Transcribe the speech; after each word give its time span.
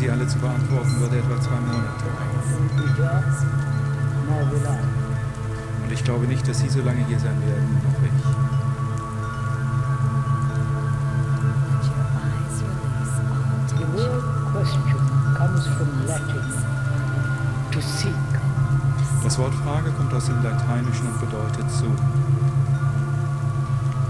sie 0.00 0.10
alle 0.10 0.26
zu 0.26 0.38
beantworten 0.38 0.98
würde 0.98 1.18
etwa 1.18 1.38
zwei 1.42 1.60
Monate 1.60 2.04
dauern. 2.96 3.20
Und 5.82 5.92
ich 5.92 6.02
glaube 6.02 6.26
nicht, 6.26 6.48
dass 6.48 6.60
Sie 6.60 6.70
so 6.70 6.80
lange 6.80 7.04
hier 7.04 7.18
sein 7.18 7.36
werden, 7.44 7.74
noch 7.84 8.02
ich. 8.02 8.10
Das 19.22 19.38
Wort 19.38 19.54
Frage 19.54 19.90
kommt 19.90 20.14
aus 20.14 20.26
dem 20.26 20.42
Lateinischen 20.42 21.08
und 21.08 21.20
bedeutet 21.20 21.70
suchen. 21.70 22.20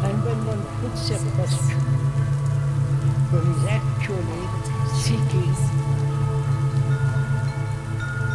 And 0.02 0.24
when 0.24 0.46
one 0.46 0.62
puts 0.80 1.10
a 1.10 1.18
question, 1.34 1.80
one 3.32 3.42
is 3.54 3.64
actually 3.66 4.69
seeking 5.00 5.54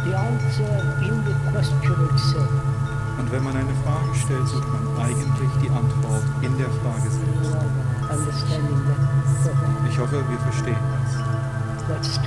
the 0.04 0.12
answer 0.18 0.74
in 1.06 1.14
the 1.22 1.34
question 1.52 1.94
itself. 2.10 2.50
Und 3.18 3.30
wenn 3.30 3.44
man 3.44 3.56
eine 3.56 3.74
Frage 3.84 4.12
stellt, 4.14 4.48
sucht 4.48 4.66
man 4.74 4.82
eigentlich 4.98 5.50
die 5.62 5.70
Antwort 5.70 6.24
in 6.42 6.58
der 6.58 6.66
Frage 6.82 7.08
selbst. 7.08 7.56
Ich 9.88 9.98
hoffe, 9.98 10.24
wir 10.28 10.38
verstehen 10.40 10.76
das. 10.90 12.18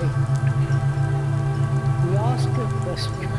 We 2.09 2.17
ask 2.17 2.47
a 2.47 2.67
question 2.85 3.29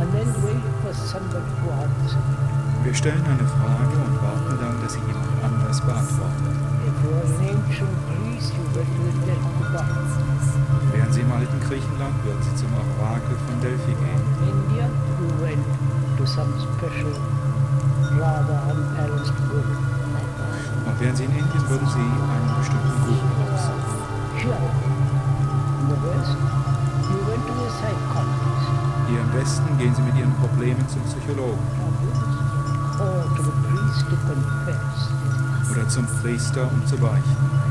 and 0.00 0.12
then 0.12 0.28
wait 0.44 0.64
for 0.82 0.94
somebody 0.94 1.50
to 1.60 1.72
answer. 1.82 2.22
Wir 2.84 2.94
stellen 2.94 3.24
eine 3.26 3.48
Frage 3.48 3.96
und 4.06 4.22
warten 4.22 4.58
dann, 4.60 4.80
dass 4.82 4.92
sie 4.92 5.00
jemand 5.00 5.42
anders 5.42 5.80
beantwortet. 5.80 6.54
Wären 10.92 11.12
Sie 11.12 11.20
im 11.20 11.32
alten 11.32 11.60
Griechenland, 11.60 12.14
würden 12.24 12.42
Sie 12.42 12.54
zum 12.56 12.68
Orakel 12.98 13.36
von 13.46 13.60
Delphi 13.60 13.92
gehen. 13.94 14.22
In 14.42 14.48
India, 14.50 14.90
you 15.20 15.28
went 15.40 15.62
to 16.18 16.26
some 16.26 16.50
special, 16.58 17.14
rather 18.18 18.58
unbalanced 18.70 19.38
woman. 19.50 19.78
Und 20.86 21.00
wären 21.00 21.14
Sie 21.14 21.24
in 21.24 21.30
Indien, 21.30 21.68
würden 21.68 21.86
Sie 21.86 22.00
einen 22.00 22.50
bestimmten 22.58 22.94
Guru 23.06 23.22
aufsuchen. 23.46 24.02
Here, 24.36 24.58
in 25.80 25.86
the 25.88 25.98
West, 26.02 26.36
you 27.10 27.18
went 27.30 27.46
to 27.46 27.54
a 27.54 27.70
psychologist 27.70 28.84
Hier 29.08 29.20
im 29.20 29.32
Westen 29.32 29.78
gehen 29.78 29.94
Sie 29.94 30.02
mit 30.02 30.16
Ihren 30.16 30.34
Problemen 30.34 30.88
zum 30.88 31.02
Psychologen. 31.02 31.58
Oder 35.70 35.88
zum 35.88 36.06
Priester, 36.20 36.68
um 36.70 36.86
zu 36.86 36.96
beichten. 36.96 37.63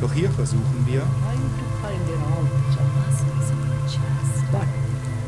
Doch 0.00 0.12
hier 0.12 0.30
versuchen 0.30 0.86
wir, 0.86 1.00
trying 1.00 1.40
to 1.58 1.64
find 1.80 2.04
an 2.10 2.22
answer. 2.38 2.84
But 4.52 4.68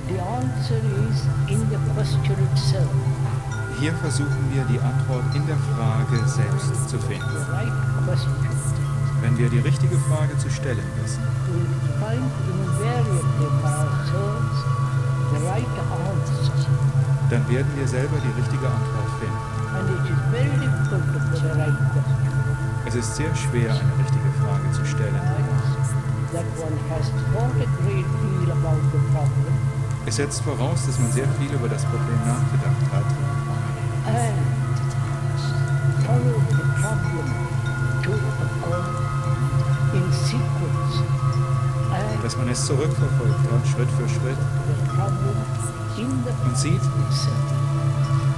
the 0.08 0.18
answer 0.20 0.80
is 1.08 1.26
in 1.48 1.60
the 1.70 1.78
question 1.94 2.36
itself. 2.52 2.90
hier 3.78 3.92
versuchen 3.94 4.50
wir 4.52 4.64
die 4.64 4.80
Antwort 4.80 5.24
in 5.34 5.46
der 5.46 5.56
Frage 5.56 6.26
selbst 6.28 6.88
zu 6.88 6.98
The 6.98 7.06
finden. 7.06 7.24
Wenn 9.20 9.38
wir 9.38 9.48
die 9.50 9.58
richtige 9.58 9.96
Frage 9.98 10.36
zu 10.38 10.50
stellen 10.50 10.84
wissen, 11.02 11.22
dann 17.30 17.48
werden 17.48 17.72
wir 17.76 17.88
selber 17.88 18.16
die 18.18 18.40
richtige 18.40 18.66
Antwort 18.66 19.10
finden. 19.20 19.55
Es 22.86 22.94
ist 22.94 23.16
sehr 23.16 23.34
schwer, 23.34 23.70
eine 23.70 23.98
richtige 23.98 24.30
Frage 24.40 24.72
zu 24.72 24.84
stellen. 24.84 25.20
Es 30.06 30.16
setzt 30.16 30.42
voraus, 30.42 30.86
dass 30.86 30.98
man 30.98 31.10
sehr 31.12 31.28
viel 31.38 31.52
über 31.52 31.68
das 31.68 31.84
Problem 31.84 32.18
nachgedacht 32.26 32.92
hat 32.92 33.04
dass 42.22 42.36
man 42.36 42.48
es 42.48 42.66
zurückverfolgt 42.66 43.52
hat, 43.52 43.66
Schritt 43.68 43.88
für 43.90 44.08
Schritt, 44.08 44.36
und 46.44 46.56
sieht. 46.56 46.80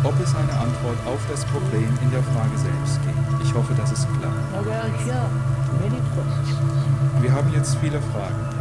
Ob 0.04 0.14
es 0.20 0.34
eine 0.34 0.52
Antwort 0.52 0.98
auf 1.06 1.20
das 1.30 1.44
Problem 1.46 1.88
in 2.02 2.10
der 2.10 2.22
Frage 2.22 2.56
selbst 2.56 3.00
gibt. 3.02 3.42
Ich 3.42 3.54
hoffe, 3.54 3.74
das 3.76 3.92
ist 3.92 4.06
klar. 4.18 4.32
Wir 7.20 7.32
haben 7.32 7.52
jetzt 7.52 7.76
viele 7.76 8.00
Fragen. 8.00 8.58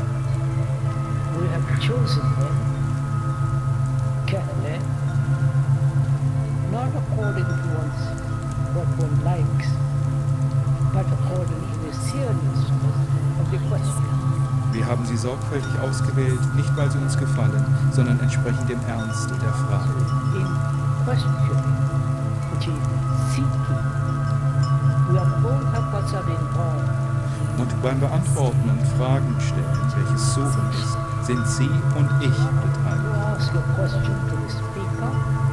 We 1.38 1.48
have 1.54 1.80
chosen 1.80 2.24
them 2.40 2.68
carefully, 4.26 4.80
not 6.72 6.90
according 6.96 7.46
to 7.46 7.68
one's, 7.78 8.02
what 8.74 8.88
one 8.98 9.16
likes, 9.24 9.70
but 10.92 11.06
according 11.06 11.62
to 11.62 11.78
the 11.86 11.94
seriousness 11.94 12.72
of 13.40 13.52
the 13.52 13.60
question. 13.70 14.04
Wir 14.74 14.86
haben 14.86 15.06
sie 15.06 15.18
sorgfältig 15.18 15.80
ausgewählt, 15.80 16.56
nicht 16.56 16.76
weil 16.76 16.92
sie 16.92 16.98
uns 16.98 17.18
gefallen, 17.18 17.64
sondern 17.92 18.20
entsprechend 18.20 18.70
dem 18.70 18.80
Ernst 18.88 19.30
der 19.30 19.54
Frage. 19.54 19.94
In 21.08 21.14
questioning, 21.14 21.72
which 22.52 22.68
is 22.68 22.84
seeking, 23.32 23.84
we 25.08 25.16
are 25.16 25.40
both 25.40 25.72
us 25.72 26.12
are 26.14 26.28
involved. 26.28 26.92
Und 27.58 27.82
beim 27.82 28.00
Beantworten 28.02 28.70
und 28.70 28.86
Fragen 28.98 29.34
stellen, 29.40 29.88
welches 29.96 30.34
Suchen 30.34 30.70
ist, 30.70 30.98
sind 31.26 31.48
Sie 31.48 31.70
und 31.96 32.10
ich 32.20 32.36
beteiligt. 32.36 33.08
question 33.76 34.04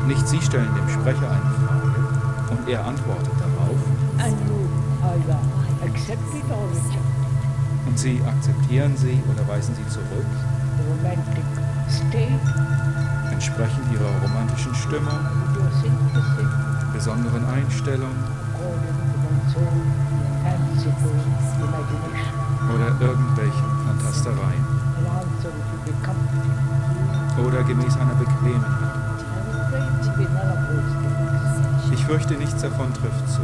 Nicht 0.08 0.26
Sie 0.26 0.42
stellen 0.42 0.74
dem 0.74 0.88
Sprecher 0.88 1.30
eine 1.30 1.50
Frage 1.62 2.02
und 2.50 2.68
er 2.68 2.84
antwortet 2.84 3.34
darauf 3.38 3.78
und 7.86 7.98
Sie 7.98 8.20
akzeptieren 8.26 8.96
sie 8.96 9.22
oder 9.30 9.46
weisen 9.46 9.76
sie 9.76 9.86
zurück, 9.88 10.26
romantic 10.88 11.44
state, 11.88 12.40
entsprechend 13.32 13.92
Ihrer 13.92 14.10
romantischen 14.22 14.74
Stimmung, 14.74 15.18
besonderen 16.92 17.44
Einstellung. 17.46 18.14
Oder 22.74 22.88
irgendwelchen 23.00 23.70
Fantastereien. 23.86 24.64
Oder 27.46 27.62
gemäß 27.64 27.96
einer 27.96 28.14
bequemen. 28.14 28.64
I'm 29.34 29.50
afraid 29.50 29.82
it 29.82 30.06
will 30.06 30.16
be 30.16 30.32
none 30.32 30.50
of 30.50 30.58
those 30.68 30.92
things. 31.00 31.92
Ich 31.92 32.04
fürchte, 32.06 32.34
nichts 32.34 32.62
davon 32.62 32.92
trifft 32.94 33.28
zu. 33.28 33.40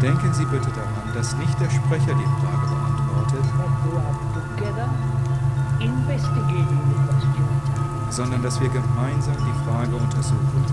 denken 0.03 0.35
Sie 0.35 0.45
bitte 0.47 0.71
daran, 0.71 1.15
dass 1.15 1.37
nicht 1.37 1.61
der 1.61 1.71
Sprecher 1.71 2.15
die 2.15 2.29
Frage 2.41 2.67
beantwortet, 2.69 3.45
sondern 8.11 8.43
dass 8.43 8.61
wir 8.61 8.69
gemeinsam 8.69 9.37
die 9.37 9.65
Frage 9.65 9.97
untersuchen. 9.97 10.65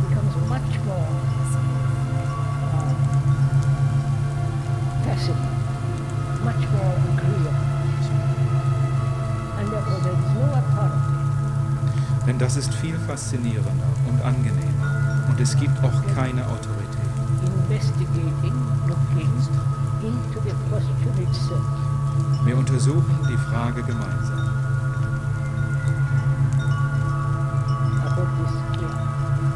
Denn 12.27 12.38
das 12.38 12.56
ist 12.56 12.73
viel 12.75 12.97
faszinierender 13.07 13.91
und 14.07 14.21
angenehmer. 14.21 15.27
Und 15.29 15.39
es 15.39 15.57
gibt 15.57 15.77
auch 15.83 16.15
keine 16.15 16.45
Autorität. 16.45 16.81
Wir 22.45 22.57
untersuchen 22.57 23.19
die 23.29 23.38
Frage 23.38 23.83
gemeinsam. 23.83 24.41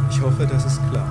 Ich 0.10 0.22
hoffe, 0.22 0.48
das 0.48 0.66
ist 0.66 0.80
klar, 0.90 1.08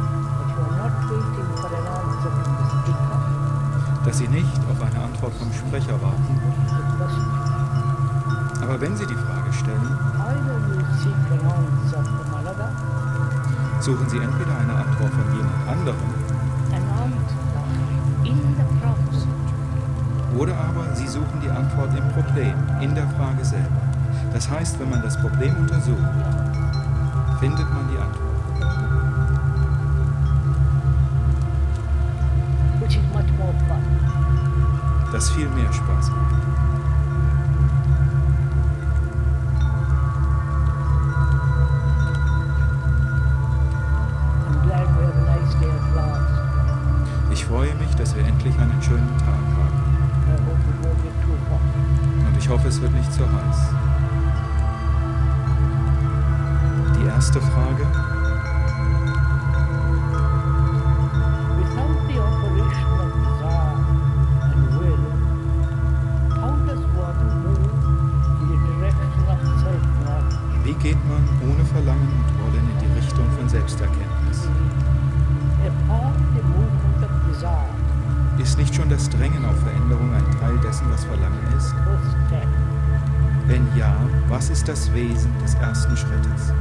dass 4.05 4.19
Sie 4.19 4.29
nicht 4.29 4.61
auf 4.71 4.83
eine 4.83 5.05
Antwort 5.05 5.35
vom 5.35 5.53
Sprecher 5.53 6.01
warten, 6.01 6.41
aber 8.63 8.81
wenn 8.81 8.97
Sie 8.97 9.07
die 9.07 9.15
Frage 9.15 9.53
stellen, 9.53 9.94
suchen 13.85 14.09
Sie 14.09 14.17
entweder 14.17 14.57
eine 14.57 14.73
Antwort 14.73 15.13
von 15.13 15.37
jemand 15.37 15.69
anderem 15.69 15.97
oder 20.39 20.57
aber 20.57 20.95
Sie 20.95 21.07
suchen 21.07 21.41
die 21.43 21.51
Antwort 21.51 21.91
im 21.97 22.09
Problem, 22.09 22.55
in 22.81 22.95
der 22.95 23.07
Frage 23.11 23.45
selber. 23.45 23.69
Das 24.33 24.51
heißt, 24.51 24.81
wenn 24.81 24.89
man 24.91 25.03
das 25.03 25.21
Problem 25.21 25.55
untersucht, 25.57 25.99
findet 27.41 27.73
man 27.73 27.89
die 27.93 27.99
Antwort. 27.99 28.34
Was 84.35 84.51
ist 84.51 84.67
das 84.67 84.93
Wesen 84.93 85.33
des 85.41 85.55
ersten 85.55 85.97
Schrittes? 85.97 86.53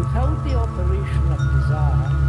Without 0.00 0.42
the 0.42 0.56
operation 0.56 1.30
of 1.30 1.38
desire 1.54 2.19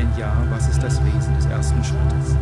Wenn 0.00 0.16
ja, 0.16 0.32
was 0.48 0.66
ist 0.66 0.82
das 0.82 0.98
Wesen 1.04 1.34
des 1.36 1.44
ersten 1.44 1.84
Schrittes? 1.84 2.34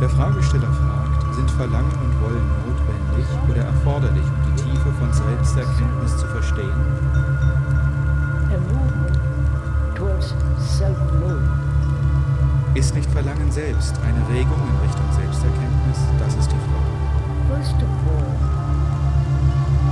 Der 0.00 0.08
Fragesteller 0.08 0.72
fragt, 0.72 1.34
sind 1.34 1.50
Verlangen 1.50 1.92
und 1.92 2.20
Wollen 2.22 2.48
notwendig 2.64 3.26
oder 3.50 3.60
erforderlich, 3.66 4.24
um 4.24 4.56
die 4.56 4.62
Tiefe 4.62 4.90
von 4.98 5.12
Selbsterkenntnis 5.12 6.16
zu 6.16 6.26
verstehen? 6.28 6.72
Ist 12.74 12.94
nicht 12.94 13.10
Verlangen 13.10 13.52
selbst 13.52 13.96
eine 14.00 14.26
Regung 14.34 14.56
in 14.66 14.88
Richtung 14.88 15.12
Selbsterkenntnis? 15.12 15.98
Das 16.18 16.34
ist 16.36 16.50
die 16.50 16.56
Frage. 16.56 16.91
First 17.52 17.74
of 17.74 17.90
all, 18.08 18.32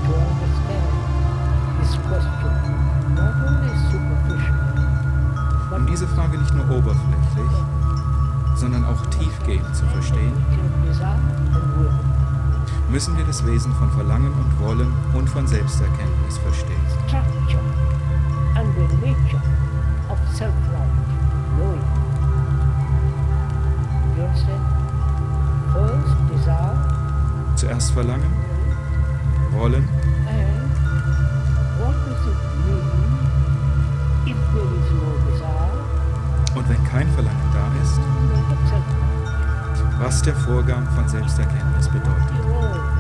to 0.05 0.13
understand 0.17 0.89
this 1.79 1.93
question 2.09 2.55
not 3.15 3.35
only 3.45 3.75
superficially, 3.93 4.87
but 5.69 5.77
Um 5.77 5.87
diese 5.87 6.09
Frage 6.09 6.39
nicht 6.39 6.55
nur 6.55 6.65
oberflächlich, 6.71 7.53
sondern 8.57 8.87
auch 8.87 9.05
tiefgehend 9.11 9.77
zu 9.77 9.85
verstehen, 9.87 10.33
müssen 12.91 13.17
wir 13.19 13.25
das 13.27 13.45
Wesen 13.45 13.75
von 13.75 13.91
Verlangen 13.91 14.33
und 14.33 14.59
Wollen 14.67 14.93
und 15.13 15.29
von 15.29 15.47
Selbsterkenntnis 15.47 16.39
verstehen. 16.39 16.81
structure 17.07 17.61
and 18.57 18.75
the 18.75 19.07
nature 19.07 19.43
of 20.09 20.19
self-knowledge, 20.35 20.80
no 35.01 35.17
desire? 35.31 35.81
und 36.55 36.69
wenn 36.69 36.85
kein 36.85 37.09
Verlangen 37.11 37.51
da 37.53 37.67
ist, 37.83 38.01
was 39.99 40.23
der 40.23 40.35
Vorgang 40.35 40.87
von 40.95 41.09
Selbsterkenntnis 41.09 41.89
bedeutet. 41.89 43.00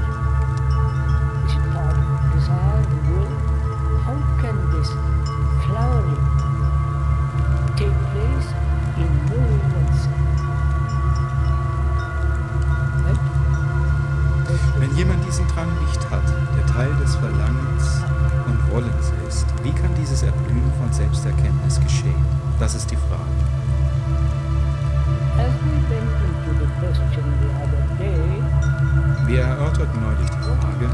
Wir 29.30 29.42
erörterten 29.42 30.00
neulich 30.02 30.28
die 30.28 30.38
Frage, 30.42 30.90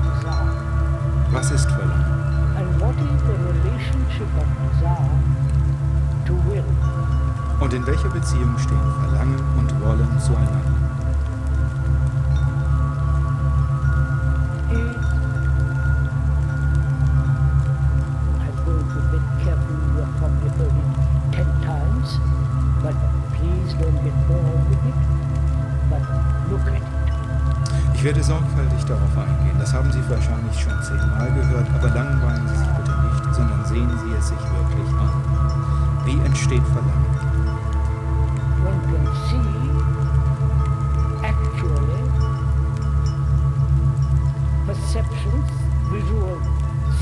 was 1.32 1.50
ist 1.52 1.70
Verlangen? 1.70 2.04
Und 7.60 7.72
in 7.72 7.86
welcher 7.86 8.10
Beziehung 8.10 8.58
stehen 8.58 8.78
Verlangen 9.00 9.40
und 9.56 9.80
Wollen 9.80 10.20
zueinander? 10.20 10.85
Werde 28.06 28.22
sorgfältig 28.22 28.84
darauf 28.84 29.18
eingehen. 29.18 29.58
Das 29.58 29.74
haben 29.74 29.90
Sie 29.90 29.98
wahrscheinlich 30.08 30.60
schon 30.60 30.80
zehnmal 30.80 31.28
gehört, 31.34 31.66
aber 31.74 31.88
langweilen 31.88 32.46
Sie 32.46 32.56
sich 32.56 32.68
bitte 32.68 32.92
nicht, 33.02 33.34
sondern 33.34 33.64
sehen 33.66 33.90
Sie 33.98 34.12
es 34.16 34.28
sich 34.28 34.38
wirklich 34.38 34.90
an. 34.94 35.10
Wie 36.04 36.24
entsteht 36.24 36.62
Verlangen? 36.68 37.16
One 38.62 38.80
can 38.86 39.06
see 39.26 39.42
actually 41.26 42.02
perceptions, 44.66 45.50
visual 45.90 46.38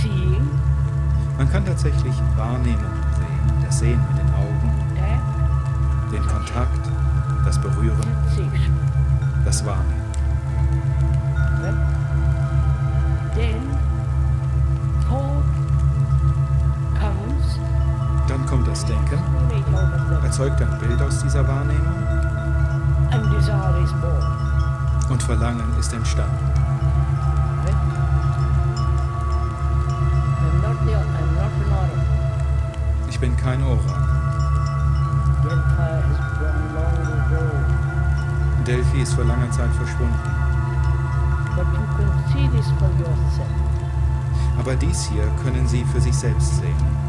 seeing, 0.01 0.49
Man 1.37 1.51
kann 1.51 1.67
tatsächlich 1.67 2.15
Wahrnehmungen 2.35 3.05
sehen, 3.15 3.63
das 3.63 3.79
Sehen 3.79 4.01
mit 4.09 4.23
den 4.23 4.31
Augen, 4.33 4.73
den 6.11 6.27
Kontakt, 6.27 6.89
das 7.45 7.61
Berühren, 7.61 8.01
das 9.45 9.67
Wahrnehmen. 9.67 10.04
Erzeugt 20.35 20.61
ein 20.63 20.79
Bild 20.81 21.01
aus 21.01 21.21
dieser 21.21 21.47
Wahrnehmung? 21.47 21.95
Und 25.09 25.23
Verlangen 25.23 25.79
ist 25.79 25.93
entstanden. 25.93 26.35
Ich 33.09 33.21
bin 33.21 33.37
kein 33.37 33.63
gone 33.63 33.79
Delphi 38.67 39.03
ist 39.03 39.15
vor 39.15 39.25
langer 39.25 39.51
Zeit 39.53 39.71
verschwunden. 39.71 40.19
Aber 44.59 44.75
dies 44.75 45.05
hier 45.05 45.29
können 45.45 45.69
Sie 45.69 45.85
für 45.85 46.01
sich 46.01 46.17
selbst 46.17 46.57
sehen. 46.57 47.05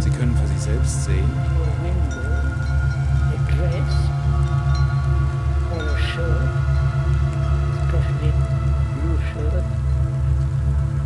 Sie 0.00 0.10
können 0.10 0.36
für 0.36 0.46
sich 0.46 0.58
selbst 0.58 1.04
sehen, 1.04 1.30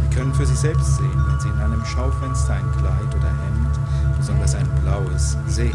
Sie 0.03 0.17
können 0.17 0.35
für 0.35 0.47
sich 0.47 0.59
selbst 0.59 0.97
sehen, 0.97 1.25
wenn 1.29 1.41
Sie 1.41 1.49
in 1.49 1.59
einem 1.59 1.85
Schaufenster 1.85 2.55
ein 2.55 2.73
Kleid 2.79 3.15
oder 3.15 3.29
Hemd, 3.29 3.79
besonders 4.17 4.55
ein 4.55 4.69
blaues, 4.83 5.37
sehen, 5.47 5.75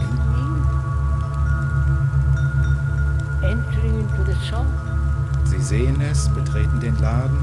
Sie 5.45 5.59
sehen 5.59 6.01
es, 6.01 6.29
betreten 6.29 6.79
den 6.79 6.97
Laden, 6.99 7.37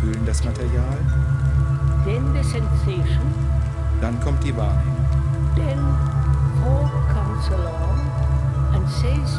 fühlen 0.00 0.24
das 0.26 0.44
Material, 0.44 0.98
dann 4.00 4.20
kommt 4.20 4.44
die 4.44 4.56
Wahrnehmung. 4.56 4.93
Then 5.56 5.78
hope 6.62 6.92
comes 7.14 7.46
along 7.48 7.98
and 8.74 8.88
says, 8.88 9.38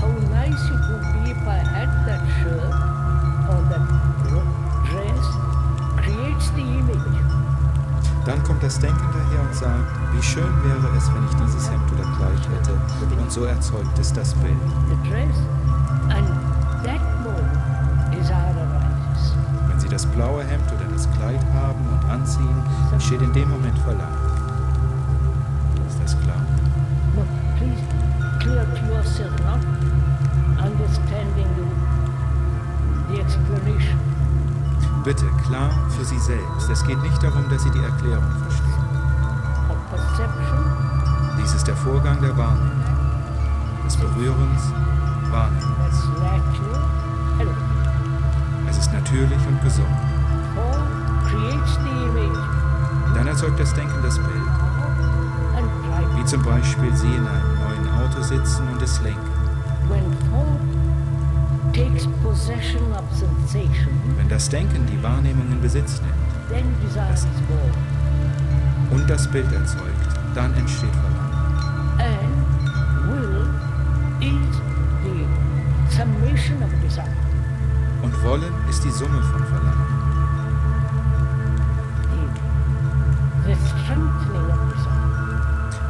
how 0.00 0.10
nice 0.30 0.62
it 0.70 0.80
would 0.90 1.06
be 1.14 1.30
if 1.30 1.42
I 1.46 1.60
had 1.62 1.90
that 2.06 2.22
shirt 2.42 2.74
or 3.50 3.60
that 3.70 3.84
dress, 4.90 5.26
creates 5.96 6.50
the 6.50 6.62
image. 6.62 7.22
Dann 8.24 8.42
kommt 8.44 8.62
das 8.62 8.78
Denken 8.78 9.08
daher 9.12 9.40
und 9.42 9.54
sagt, 9.54 9.90
wie 10.12 10.22
schön 10.22 10.52
wäre 10.62 10.96
es, 10.96 11.12
wenn 11.12 11.24
ich 11.24 11.34
dieses 11.44 11.68
Hemd 11.68 11.90
oder 11.92 12.04
Kleid 12.16 12.48
hätte. 12.54 12.78
Und 13.20 13.32
so 13.32 13.44
erzeugt 13.44 13.98
es 13.98 14.12
das 14.12 14.32
Bild. 14.34 14.56
Wenn 19.68 19.80
Sie 19.80 19.88
das 19.88 20.06
blaue 20.06 20.44
Hemd 20.44 20.72
oder 20.72 20.84
das 20.92 21.10
Kleid 21.16 21.44
haben 21.52 21.84
und 21.88 22.10
anziehen, 22.10 22.62
entsteht 22.92 23.22
in 23.22 23.32
dem 23.32 23.50
Moment 23.50 23.78
Verlangen. 23.80 24.21
Klar 35.52 35.70
für 35.90 36.04
Sie 36.04 36.18
selbst. 36.18 36.70
Es 36.70 36.82
geht 36.82 37.00
nicht 37.02 37.22
darum, 37.22 37.46
dass 37.50 37.62
Sie 37.62 37.70
die 37.70 37.84
Erklärung 37.84 38.24
verstehen. 38.40 38.72
Dies 41.38 41.54
ist 41.54 41.66
der 41.66 41.76
Vorgang 41.76 42.20
der 42.22 42.34
Wahrnehmung, 42.38 42.80
des 43.84 43.96
Berührens, 43.96 44.72
healthy. 45.30 46.62
Es 48.70 48.78
ist 48.78 48.92
natürlich 48.92 49.46
und 49.46 49.62
gesund. 49.62 49.86
Image 51.32 51.78
Dann 53.14 53.26
erzeugt 53.26 53.60
das 53.60 53.74
Denken 53.74 54.02
das 54.02 54.16
Bild, 54.16 54.28
and 55.56 55.68
wie 56.16 56.24
zum 56.24 56.42
Beispiel 56.42 56.94
Sie 56.94 57.14
in 57.14 57.26
einem 57.26 57.58
neuen 57.58 57.88
Auto 58.00 58.22
sitzen 58.22 58.68
und 58.68 58.80
es 58.80 59.00
lenken. 59.02 59.31
Wenn 64.16 64.28
das 64.28 64.48
Denken 64.48 64.86
die 64.86 65.02
Wahrnehmung 65.02 65.50
in 65.50 65.60
Besitz 65.60 66.00
nimmt 66.02 66.32
then 66.52 66.64
desire 66.82 67.12
is 67.12 67.24
born. 67.48 67.72
und 68.90 69.08
das 69.08 69.26
Bild 69.28 69.50
erzeugt, 69.52 70.08
dann 70.34 70.52
entsteht 70.54 70.90
Verlangen. 70.90 71.22
Und 78.02 78.24
Wollen 78.24 78.52
ist 78.68 78.84
die 78.84 78.90
Summe 78.90 79.22
von 79.22 79.44
Verlangen. 79.46 79.86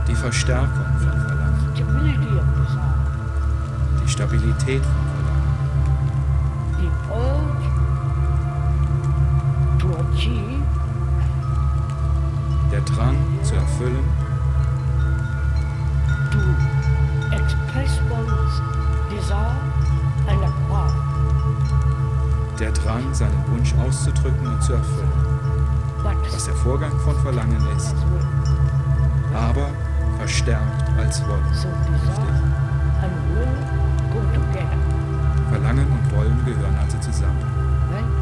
Die 0.07 0.15
Verstärkung 0.15 0.87
von 0.99 1.21
Verlangen. 1.21 1.73
Die 4.05 4.09
Stabilität 4.09 4.83
von 4.83 4.93
Verlangen. 4.93 5.12
Der 12.71 12.81
Drang 12.83 13.17
zu 13.43 13.55
erfüllen, 13.55 14.05
to 16.31 16.39
express 17.35 17.99
one's 18.09 18.61
desire 19.11 19.57
and 20.29 20.45
acquire. 20.45 21.13
der 22.63 22.71
Drang, 22.71 23.13
seinen 23.13 23.45
Wunsch 23.49 23.75
auszudrücken 23.75 24.47
und 24.47 24.63
zu 24.63 24.75
erfüllen, 24.75 25.11
was 26.33 26.45
der 26.45 26.55
Vorgang 26.55 26.97
von 27.01 27.17
Verlangen 27.17 27.61
ist, 27.77 27.97
aber 29.35 29.71
verstärkt 30.19 30.89
als 30.97 31.21
Wollen. 31.27 31.43
Verlangen 35.51 35.87
und 35.87 36.17
Wollen 36.17 36.45
gehören 36.45 36.77
also 36.77 36.99
zusammen. 36.99 38.22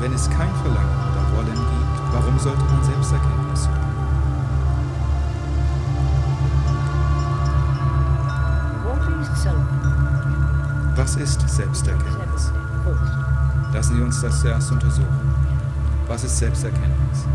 Wenn 0.00 0.12
es 0.12 0.28
kein 0.30 0.54
Verlangen 0.62 0.96
oder 1.12 1.36
Wollen 1.36 1.54
gibt, 1.54 2.12
warum 2.12 2.38
sollte 2.38 2.64
man 2.64 2.82
Selbsterkenntnis 2.84 3.68
self-love? 9.36 10.96
Was 10.96 11.16
ist 11.16 11.48
Selbsterkenntnis? 11.48 12.52
Lassen 13.72 13.96
Sie 13.96 14.02
uns 14.02 14.20
das 14.20 14.40
zuerst 14.40 14.70
untersuchen. 14.70 15.34
Was 16.08 16.24
ist 16.24 16.36
Selbsterkenntnis? 16.36 17.26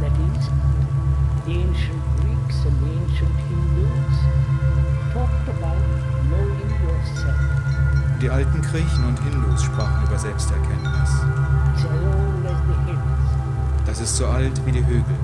that 0.00 0.12
is, 0.36 0.48
the 1.46 1.52
ancient 1.52 2.02
Greeks 2.16 2.64
and 2.66 2.76
the 2.82 2.90
ancient 2.92 3.36
Hindus 3.48 4.16
talked 5.12 5.48
about 5.48 5.80
knowing 6.28 6.70
yourself. 6.82 7.43
Die 8.20 8.30
alten 8.30 8.62
Griechen 8.62 9.04
und 9.04 9.18
Hindus 9.20 9.64
sprachen 9.64 10.06
über 10.06 10.18
Selbsterkenntnis. 10.18 11.10
Das 13.86 14.00
ist 14.00 14.16
so 14.16 14.26
alt 14.26 14.64
wie 14.66 14.72
die 14.72 14.86
Hügel. 14.86 15.16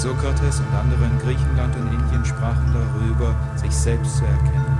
Sokrates 0.00 0.60
und 0.60 0.74
andere 0.74 1.04
in 1.04 1.18
Griechenland 1.18 1.76
und 1.76 1.92
Indien 1.92 2.24
sprachen 2.24 2.72
darüber, 2.72 3.34
sich 3.56 3.70
selbst 3.70 4.16
zu 4.16 4.24
erkennen. 4.24 4.78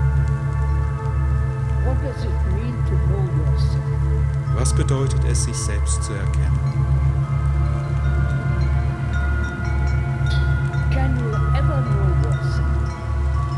What 1.85 1.97
does 2.02 2.25
it 2.25 2.31
mean 2.55 2.75
to 2.87 2.95
know 3.07 3.29
yourself? 3.45 3.79
Was 4.61 4.75
bedeutet 4.75 5.25
es, 5.25 5.45
sich 5.45 5.57
selbst 5.57 6.02
zu 6.02 6.12
erkennen? 6.12 6.61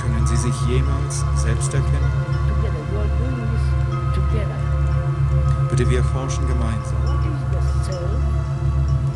Können 0.01 0.27
Sie 0.29 0.37
sich 0.37 0.55
jemals 0.69 1.25
selbst 1.35 1.75
erkennen? 1.75 2.13
Bitte, 5.71 5.91
wir 5.91 6.05
forschen 6.05 6.47
gemeinsam. 6.47 6.97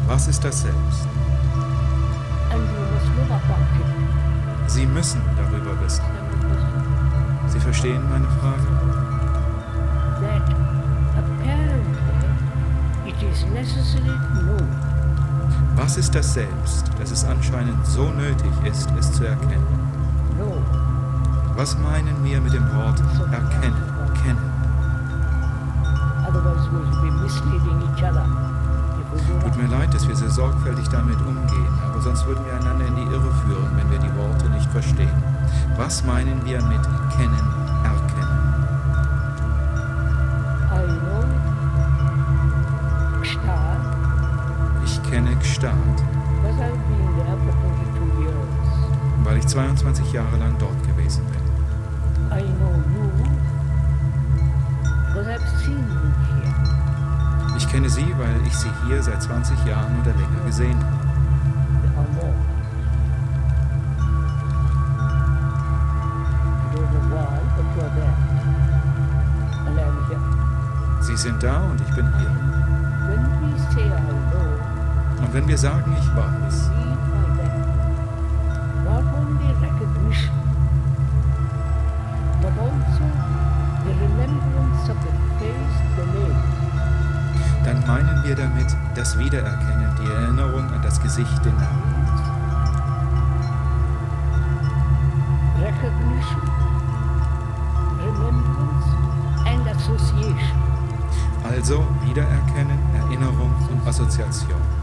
Was 0.08 0.26
ist 0.26 0.42
das 0.42 0.62
Selbst? 0.62 1.06
Sie 4.66 4.86
müssen 4.86 5.20
darüber 5.36 5.80
wissen. 5.84 6.04
Sie 7.46 7.60
verstehen 7.60 8.02
meine 8.10 8.26
Frage? 8.40 8.95
Was 15.76 15.96
ist 15.96 16.14
das 16.14 16.34
Selbst, 16.34 16.90
dass 16.98 17.10
es 17.10 17.24
anscheinend 17.24 17.86
so 17.86 18.10
nötig 18.10 18.50
ist, 18.64 18.88
es 18.98 19.12
zu 19.12 19.24
erkennen? 19.24 19.66
Was 21.54 21.76
meinen 21.78 22.22
wir 22.24 22.40
mit 22.40 22.52
dem 22.52 22.64
Wort 22.74 23.00
erkennen, 23.32 23.76
kennen? 24.22 24.52
Tut 29.42 29.56
mir 29.56 29.68
leid, 29.68 29.94
dass 29.94 30.06
wir 30.06 30.16
so 30.16 30.28
sorgfältig 30.28 30.88
damit 30.88 31.18
umgehen, 31.20 31.78
aber 31.84 32.00
sonst 32.02 32.26
würden 32.26 32.44
wir 32.44 32.54
einander 32.54 32.86
in 32.86 32.96
die 32.96 33.02
Irre 33.02 33.32
führen, 33.46 33.70
wenn 33.76 33.90
wir 33.90 33.98
die 33.98 34.14
Worte 34.16 34.50
nicht 34.50 34.70
verstehen. 34.70 35.22
Was 35.76 36.04
meinen 36.04 36.44
wir 36.44 36.62
mit 36.62 36.82
kennen, 37.16 37.55
years. 45.62 46.06
weil 49.24 49.38
ich 49.38 49.46
22 49.46 50.12
Jahre 50.12 50.36
lang 50.36 50.56
dort 50.58 50.82
gewesen 50.86 51.24
bin. 51.26 51.42
Ich 57.56 57.68
kenne 57.68 57.90
Sie, 57.90 58.14
weil 58.18 58.46
ich 58.46 58.56
Sie 58.56 58.70
hier 58.86 59.02
seit 59.02 59.20
20 59.22 59.64
Jahren 59.64 60.00
oder 60.00 60.12
länger 60.12 60.44
gesehen 60.46 60.78
habe. 60.78 61.06
Sie 71.00 71.16
sind 71.16 71.42
da 71.42 71.60
und 71.70 71.80
ich 71.80 71.94
bin 71.94 72.06
hier. 72.18 72.55
Und 75.26 75.34
wenn 75.34 75.48
wir 75.48 75.58
sagen, 75.58 75.92
ich 76.00 76.16
weiß, 76.16 76.70
dann 87.64 87.86
meinen 87.88 88.22
wir 88.22 88.36
damit 88.36 88.76
das 88.94 89.18
Wiedererkennen, 89.18 89.90
die 90.00 90.08
Erinnerung 90.12 90.70
an 90.70 90.80
das 90.84 91.02
Gesicht, 91.02 91.44
den 91.44 91.56
Namen. 91.56 92.06
Recognition. 95.60 96.42
Also 101.42 101.84
Wiedererkennen, 102.04 102.78
Erinnerung 102.94 103.52
und 103.72 103.88
Assoziation. 103.88 104.75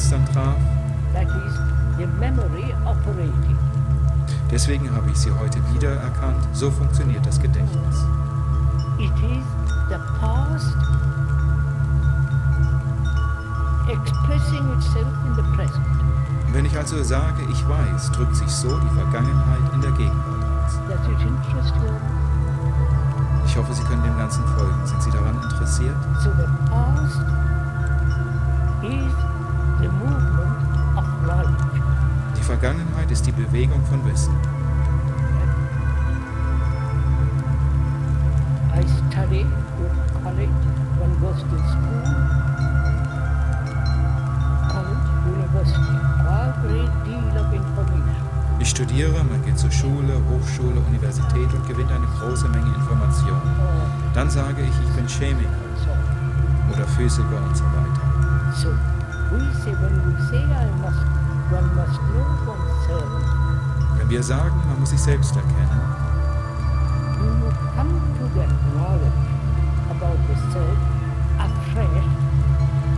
Gestern 0.00 0.24
traf. 0.32 0.56
Deswegen 4.50 4.90
habe 4.94 5.10
ich 5.10 5.18
Sie 5.18 5.30
heute 5.30 5.58
wiedererkannt. 5.74 6.42
So 6.54 6.70
funktioniert 6.70 7.24
das 7.26 7.38
Gedächtnis. 7.38 8.06
It 8.98 9.12
is 9.12 9.44
the 9.90 9.98
past 10.18 10.74
expressing 13.88 14.72
itself 14.72 15.12
in 15.26 15.34
the 15.36 15.42
present. 15.54 15.86
Wenn 16.52 16.64
ich 16.64 16.76
also 16.76 17.02
sage, 17.02 17.42
ich 17.50 17.68
weiß, 17.68 18.10
drückt 18.12 18.36
sich 18.36 18.48
so 18.48 18.78
die 18.78 18.94
Vergangenheit 18.94 19.74
in 19.74 19.80
der 19.82 19.92
Gegenwart 19.92 20.44
aus. 20.64 20.80
Ich 23.46 23.56
hoffe, 23.56 23.74
Sie 23.74 23.82
können 23.82 24.02
dem 24.02 24.16
Ganzen 24.16 24.44
folgen. 24.56 24.86
Sind 24.86 25.02
Sie 25.02 25.10
daran 25.10 25.36
interessiert? 25.42 25.96
So 26.22 26.30
the 26.30 26.46
past 26.70 27.39
Vergangenheit 32.60 33.10
ist 33.10 33.26
die 33.26 33.32
Bewegung 33.32 33.82
von 33.86 34.04
Wissen. 34.04 34.34
I 38.74 38.84
study 39.08 39.40
in 39.40 39.50
college, 40.22 40.50
one 41.00 41.16
goes 41.22 41.40
to 41.40 41.56
school, 41.56 42.04
college, 44.68 45.08
university, 45.24 45.96
a 46.28 46.52
great 46.60 46.92
deal 47.06 47.40
of 47.40 47.50
information. 47.50 48.26
Ich 48.58 48.68
studiere, 48.68 49.24
man 49.24 49.42
geht 49.46 49.58
zur 49.58 49.70
Schule, 49.70 50.20
Hochschule, 50.28 50.80
Universität 50.80 51.54
und 51.54 51.66
gewinnt 51.66 51.90
eine 51.90 52.06
große 52.18 52.46
Menge 52.50 52.74
Informationen. 52.74 53.40
Or 53.58 54.12
Dann 54.12 54.28
sage 54.28 54.60
ich, 54.60 54.86
ich 54.86 54.94
bin 54.94 55.06
Chemiker 55.06 55.48
oder 56.70 56.84
Physiker 56.88 57.42
und 57.42 57.56
so 57.56 57.64
weiter. 57.64 58.52
So 58.54 58.68
we 59.32 59.40
say 59.64 59.72
when 59.80 59.96
we 60.04 60.22
say 60.28 60.44
I 60.44 60.68
must, 60.82 61.00
Wenn 63.98 64.08
wir 64.08 64.22
sagen, 64.22 64.54
man 64.68 64.78
muss 64.78 64.90
sich 64.90 65.00
selbst 65.00 65.34
erkennen, 65.34 65.80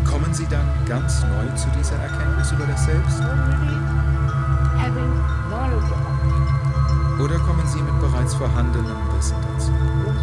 kommen 0.05 0.35
Sie 0.35 0.47
dann 0.47 0.67
ganz 0.87 1.23
neu 1.23 1.47
zu 1.57 1.69
dieser 1.79 1.97
Erkenntnis 1.97 2.53
über 2.53 2.67
das 2.67 2.85
Selbst? 2.85 3.21
Oder 7.21 7.39
kommen 7.39 7.67
Sie 7.67 7.81
mit 7.81 8.01
bereits 8.01 8.35
vorhandenem 8.35 8.97
Wissen 9.17 9.37
dazu? 9.53 9.73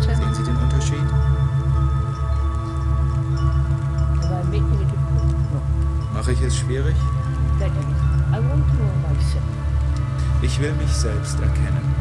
Sehen 0.01 0.33
Sie 0.33 0.43
den 0.43 0.55
Unterschied? 0.57 1.03
Mache 6.13 6.31
ich 6.33 6.41
es 6.41 6.57
schwierig? 6.57 6.95
Ich 10.41 10.59
will 10.59 10.73
mich 10.73 10.91
selbst 10.91 11.39
erkennen. 11.39 11.95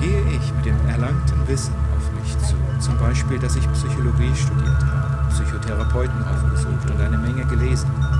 Gehe 0.00 0.22
ich 0.30 0.54
mit 0.54 0.64
dem 0.64 0.88
erlangten 0.88 1.48
Wissen 1.48 1.74
auf 1.96 2.10
mich 2.20 2.38
zu, 2.38 2.54
zum 2.78 2.96
Beispiel, 2.98 3.38
dass 3.38 3.56
ich 3.56 3.70
Psychologie 3.72 4.34
studiert 4.34 4.82
habe, 4.86 5.28
Psychotherapeuten 5.30 6.24
aufgesucht 6.24 6.90
und 6.90 7.00
eine 7.00 7.18
Menge 7.18 7.44
gelesen 7.44 7.90
habe, 8.00 8.10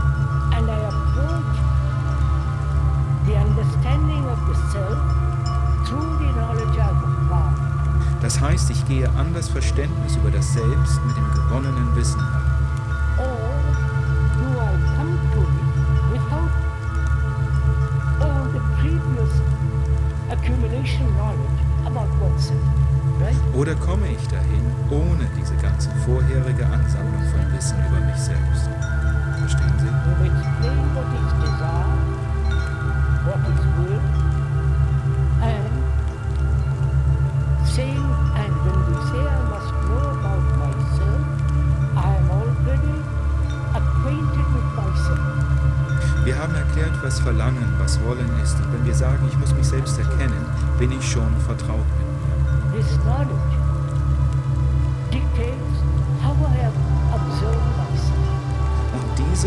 and 0.56 0.68
I 0.68 0.74
approach 0.74 1.56
the 3.26 3.34
understanding 3.34 4.24
of 4.26 4.38
the 4.48 4.54
self 4.72 5.29
Das 8.30 8.40
heißt, 8.40 8.70
ich 8.70 8.86
gehe 8.86 9.08
an 9.08 9.34
das 9.34 9.48
Verständnis 9.48 10.14
über 10.14 10.30
das 10.30 10.52
Selbst 10.52 11.04
mit 11.04 11.16
dem 11.16 11.28
gewonnenen 11.34 11.96
Wissen 11.96 12.20
heran. 12.20 12.39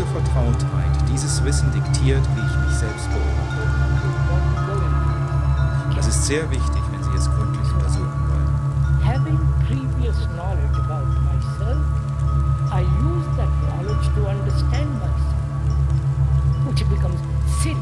Diese 0.04 0.12
Vertrautheit, 0.12 1.08
dieses 1.08 1.42
Wissen 1.44 1.70
diktiert, 1.72 2.22
wie 2.34 2.40
ich 2.40 2.66
mich 2.66 2.76
selbst 2.76 3.08
beobachte. 3.08 3.62
Das 5.96 6.06
ist 6.06 6.26
sehr 6.26 6.50
wichtig, 6.50 6.82
wenn 6.92 7.02
Sie 7.02 7.10
es 7.16 7.30
gründlich 7.30 7.72
untersuchen 7.72 8.12
wollen. 8.28 8.48
Having 9.04 9.38
previous 9.66 10.16
knowledge 10.34 10.76
about 10.78 11.06
myself, 11.24 11.78
I 12.72 12.82
use 13.02 13.26
that 13.36 13.48
knowledge 13.68 14.08
to 14.14 14.28
understand 14.28 14.90
myself, 14.94 15.34
which 16.66 16.84
becomes 16.88 17.20
silly. 17.62 17.76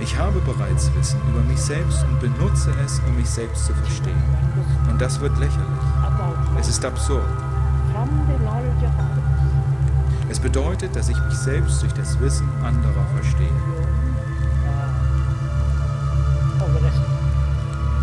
Ich 0.00 0.18
habe 0.18 0.40
bereits 0.40 0.90
Wissen 0.94 1.20
über 1.28 1.42
mich 1.42 1.60
selbst 1.60 2.04
und 2.04 2.18
benutze 2.20 2.72
es, 2.84 3.00
um 3.06 3.16
mich 3.16 3.28
selbst 3.30 3.66
zu 3.66 3.74
verstehen. 3.74 4.22
Und 4.90 5.00
das 5.00 5.20
wird 5.20 5.38
lächerlich. 5.38 5.68
Es 6.58 6.68
ist 6.68 6.84
absurd 6.84 7.22
bedeutet, 10.42 10.94
dass 10.96 11.08
ich 11.08 11.16
mich 11.24 11.34
selbst 11.34 11.80
durch 11.82 11.92
das 11.94 12.18
Wissen 12.20 12.48
anderer 12.64 13.06
verstehe. 13.14 13.48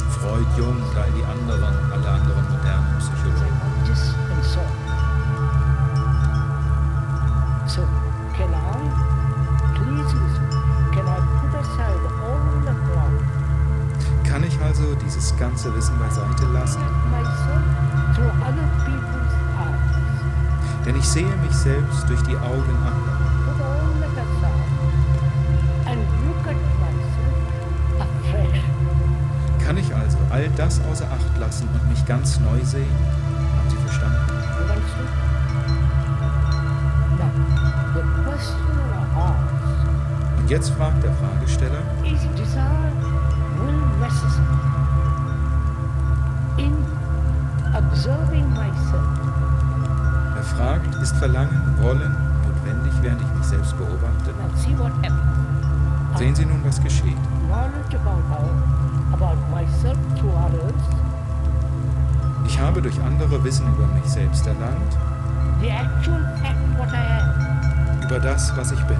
Freud, 0.09 0.45
Jung 0.57 0.75
und 0.81 0.97
all 0.97 1.11
die 1.11 1.23
anderen, 1.23 1.91
alle 1.91 2.09
anderen 2.09 2.49
modernen 2.49 2.97
Psychologen. 2.97 3.39
Kann 14.23 14.43
ich 14.43 14.61
also 14.61 14.95
dieses 14.95 15.35
ganze 15.37 15.75
Wissen 15.75 15.97
beiseite 15.99 16.45
lassen? 16.53 16.81
Through 18.15 18.31
other 18.41 18.67
people's 18.85 19.38
denn 20.89 20.97
ich 20.97 21.07
sehe 21.07 21.23
mich 21.23 21.51
selbst 21.51 22.09
durch 22.09 22.21
die 22.23 22.35
Augen 22.35 22.75
anderer. 22.83 23.19
Kann 29.63 29.77
ich 29.77 29.93
also 29.93 30.17
all 30.31 30.49
das 30.57 30.81
außer 30.89 31.05
Acht 31.05 31.37
lassen 31.39 31.69
und 31.71 31.89
mich 31.89 32.03
ganz 32.07 32.39
neu 32.39 32.59
sehen? 32.63 32.87
Haben 33.55 33.69
Sie 33.69 33.77
verstanden? 33.77 34.17
Und 40.39 40.49
jetzt 40.49 40.69
fragt 40.71 41.03
der 41.03 41.13
Fragesteller, 41.13 41.83
in 46.57 46.75
observing 47.75 48.49
myself 48.53 49.18
er 50.59 50.65
fragt, 50.65 50.95
ist 51.01 51.15
Verlangen, 51.17 51.75
Wollen 51.81 52.15
notwendig, 52.45 52.93
während 53.01 53.21
ich 53.21 53.33
mich 53.37 53.45
selbst 53.45 53.77
beobachte? 53.77 54.33
Sehen 56.17 56.35
Sie 56.35 56.45
nun, 56.45 56.63
was 56.65 56.81
geschieht. 56.81 57.17
Ich 62.45 62.59
habe 62.59 62.81
durch 62.81 63.01
andere 63.01 63.43
Wissen 63.43 63.67
über 63.67 63.87
mich 63.87 64.05
selbst 64.05 64.45
erlangt, 64.47 64.97
über 68.05 68.19
das, 68.19 68.55
was 68.57 68.71
ich 68.71 68.81
bin. 68.83 68.97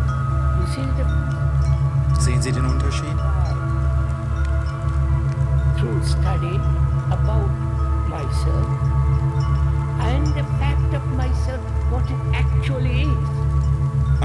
you 0.60 0.66
see 0.68 0.82
the 0.82 0.92
difference 0.98 2.24
Sehen 2.26 2.42
Sie 2.42 2.52
den 2.52 2.66
Unterschied? 2.66 3.16
through 5.78 6.04
study 6.04 6.56
about 7.10 7.48
myself 8.10 8.79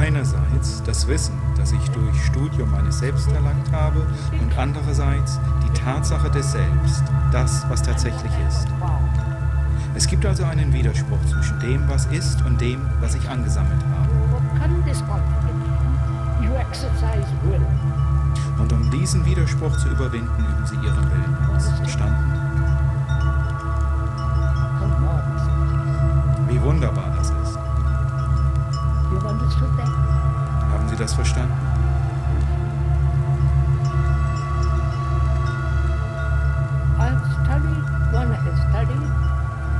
Einerseits 0.05 0.83
das 0.83 1.09
Wissen, 1.09 1.33
das 1.57 1.73
ich 1.73 1.91
durch 1.93 2.27
Studium 2.27 2.71
meines 2.71 2.99
Selbst 2.99 3.27
erlangt 3.33 3.73
habe 3.73 4.07
und 4.39 4.59
andererseits 4.59 5.41
die 5.65 5.81
Tatsache 5.81 6.31
des 6.31 6.53
Selbst, 6.53 7.03
das, 7.33 7.65
was 7.71 7.83
tatsächlich 7.83 8.33
ist. 8.47 8.69
Es 9.95 10.07
gibt 10.07 10.27
also 10.27 10.45
einen 10.45 10.75
Widerspruch 10.75 11.25
zwischen 11.25 11.59
dem, 11.61 11.89
was 11.89 12.05
ist 12.07 12.45
und 12.45 12.61
dem, 12.61 12.83
was 13.01 13.15
ich 13.15 13.27
angesammelt 13.31 13.83
habe. 13.97 14.11
Und 18.59 18.73
um 18.75 18.91
diesen 18.91 19.25
Widerspruch 19.25 19.75
zu 19.79 19.89
überwinden, 19.89 20.29
üben 20.39 20.67
Sie 20.67 20.75
Ihren 20.87 21.11
Willen 21.11 21.51
aus. 21.51 21.71
Verstanden? 21.79 22.31
Wie 26.51 26.61
wunderbar 26.61 27.14
verstanden? 31.35 31.59
I've 36.99 37.21
studied, 37.43 37.85
one 38.13 38.33
has 38.33 38.59
studied, 38.71 39.11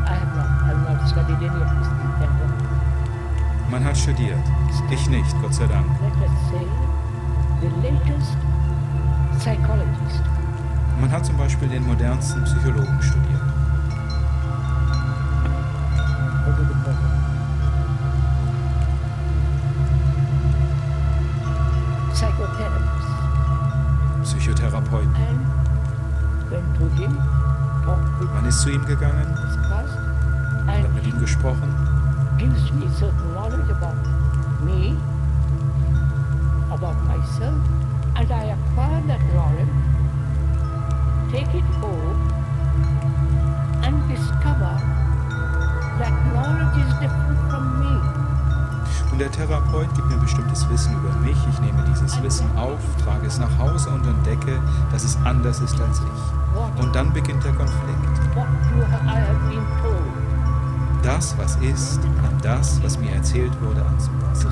I 0.07 0.15
have 0.15 0.33
not, 0.37 0.49
I 0.63 0.67
have 0.67 0.83
not 0.89 1.09
studied 1.09 1.37
any 1.37 1.63
of 1.63 1.71
thank 2.19 2.33
God. 2.39 3.71
Man 3.71 3.83
hat 3.83 3.97
studiert. 3.97 4.39
Ich 4.91 5.09
nicht, 5.09 5.35
Gott 5.41 5.55
sei 5.55 5.67
Dank. 5.67 5.87
Let 6.01 6.29
us 6.29 6.35
say, 6.51 6.67
the 7.61 7.71
latest 7.83 8.37
psychologist, 9.39 10.23
Man 11.01 11.11
hat 11.11 11.27
zum 11.27 11.37
Beispiel 11.37 11.69
den 11.69 11.85
modernsten 11.87 12.45
Psychologen 12.45 13.03
studiert. 13.03 13.54
Und 49.15 49.21
der 49.21 49.31
Therapeut 49.31 49.95
gibt 49.95 50.09
mir 50.09 50.17
bestimmtes 50.17 50.69
Wissen 50.69 50.93
über 50.95 51.15
mich. 51.25 51.37
Ich 51.49 51.61
nehme 51.61 51.85
dieses 51.89 52.21
Wissen 52.21 52.51
auf, 52.57 52.81
trage 53.05 53.29
es 53.29 53.39
nach 53.39 53.59
Hause 53.59 53.91
und 53.91 54.05
entdecke, 54.05 54.61
dass 54.91 55.05
es 55.05 55.17
anders 55.25 55.61
ist 55.61 55.81
als 55.81 56.01
ich. 56.01 56.83
Und 56.83 56.97
dann 56.97 57.13
beginnt 57.13 57.45
der 57.45 57.53
Konflikt. 57.53 57.77
Das, 61.05 61.39
was 61.39 61.55
ist, 61.57 62.01
an 62.25 62.41
das, 62.43 62.83
was 62.83 62.99
mir 62.99 63.13
erzählt 63.13 63.53
wurde, 63.63 63.85
anzupassen. 63.87 64.51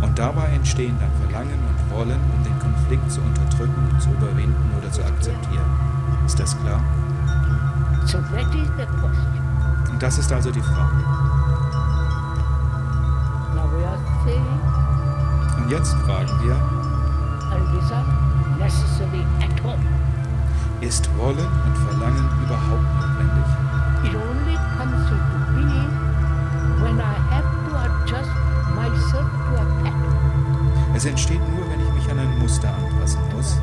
Und 0.00 0.16
dabei 0.16 0.46
entstehen 0.54 0.96
dann 1.00 1.10
Verlangen 1.26 1.58
und 1.68 1.71
Wollen, 1.92 2.20
um 2.34 2.44
den 2.44 2.58
Konflikt 2.58 3.10
zu 3.10 3.20
unterdrücken, 3.20 4.00
zu 4.00 4.10
überwinden 4.10 4.70
oder 4.78 4.90
zu 4.90 5.02
akzeptieren. 5.04 5.64
Ist 6.26 6.38
das 6.38 6.58
klar? 6.60 6.80
Und 9.90 10.02
das 10.02 10.18
ist 10.18 10.32
also 10.32 10.50
die 10.50 10.60
Frage. 10.60 11.04
Und 15.58 15.70
jetzt 15.70 15.92
fragen 15.92 16.30
wir, 16.42 16.56
ist 20.80 21.08
Wollen 21.16 21.38
und 21.38 21.78
Verlangen 21.88 22.28
überhaupt 22.44 22.82
notwendig? 23.00 23.71
Es 31.02 31.06
entsteht 31.08 31.40
nur, 31.40 31.68
wenn 31.68 31.80
ich 31.80 31.92
mich 31.94 32.08
an 32.12 32.20
ein 32.20 32.38
Muster 32.38 32.68
anpassen 32.68 33.20
muss, 33.34 33.56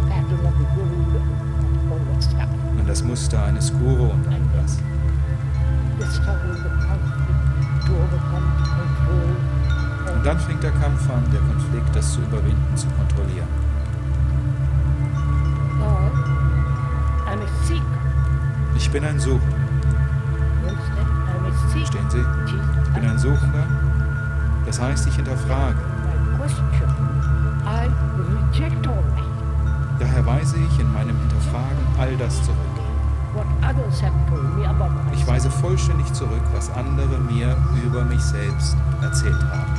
an 2.78 2.86
das 2.86 3.02
Muster 3.02 3.41
eines 3.45 3.71
Guru 3.71 4.10
und 4.12 4.25
control. 4.25 4.43
Und 10.13 10.25
dann 10.25 10.38
fängt 10.38 10.63
der 10.63 10.71
Kampf 10.71 11.10
an, 11.10 11.23
der 11.32 11.39
Konflikt, 11.39 11.95
das 11.95 12.12
zu 12.12 12.19
überwinden, 12.19 12.75
zu 12.75 12.88
kontrollieren. 12.88 13.47
Ich 18.75 18.91
bin 18.91 19.06
ein 19.06 19.17
Suchender, 19.17 19.56
verstehen 21.69 22.10
Sie? 22.10 22.25
Ich 22.86 22.93
bin 22.93 23.10
ein 23.10 23.17
Suchender. 23.17 23.65
Das 24.65 24.82
heißt, 24.82 25.08
ich 25.08 25.15
hinterfrage. 25.15 25.88
Ich 35.13 35.28
weise 35.28 35.49
vollständig 35.49 36.12
zurück, 36.13 36.41
was 36.54 36.69
andere 36.71 37.17
mir 37.19 37.58
über 37.84 38.04
mich 38.06 38.21
selbst 38.21 38.78
erzählt 39.02 39.41
haben. 39.52 39.73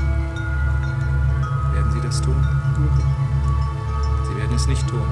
Werden 1.72 1.92
Sie 1.92 2.00
das 2.00 2.20
tun? 2.20 2.34
Sie 4.28 4.36
werden 4.36 4.56
es 4.56 4.66
nicht 4.66 4.88
tun. 4.88 5.02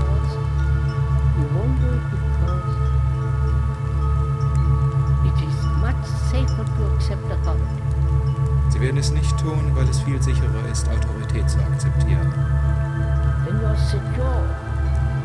Sie 8.71 8.81
werden 8.81 8.99
es 8.99 9.11
nicht 9.13 9.39
tun, 9.39 9.73
weil 9.75 9.89
es 9.89 10.01
viel 10.03 10.21
sicherer 10.21 10.69
ist, 10.71 10.89
Autorität 10.89 11.49
zu 11.49 11.59
akzeptieren. 11.59 12.33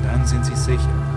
Dann 0.04 0.26
sind 0.26 0.46
Sie 0.46 0.56
sicher. 0.56 1.13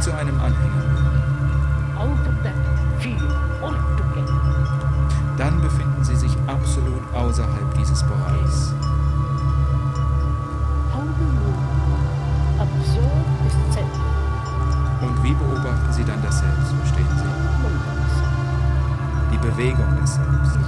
zu 0.00 0.12
einem 0.14 0.40
Anhänger. 0.40 0.84
Dann 5.36 5.60
befinden 5.60 6.04
sie 6.04 6.16
sich 6.16 6.34
absolut 6.46 7.02
außerhalb 7.14 7.74
dieses 7.78 8.02
Bereichs. 8.04 8.74
Und 15.00 15.22
wie 15.22 15.32
beobachten 15.32 15.92
Sie 15.92 16.04
dann 16.04 16.22
das 16.22 16.38
Selbst, 16.40 16.72
verstehen 16.72 17.06
Sie? 17.16 17.24
Die 19.32 19.38
Bewegung 19.38 19.96
des 20.00 20.14
Selbst. 20.14 20.58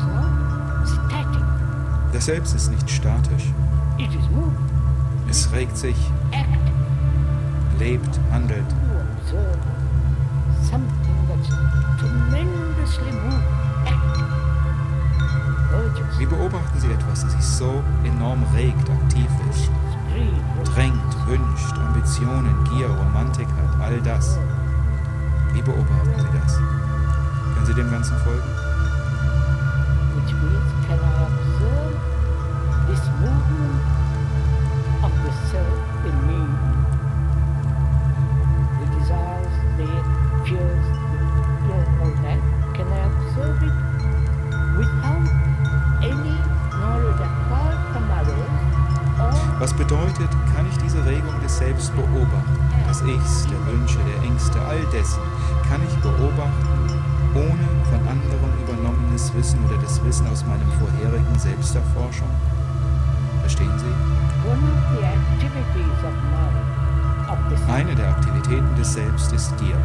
Das 2.13 2.25
Selbst 2.27 2.55
ist 2.55 2.71
nicht 2.71 2.91
statisch. 2.91 3.53
Es 5.29 5.51
regt 5.53 5.77
sich, 5.77 5.97
lebt, 7.79 8.21
handelt. 8.31 8.67
Das 17.13 17.21
sich 17.31 17.45
so 17.45 17.83
enorm 18.05 18.43
regt, 18.55 18.89
aktiv 18.89 19.29
ist, 19.51 19.71
drängt, 20.73 21.27
wünscht, 21.27 21.77
Ambitionen, 21.79 22.65
Gier, 22.65 22.89
Romantik 22.89 23.49
hat, 23.49 23.81
all 23.81 24.01
das? 24.01 24.39
Wie 25.53 25.61
beobachten 25.61 26.15
Sie 26.17 26.39
das? 26.39 26.57
Können 26.57 27.67
Sie 27.67 27.75
dem 27.75 27.91
Ganzen 27.91 28.17
folgen? 28.19 28.72
Ohne 57.35 57.67
von 57.91 58.01
anderen 58.09 58.53
übernommenes 58.63 59.33
Wissen 59.35 59.59
oder 59.65 59.79
das 59.79 60.03
Wissen 60.05 60.27
aus 60.29 60.45
meinem 60.45 60.71
vorherigen 60.79 61.39
Selbsterforschung? 61.39 62.29
Verstehen 63.41 63.73
Sie? 63.79 63.93
Eine 67.73 67.95
der 67.95 68.09
Aktivitäten 68.09 68.77
des 68.77 68.93
Selbst 68.93 69.33
ist 69.33 69.57
Gier. 69.59 69.77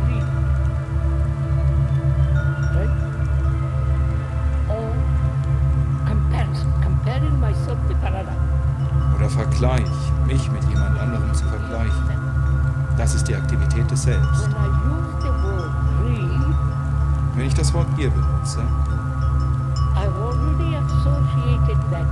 Gier 17.97 18.11
benutze, 18.11 18.59
I've 19.95 20.15
already 20.21 20.75
associated 20.75 21.79
that 21.89 22.05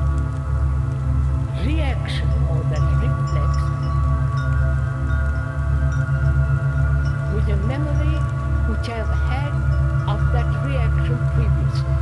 reaction 1.63 2.27
or 2.49 2.63
that 2.71 2.81
reflex 2.97 3.51
with 7.35 7.47
a 7.53 7.57
memory 7.67 8.17
which 8.67 8.89
I've 8.89 9.13
had 9.29 9.53
of 10.09 10.21
that 10.33 10.65
reaction 10.65 11.19
previously. 11.35 11.95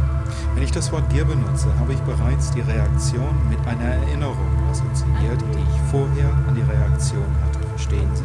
wenn 0.55 0.63
ich 0.63 0.71
das 0.71 0.89
Wort 0.93 1.11
Gier 1.11 1.25
benutze, 1.25 1.67
habe 1.77 1.91
ich 1.91 1.99
bereits 2.03 2.51
die 2.51 2.61
Reaktion 2.61 3.35
mit 3.49 3.59
einer 3.67 3.95
Erinnerung 3.95 4.47
assoziiert, 4.71 5.41
die 5.41 5.59
ich 5.59 5.81
vorher 5.91 6.29
an 6.47 6.55
die 6.55 6.61
Reaktion 6.61 7.25
hatte. 7.43 7.67
Verstehen 7.67 8.09
Sie? 8.15 8.23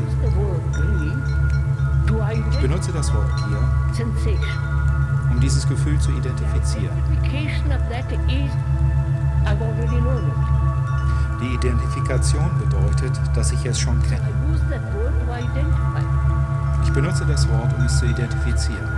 Ich 2.52 2.58
benutze 2.60 2.92
das 2.92 3.12
Wort 3.12 3.30
Gier, 3.38 3.58
sensation. 3.92 4.67
Um 5.30 5.40
dieses 5.40 5.68
Gefühl 5.68 5.98
zu 5.98 6.10
identifizieren. 6.12 6.96
Die 11.40 11.54
Identifikation 11.54 12.50
bedeutet, 12.58 13.20
dass 13.34 13.52
ich 13.52 13.64
es 13.64 13.78
schon 13.78 14.00
kenne. 14.02 14.28
Ich 16.82 16.92
benutze 16.92 17.24
das 17.26 17.48
Wort, 17.48 17.72
um 17.78 17.84
es 17.84 17.98
zu 17.98 18.06
identifizieren. 18.06 18.88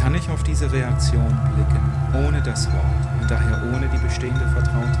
Kann 0.00 0.14
ich 0.14 0.30
auf 0.30 0.42
diese 0.44 0.70
Reaktion 0.70 1.38
blicken, 1.54 2.26
ohne 2.26 2.42
das 2.42 2.72
Wort 2.72 2.95
daher 3.26 3.58
ohne 3.72 3.88
die 3.88 3.98
bestehende 3.98 4.46
Vertrautheit? 4.48 4.95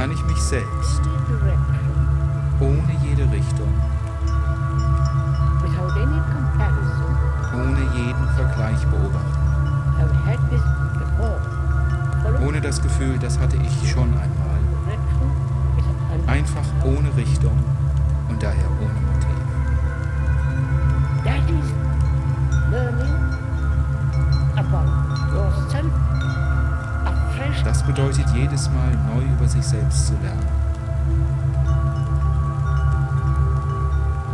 Kann 0.00 0.12
ich 0.12 0.24
mich 0.24 0.40
selbst 0.40 1.02
ohne 2.58 2.96
jede 3.04 3.30
Richtung, 3.30 3.68
ohne 7.52 7.80
jeden 7.94 8.28
Vergleich 8.34 8.82
beobachten, 8.86 9.36
ohne 12.42 12.62
das 12.62 12.80
Gefühl, 12.80 13.18
das 13.18 13.38
hatte 13.38 13.58
ich 13.58 13.90
schon 13.90 14.08
einmal, 14.08 14.60
einfach 16.26 16.64
ohne 16.82 17.14
Richtung 17.14 17.62
und 18.30 18.42
daher 18.42 18.70
ohne 18.80 19.00
Motiv. 19.12 19.29
Das 27.64 27.82
bedeutet 27.82 28.26
jedes 28.34 28.70
Mal 28.70 28.92
neu 29.14 29.22
über 29.22 29.46
sich 29.48 29.64
selbst 29.64 30.08
zu 30.08 30.14
lernen. 30.22 30.46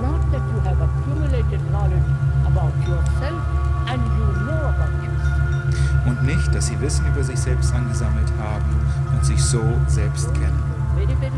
Not 0.01 0.21
that 0.33 0.43
you 0.53 0.61
have 0.65 0.83
accumulated 0.83 1.61
knowledge 1.69 2.11
about 2.47 2.73
yourself 2.87 3.43
and 3.89 4.03
you 4.17 4.27
know 4.45 4.69
about 4.69 4.93
yourself. 5.03 6.07
Und 6.07 6.23
nicht, 6.25 6.55
dass 6.55 6.67
sie 6.67 6.81
Wissen 6.81 7.07
über 7.07 7.25
sich 7.25 7.39
selbst 7.39 7.75
angesammelt 7.75 8.33
haben 8.41 8.87
und 9.13 9.25
sich 9.25 9.43
so 9.43 9.63
selbst 9.89 10.33
kennen. 10.35 10.63
Very, 10.95 11.17
very. 11.17 11.37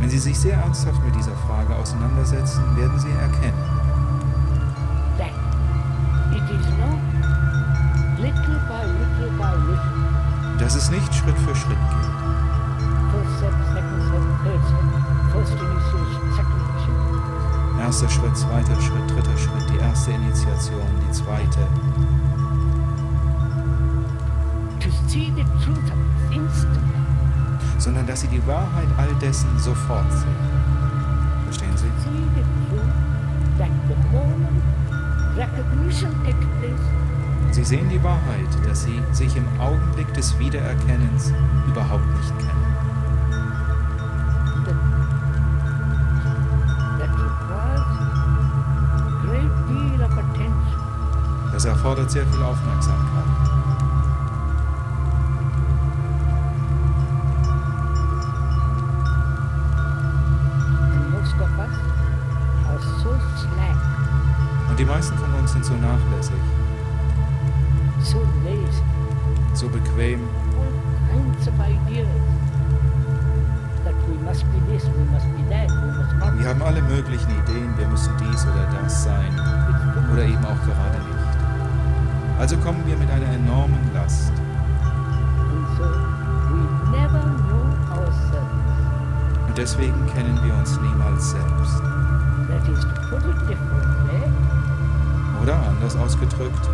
Wenn 0.00 0.08
Sie 0.08 0.18
sich 0.18 0.40
sehr 0.40 0.56
ernsthaft 0.56 1.04
mit 1.04 1.14
dieser 1.14 1.36
Frage 1.46 1.76
auseinandersetzen, 1.76 2.76
werden 2.76 2.98
Sie 2.98 3.10
erkennen, 3.10 3.79
dass 10.70 10.84
es 10.84 10.90
nicht 10.92 11.12
Schritt 11.12 11.36
für 11.38 11.56
Schritt 11.56 11.76
geht. 11.90 12.10
Erster 17.80 18.08
Schritt, 18.08 18.36
zweiter 18.36 18.80
Schritt, 18.80 19.10
dritter 19.10 19.36
Schritt, 19.36 19.68
die 19.68 19.78
erste 19.78 20.12
Initiation, 20.12 20.86
die 21.04 21.10
zweite. 21.10 21.66
Sondern 27.78 28.06
dass 28.06 28.20
Sie 28.20 28.28
die 28.28 28.46
Wahrheit 28.46 28.86
all 28.96 29.12
dessen 29.20 29.58
sofort 29.58 30.12
sehen. 30.12 30.36
Verstehen 31.46 31.76
Sie? 31.76 31.90
Recognition 35.36 36.12
takes 36.24 36.46
place, 36.60 36.99
Sie 37.50 37.64
sehen 37.64 37.88
die 37.88 38.02
Wahrheit, 38.02 38.48
dass 38.66 38.84
Sie 38.84 39.02
sich 39.12 39.36
im 39.36 39.46
Augenblick 39.60 40.12
des 40.14 40.38
Wiedererkennens 40.38 41.32
überhaupt 41.66 42.06
nicht 42.16 42.38
kennen. 42.38 42.60
Das 51.52 51.66
erfordert 51.66 52.10
sehr 52.10 52.26
viel 52.26 52.42
Aufmerksamkeit. 52.42 53.29
Möglichen 77.10 77.42
Ideen, 77.42 77.76
wir 77.76 77.88
müssen 77.88 78.12
dies 78.20 78.46
oder 78.46 78.68
das 78.82 79.02
sein 79.02 79.32
oder 80.12 80.22
eben 80.22 80.44
auch 80.44 80.60
gerade 80.60 80.98
nicht. 80.98 82.38
Also 82.38 82.56
kommen 82.58 82.86
wir 82.86 82.96
mit 82.96 83.10
einer 83.10 83.26
enormen 83.26 83.90
Last. 83.92 84.32
Und 89.48 89.58
deswegen 89.58 90.06
kennen 90.06 90.38
wir 90.44 90.54
uns 90.54 90.80
niemals 90.80 91.30
selbst. 91.30 91.82
Differently, 93.48 93.56
Oder 95.42 95.54
anders 95.66 95.96
ausgedrückt, 95.96 96.68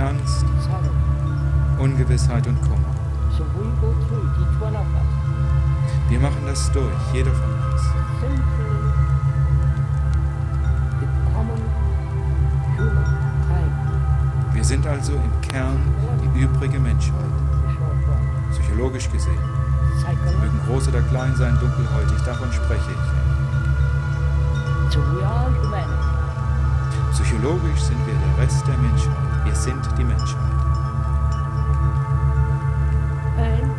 Angst. 0.00 0.44
Ungewissheit 1.78 2.46
und 2.46 2.60
Kummer. 2.62 2.94
Wir 6.08 6.20
machen 6.20 6.42
das 6.46 6.70
durch, 6.72 6.92
jeder 7.12 7.32
von 7.32 7.50
uns. 7.50 7.82
Wir 14.52 14.64
sind 14.64 14.86
also 14.86 15.12
im 15.12 15.40
Kern 15.40 15.78
die 16.22 16.40
übrige 16.40 16.78
Menschheit, 16.78 17.14
psychologisch 18.50 19.10
gesehen. 19.10 19.38
Sie 19.98 20.36
mögen 20.40 20.60
groß 20.66 20.88
oder 20.88 21.02
klein 21.02 21.34
sein, 21.36 21.56
dunkelhäutig, 21.60 22.20
davon 22.24 22.52
spreche 22.52 22.90
ich. 22.90 23.30
Psychologisch 27.12 27.80
sind 27.80 28.06
wir 28.06 28.14
der 28.14 28.44
Rest 28.44 28.66
der 28.66 28.76
Menschheit. 28.78 29.29
Wir 29.44 29.54
sind 29.54 29.88
die 29.98 30.04
Menschheit. 30.04 30.36
And 33.36 33.72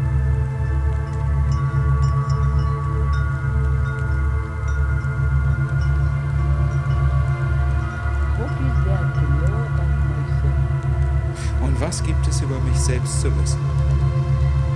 what 8.38 8.52
is 8.52 8.76
there 8.86 9.08
to 9.14 9.22
know 9.22 9.56
about 9.68 9.94
myself? 10.10 11.62
Und 11.62 11.80
was 11.80 12.04
gibt 12.04 12.28
es 12.28 12.42
über 12.42 12.60
mich 12.62 12.80
selbst 12.80 13.22
zu 13.22 13.28
wissen? 13.40 13.60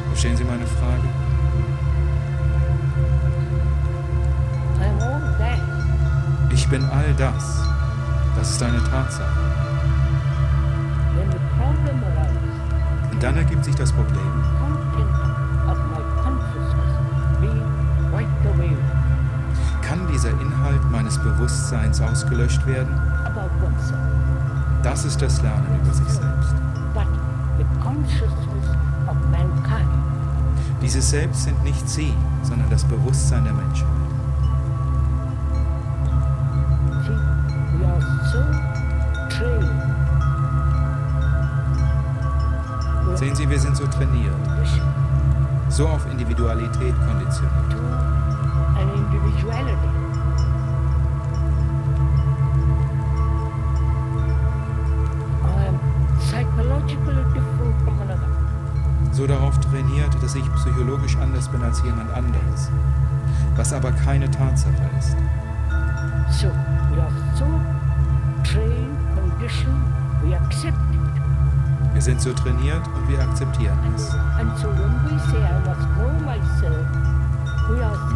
Verstehen 0.09 0.37
Sie 0.37 0.43
meine 0.43 0.65
Frage? 0.67 1.09
I 4.79 4.85
am 4.85 5.01
all 5.01 5.37
that. 5.37 5.59
Ich 6.53 6.67
bin 6.69 6.83
all 6.85 7.13
das. 7.17 7.63
Das 8.35 8.51
ist 8.51 8.63
eine 8.63 8.83
Tatsache. 8.83 9.54
Ergibt 13.45 13.63
sich 13.63 13.75
das 13.75 13.91
Problem, 13.91 14.43
kann 19.83 20.07
dieser 20.11 20.31
Inhalt 20.41 20.91
meines 20.91 21.19
Bewusstseins 21.19 22.01
ausgelöscht 22.01 22.65
werden? 22.65 22.99
Das 24.81 25.05
ist 25.05 25.21
das 25.21 25.41
Lernen 25.43 25.79
über 25.79 25.93
sich 25.93 26.09
selbst. 26.09 26.55
Dieses 30.81 31.09
Selbst 31.09 31.43
sind 31.43 31.63
nicht 31.63 31.87
Sie, 31.87 32.13
sondern 32.41 32.69
das 32.71 32.83
Bewusstsein 32.83 33.43
der 33.43 33.53
Menschheit. 33.53 34.04
Sie, 43.45 43.51
wir 43.51 43.59
sind 43.59 43.77
so 43.77 43.85
trainiert, 43.85 44.33
so 45.69 45.87
auf 45.87 46.03
Individualität 46.11 46.95
konditioniert. 47.05 47.75
an 48.75 48.89
individuality. 48.95 49.89
Another. 58.01 58.29
So 59.11 59.27
darauf 59.27 59.59
trainiert, 59.59 60.11
dass 60.23 60.35
ich 60.35 60.53
psychologisch 60.55 61.15
anders 61.17 61.47
bin 61.49 61.61
als 61.61 61.83
jemand 61.83 62.11
anderes. 62.13 62.71
Was 63.55 63.73
aber 63.73 63.91
keine 63.91 64.29
Tatsache 64.31 64.89
ist. 64.97 65.15
So 66.31 66.47
we 66.47 66.99
are 66.99 67.11
so 67.35 67.45
trained, 68.43 68.97
conditioned, 69.15 69.85
we 70.23 70.35
accept. 70.35 70.75
Wir 71.95 72.01
sind 72.01 72.19
so 72.19 72.33
trainiert 72.33 72.85
und 72.93 73.07
wir 73.07 73.21
akzeptieren 73.21 73.79
es. 73.95 74.11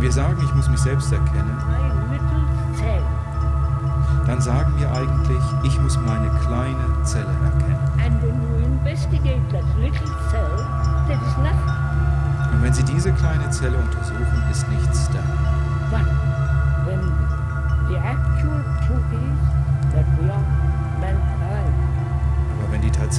Wir 0.01 0.11
sagen, 0.11 0.37
ich 0.43 0.53
muss 0.53 0.69
mich 0.69 0.81
selbst 0.81 1.13
erkennen, 1.13 1.57
dann 4.27 4.41
sagen 4.41 4.73
wir 4.77 4.91
eigentlich, 4.91 5.43
ich 5.63 5.79
muss 5.79 5.97
meine 6.01 6.29
kleine 6.45 7.03
Zelle 7.03 7.33
erkennen. 7.45 7.79
Und 12.51 12.61
wenn 12.61 12.73
Sie 12.73 12.83
diese 12.83 13.13
kleine 13.13 13.49
Zelle 13.49 13.77
untersuchen, 13.77 14.43
ist 14.51 14.67
nichts 14.67 15.09
da. 15.13 15.38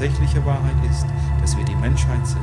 Tatsächliche 0.01 0.43
Wahrheit 0.47 0.77
ist, 0.91 1.05
dass 1.43 1.55
wir 1.59 1.65
die 1.67 1.75
Menschheit 1.75 2.27
sind, 2.27 2.41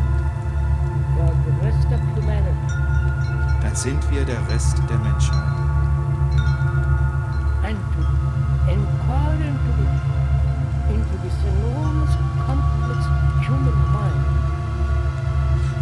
dann 3.61 3.75
sind 3.75 4.11
wir 4.11 4.23
der 4.25 4.47
Rest 4.47 4.77
der 4.87 4.97
Menschheit. 4.99 5.43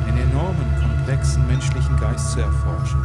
Den 0.05 0.17
enormen, 0.17 0.65
komplexen 0.79 1.45
menschlichen 1.45 1.97
Geist 1.97 2.31
zu 2.31 2.39
erforschen, 2.39 3.01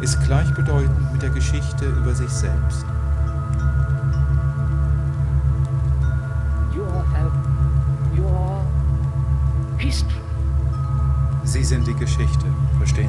ist 0.00 0.22
gleichbedeutend 0.22 1.12
mit 1.12 1.22
der 1.22 1.30
Geschichte 1.30 1.86
über 1.86 2.14
sich 2.14 2.30
selbst. 2.30 2.86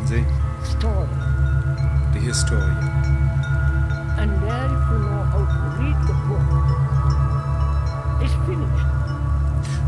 Verstehen 0.08 0.26
Sie? 0.26 0.68
story. 0.78 1.08
Die 2.14 2.20
Historie. 2.20 2.62
And 4.18 4.32
there, 4.42 4.66
if 4.66 4.90
you 4.90 5.00
know 5.00 5.24
how 5.32 5.46
to 5.46 5.60
read 5.80 5.98
the 6.08 6.14
book, 6.28 6.48
it's 8.22 8.34
finished. 8.46 8.88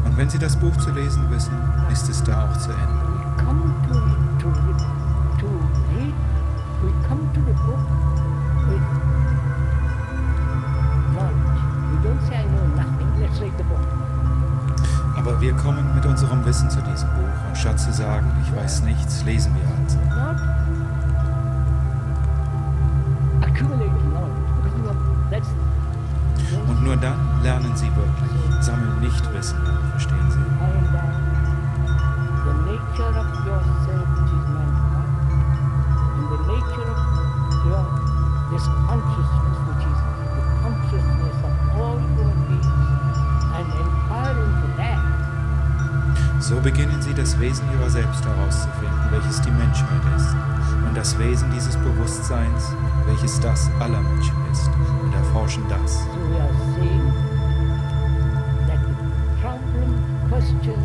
Und 0.05 0.17
wenn 0.17 0.29
Sie 0.29 0.39
das 0.39 0.55
Buch 0.55 0.75
zu 0.77 0.91
lesen 0.91 1.29
wissen, 1.31 1.53
ist 1.91 2.09
es 2.09 2.23
da 2.23 2.45
auch 2.45 2.57
zu 2.57 2.71
Ende. 2.71 3.09
We 3.09 3.43
come 3.43 3.73
to 3.87 3.93
to 4.39 4.49
to 5.39 5.47
read. 5.95 6.13
We 6.83 6.91
come 7.07 7.27
to 7.33 7.41
the 7.41 7.53
book 7.65 7.85
with 8.67 8.85
knowledge. 11.13 11.59
We 11.91 11.97
don't 12.07 12.21
say 12.27 12.35
I 12.35 12.45
know 12.45 12.67
nothing. 12.75 13.21
Let's 13.21 13.41
read 13.41 13.53
the 13.57 13.63
book. 13.63 13.99
Aber 15.17 15.41
wir 15.41 15.53
kommen 15.53 15.93
mit 15.95 16.05
unserem 16.05 16.45
Wissen 16.45 16.69
zu 16.69 16.81
diesem 16.81 17.09
Buch 17.09 17.47
und 17.49 17.57
statt 17.57 17.77
zu 17.79 17.91
sagen, 17.91 18.31
ich 18.41 18.55
weiß 18.55 18.83
nichts, 18.83 19.23
lesen 19.25 19.53
wir 19.53 19.67
also. 19.83 19.88
Das 47.19 47.37
Wesen 47.37 47.69
ihrer 47.73 47.89
selbst 47.89 48.25
herauszufinden, 48.25 49.11
welches 49.11 49.41
die 49.41 49.51
Menschheit 49.51 50.01
ist, 50.15 50.33
und 50.87 50.95
das 50.95 51.19
Wesen 51.19 51.51
dieses 51.51 51.75
Bewusstseins, 51.75 52.73
welches 53.07 53.37
das 53.41 53.69
aller 53.81 53.99
Menschen 53.99 54.35
ist, 54.49 54.69
und 55.03 55.13
erforschen 55.13 55.63
das. 55.67 55.99
So 55.99 56.09
we 56.29 56.39
are 56.39 56.53
saying 56.75 57.11
that 58.67 58.79
the 58.87 58.95
problem, 59.41 60.01
question, 60.29 60.79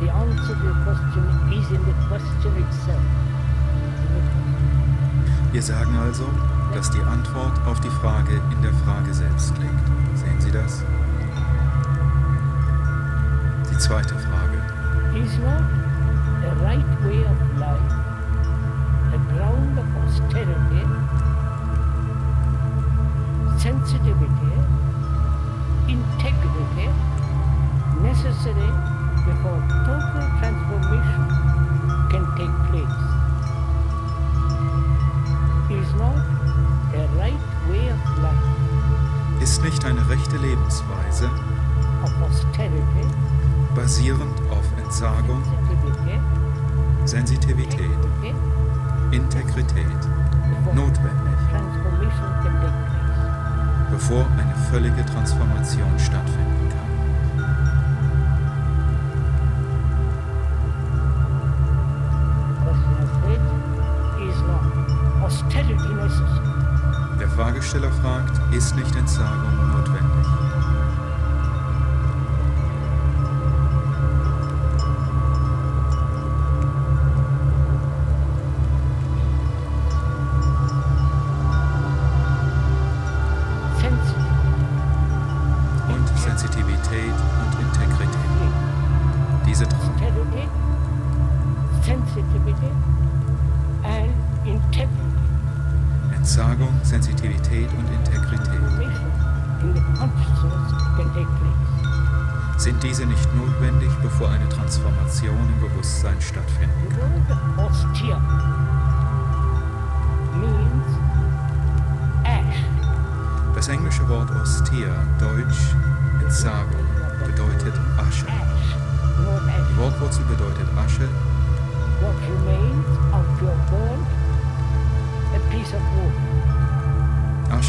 the 0.00 0.10
answer 0.10 0.54
to 0.54 0.68
the 0.68 0.74
question 0.84 1.24
is 1.52 1.70
in 1.70 1.82
the 1.86 1.94
question 2.06 2.52
itself. 2.68 3.00
Wir 5.52 5.62
sagen 5.62 5.96
also, 5.96 6.24
dass 6.74 6.90
die 6.90 7.00
Antwort 7.00 7.58
auf 7.66 7.80
die 7.80 7.88
Frage 7.88 8.42
in 8.52 8.62
der 8.62 8.74
Frage 8.84 9.14
selbst 9.14 9.56
liegt. 9.56 10.18
Sehen 10.18 10.38
Sie 10.38 10.50
das? 10.50 10.84
Zweite 13.80 14.14
Frage. 14.14 14.60
Is 15.16 15.38
not 15.38 15.64
the 16.42 16.54
right 16.62 16.90
way 17.02 17.24
of 17.24 17.58
life 17.58 17.92
a 19.12 19.18
ground 19.32 19.78
of 19.78 19.86
austerity, 20.04 20.69
basierend 43.90 44.40
auf 44.52 44.64
Entsagung, 44.80 45.42
Sensitivität, 47.04 47.98
Integrität, 49.10 49.84
notwendig, 50.72 51.38
bevor 53.90 54.24
eine 54.38 54.54
völlige 54.70 55.04
Transformation 55.06 55.98
stattfinden 55.98 56.68
kann? 56.68 56.78
Der 67.18 67.28
Fragesteller 67.28 67.90
fragt, 67.90 68.54
ist 68.54 68.76
nicht 68.76 68.94
Entsagung 68.94 69.69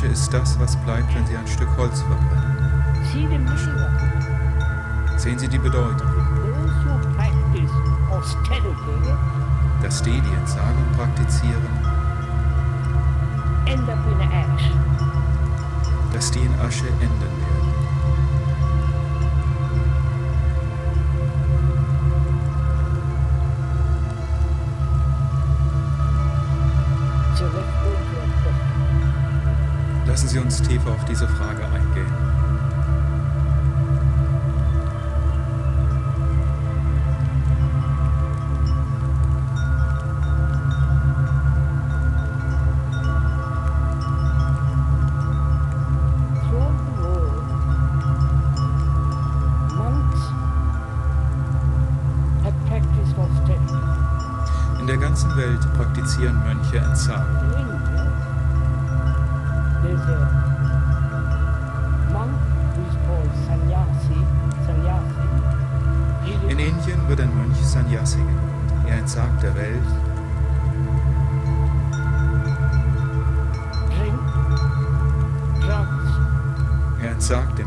Asche 0.01 0.11
ist 0.11 0.33
das, 0.33 0.59
was 0.59 0.75
bleibt, 0.77 1.13
wenn 1.13 1.27
Sie 1.27 1.37
ein 1.37 1.45
Stück 1.45 1.69
Holz 1.77 2.01
verbrennen. 2.01 2.83
Meaning 3.13 3.47
of 3.47 3.67
it. 5.13 5.19
Sehen 5.19 5.37
Sie 5.37 5.47
die 5.47 5.59
Bedeutung, 5.59 6.09
dass 9.83 10.01
die, 10.01 10.19
die 10.19 10.33
Entsagung 10.33 10.85
praktizieren, 10.97 11.69
dass 16.13 16.31
die 16.31 16.39
in 16.39 16.59
Asche 16.61 16.87
enden 16.87 17.40
tiefer 30.61 30.91
auf 30.91 31.03
diese 31.03 31.27
Frage 31.27 31.61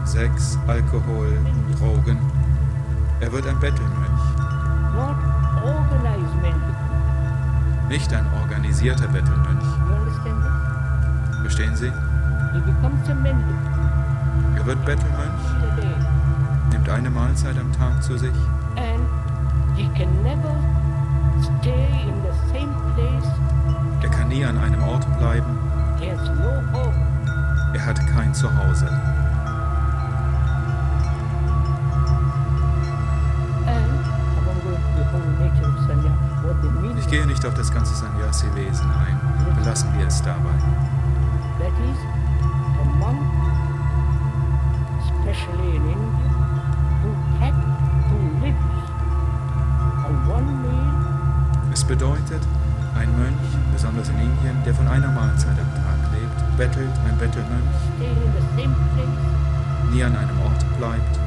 Sex, 0.05 0.59
Alkohol, 0.67 1.33
Drogen. 1.79 2.19
Er 3.21 3.33
wird 3.33 3.47
ein 3.47 3.59
Bettelmönch, 3.59 4.23
nicht 7.89 8.13
ein 8.13 8.27
organisierter 8.41 9.09
Bettelmönch. 9.09 9.65
Verstehen 11.43 11.75
Sie? 11.77 11.93
Er 14.57 14.67
wird 14.67 14.85
Bettelmönch, 14.85 15.43
nimmt 16.71 16.89
eine 16.89 17.11
Mahlzeit 17.11 17.59
am 17.59 17.73
Tag 17.73 18.03
zu 18.03 18.17
sich. 18.19 18.35
Er 24.03 24.09
kann 24.11 24.29
nie 24.29 24.45
an 24.45 24.59
einem 24.59 24.83
Ort 24.85 25.19
bleiben. 25.19 25.59
Er 27.75 27.87
hat 27.87 28.07
kein 28.15 28.33
Zuhause. 28.35 28.87
Gehe 37.15 37.27
nicht 37.27 37.47
auf 37.47 37.55
das 37.55 37.73
ganze 37.73 37.95
Sannyasi-Wesen 37.95 38.91
ein. 38.91 39.21
Belassen 39.55 39.89
wir 39.97 40.09
es 40.09 40.21
dabei. 40.23 40.57
That 41.61 41.71
is, 41.89 41.99
a 42.81 42.85
monk, 42.99 43.23
especially 44.99 45.77
in 45.77 45.85
India, 45.95 46.31
who 47.03 47.11
had 47.39 47.55
who 48.11 48.19
lives 48.45 48.59
on 50.09 50.15
one 50.29 50.51
meal 50.62 51.73
Es 51.73 51.85
bedeutet, 51.85 52.43
ein 52.99 53.17
Mönch, 53.17 53.47
besonders 53.73 54.09
in 54.09 54.19
Indien, 54.19 54.57
der 54.65 54.75
von 54.75 54.89
einer 54.89 55.12
Mahlzeit 55.12 55.57
am 55.57 55.73
Tag 55.73 56.01
lebt, 56.12 56.57
bettelt, 56.57 56.99
ein 57.07 57.17
Bettelmönch, 57.17 57.75
the 58.01 59.95
nie 59.95 60.03
an 60.03 60.17
einem 60.17 60.41
Ort 60.41 60.65
bleibt 60.79 61.21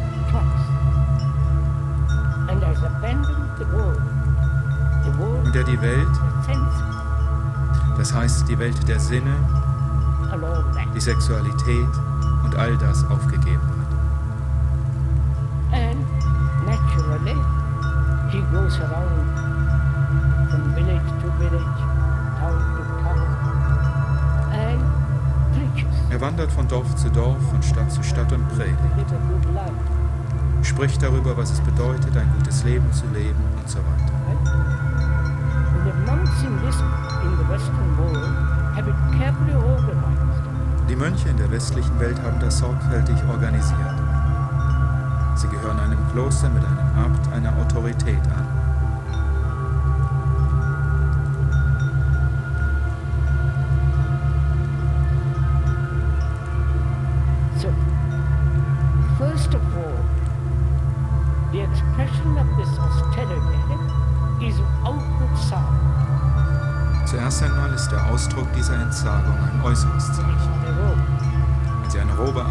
and 2.50 2.64
has 2.64 2.82
abandoned 2.82 3.58
the 3.58 3.66
world 3.76 4.27
und 5.44 5.54
der 5.54 5.64
die 5.64 5.82
Welt, 5.82 6.08
das 7.98 8.14
heißt 8.14 8.48
die 8.48 8.58
Welt 8.60 8.88
der 8.88 9.00
Sinne, 9.00 9.36
die 10.94 11.00
Sexualität 11.00 11.88
und 12.44 12.56
all 12.56 12.78
das 12.78 13.04
aufgegeben 13.10 13.62
hat. 13.62 13.78
Er 26.10 26.22
wandert 26.22 26.52
von 26.52 26.68
Dorf 26.68 26.96
zu 26.96 27.10
Dorf, 27.10 27.38
von 27.50 27.62
Stadt 27.62 27.92
zu 27.92 28.04
Stadt 28.04 28.32
und 28.32 28.48
predigt. 28.50 28.78
Spricht 30.64 31.02
darüber, 31.02 31.38
was 31.38 31.52
es 31.52 31.62
bedeutet, 31.62 32.16
ein 32.18 32.32
gutes 32.38 32.64
Leben 32.64 32.92
zu 32.92 33.06
leben 33.14 33.47
Die 40.90 40.96
Mönche 40.96 41.30
in 41.30 41.38
der 41.38 41.52
westlichen 41.52 42.00
Welt 42.00 42.22
haben 42.22 42.40
das 42.40 42.60
sorgfältig 42.60 43.16
organisiert. 43.30 43.96
Sie 45.36 45.48
gehören 45.50 45.80
einem 45.80 46.00
Kloster 46.12 46.50
mit 46.50 46.64
einem 46.64 46.80
Abt, 46.98 47.32
einer 47.34 47.56
Autorität 47.58 48.22
an. 48.36 48.47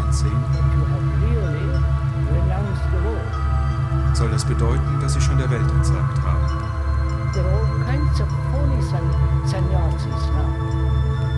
Anziehen, 0.07 0.43
soll 4.13 4.29
das 4.29 4.45
bedeuten, 4.45 4.99
dass 5.01 5.13
Sie 5.13 5.21
schon 5.21 5.37
der 5.37 5.49
Welt 5.49 5.69
entsagt 5.71 6.19
haben. 6.23 6.45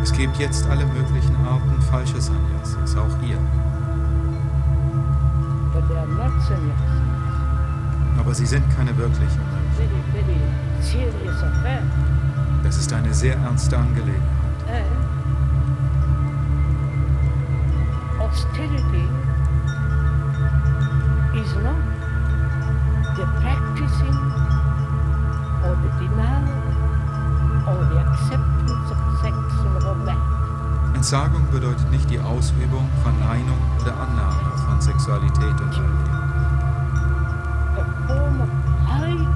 Es 0.02 0.14
gibt 0.14 0.38
jetzt 0.38 0.66
alle 0.70 0.86
möglichen 0.86 1.36
Arten 1.46 1.82
falscher 1.82 2.22
Sannyasis, 2.22 2.96
auch 2.96 3.22
ihr. 3.28 3.38
Sannyasis. 6.48 6.90
Aber 8.18 8.34
sie 8.34 8.46
sind 8.46 8.64
keine 8.76 8.96
wirklichen. 8.98 9.42
Das 12.64 12.78
ist 12.78 12.94
eine 12.94 13.14
sehr 13.14 13.36
ernste 13.36 13.78
Angelegenheit. 13.78 14.39
Nicht 31.92 32.10
die 32.10 32.20
Ausübung, 32.20 32.88
Verneinung 33.04 33.58
oder 33.82 33.94
Annahme 33.94 34.58
von 34.66 34.82
Sexualität 34.82 35.60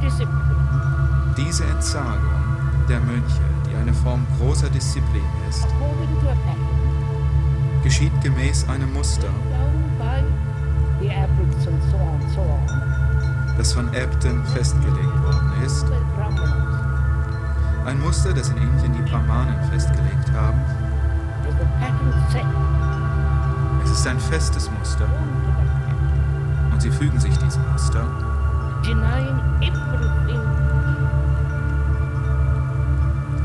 discipline 0.03 0.43
Diese 1.37 1.65
Entsagung 1.65 2.43
der 2.89 2.99
Mönche, 2.99 3.41
die 3.69 3.75
eine 3.75 3.93
Form 3.93 4.25
großer 4.37 4.69
Disziplin 4.69 5.23
ist, 5.49 5.67
geschieht 7.83 8.11
gemäß 8.21 8.67
einem 8.69 8.93
Muster, 8.93 9.29
das 13.57 13.73
von 13.73 13.93
Äbten 13.93 14.43
festgelegt 14.47 15.23
worden 15.23 15.53
ist. 15.65 15.85
Ein 17.85 17.99
Muster, 18.01 18.33
das 18.33 18.49
in 18.49 18.57
Indien 18.57 18.93
die 18.93 19.09
Brahmanen 19.09 19.61
festgelegt 19.69 20.31
haben. 20.33 20.59
Es 23.83 23.91
ist 23.91 24.07
ein 24.07 24.19
festes 24.19 24.69
Muster. 24.71 25.07
Und 26.71 26.81
sie 26.81 26.91
fügen 26.91 27.19
sich 27.19 27.37
diesem 27.37 27.61
Muster, 27.71 28.05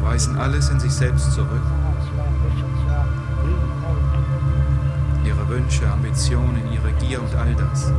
weisen 0.01 0.39
alles 0.39 0.71
in 0.71 0.81
sich 0.81 0.93
selbst 0.93 1.33
zurück, 1.33 1.63
ihre 5.25 5.49
Wünsche, 5.49 5.89
Ambitionen, 5.91 6.73
ihre 6.73 6.93
Gier 6.93 7.21
und 7.21 7.35
all 7.35 7.55
das. 7.55 7.93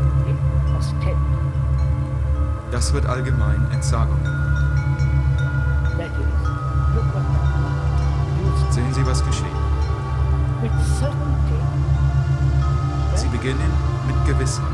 Das 2.71 2.93
wird 2.93 3.05
allgemein 3.05 3.69
Entsagung 3.71 4.19
beginnen 13.49 13.71
mit 14.05 14.25
Gewissheit. 14.25 14.65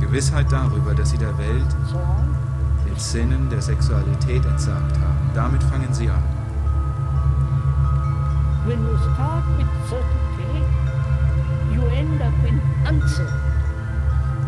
Gewissheit 0.00 0.50
darüber, 0.50 0.94
dass 0.94 1.10
Sie 1.10 1.18
der 1.18 1.36
Welt, 1.36 1.76
den 2.86 2.96
Sinnen 2.96 3.50
der 3.50 3.60
Sexualität 3.60 4.44
entsagt 4.46 4.98
haben. 4.98 5.30
Damit 5.34 5.62
fangen 5.64 5.92
Sie 5.92 6.08
an. 6.08 6.22
when 8.66 8.82
you 8.82 8.98
start 9.14 9.44
with 9.58 9.68
certainty, 9.88 10.64
you 11.72 11.82
end 11.94 12.20
up 12.20 12.34
in. 12.44 12.60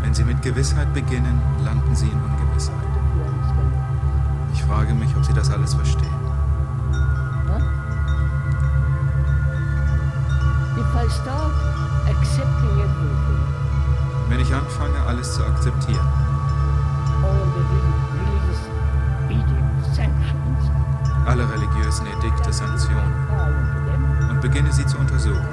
Wenn 0.02 0.14
Sie 0.14 0.24
mit 0.24 0.42
Gewissheit 0.42 0.92
beginnen, 0.92 1.40
landen 1.64 1.94
Sie 1.94 2.08
in 2.08 2.20
Ungewissheit. 2.20 2.74
Ich 4.54 4.62
frage 4.64 4.94
mich, 4.94 5.14
ob 5.16 5.24
Sie 5.24 5.34
das 5.34 5.50
alles 5.50 5.74
verstehen. 5.74 6.07
Start 11.22 11.52
accepting 12.08 12.80
everything, 12.80 13.40
Wenn 14.28 14.40
ich 14.40 14.52
anfange, 14.54 14.98
alles 15.06 15.34
zu 15.34 15.44
akzeptieren, 15.44 16.06
all 17.22 17.40
the 17.54 17.62
re- 17.72 17.94
religious 18.18 18.60
edicts, 19.30 19.96
sanctions, 19.96 20.70
alle 21.26 21.44
religiösen 21.50 22.06
Edikte, 22.06 22.52
Sanktionen, 22.52 23.12
und 24.30 24.40
beginne 24.40 24.72
sie 24.72 24.86
zu 24.86 24.98
untersuchen, 24.98 25.46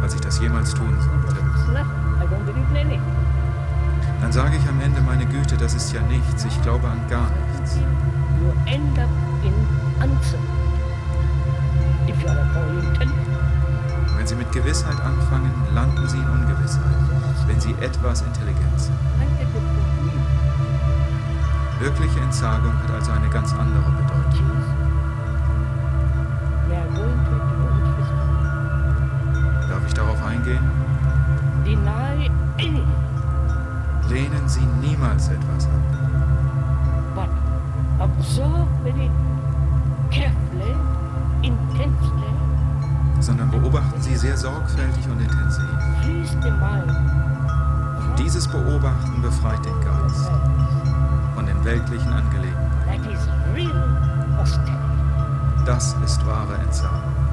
was 0.00 0.14
ich 0.14 0.20
das 0.20 0.38
jemals 0.40 0.72
tun 0.74 0.96
sollte, 1.00 1.40
dann 4.20 4.32
sage 4.32 4.56
ich 4.56 4.68
am 4.68 4.80
Ende, 4.80 5.00
meine 5.02 5.26
Güte, 5.26 5.56
das 5.56 5.74
ist 5.74 5.92
ja 5.92 6.00
nichts, 6.02 6.44
ich 6.44 6.62
glaube 6.62 6.88
an 6.88 7.00
gar 7.08 7.28
nichts. 7.30 7.76
You 7.76 8.52
end 8.72 8.98
up 8.98 9.08
in 9.42 9.54
uncertainty. 10.02 10.52
If 12.08 12.22
you 12.22 12.28
are 12.28 12.38
intelligent, 12.40 13.12
Wenn 14.26 14.38
Sie 14.38 14.44
mit 14.44 14.50
Gewissheit 14.50 15.00
anfangen, 15.02 15.54
landen 15.72 16.08
Sie 16.08 16.16
in 16.16 16.28
Ungewissheit, 16.28 16.82
wenn 17.46 17.60
Sie 17.60 17.70
etwas 17.80 18.22
intelligent 18.22 18.80
sind. 18.80 18.96
Wirkliche 21.78 22.18
Entsagung 22.18 22.72
hat 22.82 22.90
also 22.90 23.12
eine 23.12 23.28
ganz 23.30 23.52
andere 23.52 23.88
Bedeutung. 23.92 24.65
Beobachten 48.48 49.22
befreit 49.22 49.64
den 49.64 49.80
Geist 49.80 50.30
von 51.34 51.46
den 51.46 51.64
weltlichen 51.64 52.12
Angelegenheiten. 52.12 53.16
Das 55.64 55.96
ist 56.04 56.24
wahre 56.26 56.54
Entsagung. 56.58 57.25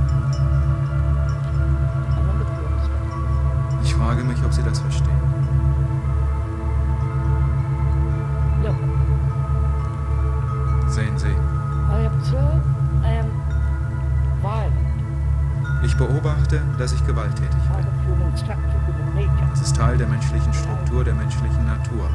Natur, 21.93 22.09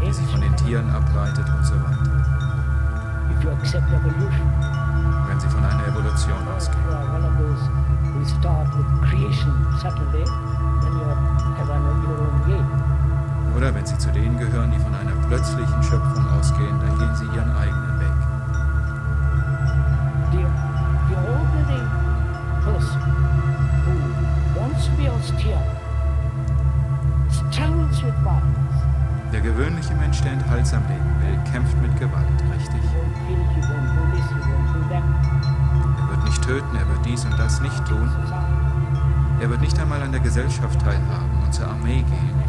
die 0.00 0.12
sich 0.12 0.26
von 0.26 0.40
den 0.40 0.56
Tieren 0.56 0.90
ableitet 0.90 1.46
und 1.48 1.64
so 1.64 1.74
weiter. 1.74 2.24
Wenn 5.28 5.40
Sie 5.40 5.48
von 5.48 5.64
einer 5.64 5.86
Evolution 5.86 6.48
ausgehen. 6.54 6.84
creation 9.02 9.52
subtly, 9.80 10.24
then 10.24 10.92
you 10.92 11.04
have 11.56 11.70
an, 11.70 11.82
your 12.02 12.18
own 12.20 12.42
game. 12.46 12.68
plötzlichen 15.28 15.82
Schöpfung 15.82 16.26
ausgehen, 16.38 16.80
dann 16.80 16.98
gehen 16.98 17.16
sie 17.16 17.24
ihren 17.36 17.50
eigenen 17.56 18.00
Weg. 18.00 18.10
Wants 24.56 24.86
to 24.86 24.92
be 24.96 25.08
austere 25.08 25.74
struggles 27.50 28.02
with 28.02 28.14
violence. 28.22 28.63
Der 29.34 29.42
gewöhnliche 29.42 29.92
Mensch, 29.94 30.20
der 30.22 30.30
enthaltsam 30.30 30.84
leben 30.86 31.16
will, 31.18 31.36
kämpft 31.50 31.76
mit 31.82 31.98
Gewalt, 31.98 32.40
richtig. 32.54 32.80
Er 34.92 36.08
wird 36.08 36.24
nicht 36.24 36.40
töten, 36.40 36.76
er 36.76 36.88
wird 36.88 37.04
dies 37.04 37.24
und 37.24 37.36
das 37.36 37.60
nicht 37.60 37.84
tun. 37.84 38.08
Er 39.40 39.50
wird 39.50 39.60
nicht 39.60 39.76
einmal 39.80 40.00
an 40.02 40.12
der 40.12 40.20
Gesellschaft 40.20 40.80
teilhaben 40.80 41.42
und 41.44 41.52
zur 41.52 41.66
Armee 41.66 42.02
gehen. 42.02 42.42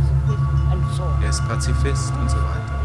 Er 1.24 1.30
ist 1.32 1.44
Pazifist 1.48 2.14
und 2.22 2.30
so 2.30 2.38
weiter. 2.38 2.80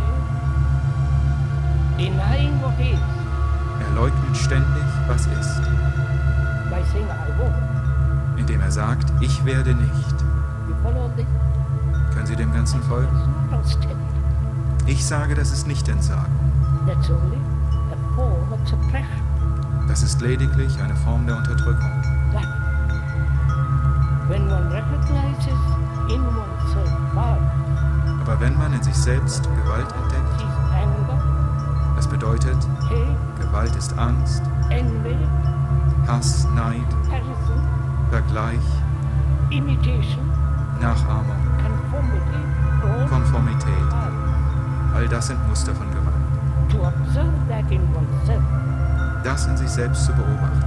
Er 3.81 3.95
leugnet 3.95 4.35
ständig, 4.35 4.85
was 5.09 5.27
ist, 5.27 5.61
indem 8.39 8.63
er 8.63 8.71
sagt, 8.71 9.13
ich 9.21 9.45
werde 9.45 9.75
nicht. 9.75 10.25
Können 12.15 12.27
Sie 12.27 12.37
dem 12.37 12.51
Ganzen 12.55 12.83
folgen? 12.85 13.40
Ich 14.87 15.07
sage, 15.07 15.35
das 15.35 15.53
ist 15.53 15.67
nicht 15.67 15.89
Entsagung. 15.89 16.25
That's 16.87 17.09
only 17.11 17.39
a 17.93 18.15
form 18.15 18.53
of 18.53 18.69
suppression. 18.69 19.31
Das 19.89 20.03
ist 20.03 20.21
lediglich 20.21 20.81
eine 20.83 20.95
Form 20.97 21.27
der 21.27 21.37
Unterdrückung. 21.37 21.91
That 22.33 22.45
when 24.29 24.49
one 24.51 24.73
recognizes 24.73 25.59
in 26.09 26.21
oneself 26.23 26.91
violence, 27.15 28.21
Aber 28.23 28.41
wenn 28.41 28.57
man 28.59 28.73
in 28.73 28.83
sich 28.83 28.95
selbst 28.95 29.45
Gewalt 29.45 29.93
entdeckt, 30.03 30.45
anger, 30.73 31.21
das 31.97 32.07
bedeutet, 32.07 32.57
hate, 32.89 33.17
Gewalt 33.41 33.75
ist 33.77 33.97
Angst, 33.99 34.43
envy, 34.71 35.17
Hass, 36.07 36.47
Neid, 36.55 36.87
Vergleich, 38.11 38.61
imitation, 39.51 40.31
Nachahmung, 40.81 41.40
Konformität. 43.31 43.95
All 44.95 45.07
das 45.09 45.29
sind 45.29 45.49
Muster 45.49 45.73
von 45.75 45.89
Gewalt. 45.91 46.15
Das 49.23 49.47
in 49.47 49.57
sich 49.57 49.69
selbst 49.69 50.05
zu 50.05 50.13
beobachten, 50.13 50.65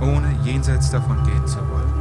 ohne 0.00 0.32
jenseits 0.42 0.90
davon 0.90 1.22
gehen 1.24 1.46
zu 1.46 1.58
wollen, 1.60 1.92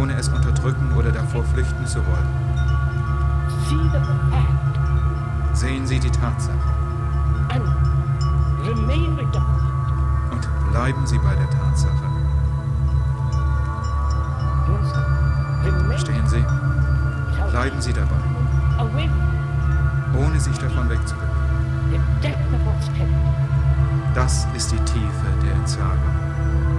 ohne 0.00 0.14
es 0.14 0.28
unterdrücken 0.28 0.92
oder 0.96 1.12
davor 1.12 1.44
flüchten 1.44 1.86
zu 1.86 1.98
wollen. 1.98 2.28
Sehen 5.52 5.86
Sie 5.86 6.00
die 6.00 6.10
Tatsache 6.10 6.56
und 10.30 10.70
bleiben 10.70 11.06
Sie 11.06 11.18
bei 11.18 11.34
der 11.34 11.50
Tatsache. 11.50 11.61
Bleiben 17.62 17.80
Sie 17.80 17.92
dabei, 17.92 18.16
ohne 20.18 20.40
sich 20.40 20.58
davon 20.58 20.90
wegzubewegen. 20.90 21.30
Das 24.16 24.48
ist 24.52 24.72
die 24.72 24.78
Tiefe 24.78 25.26
der 25.44 25.52
Entsagung. 25.52 26.71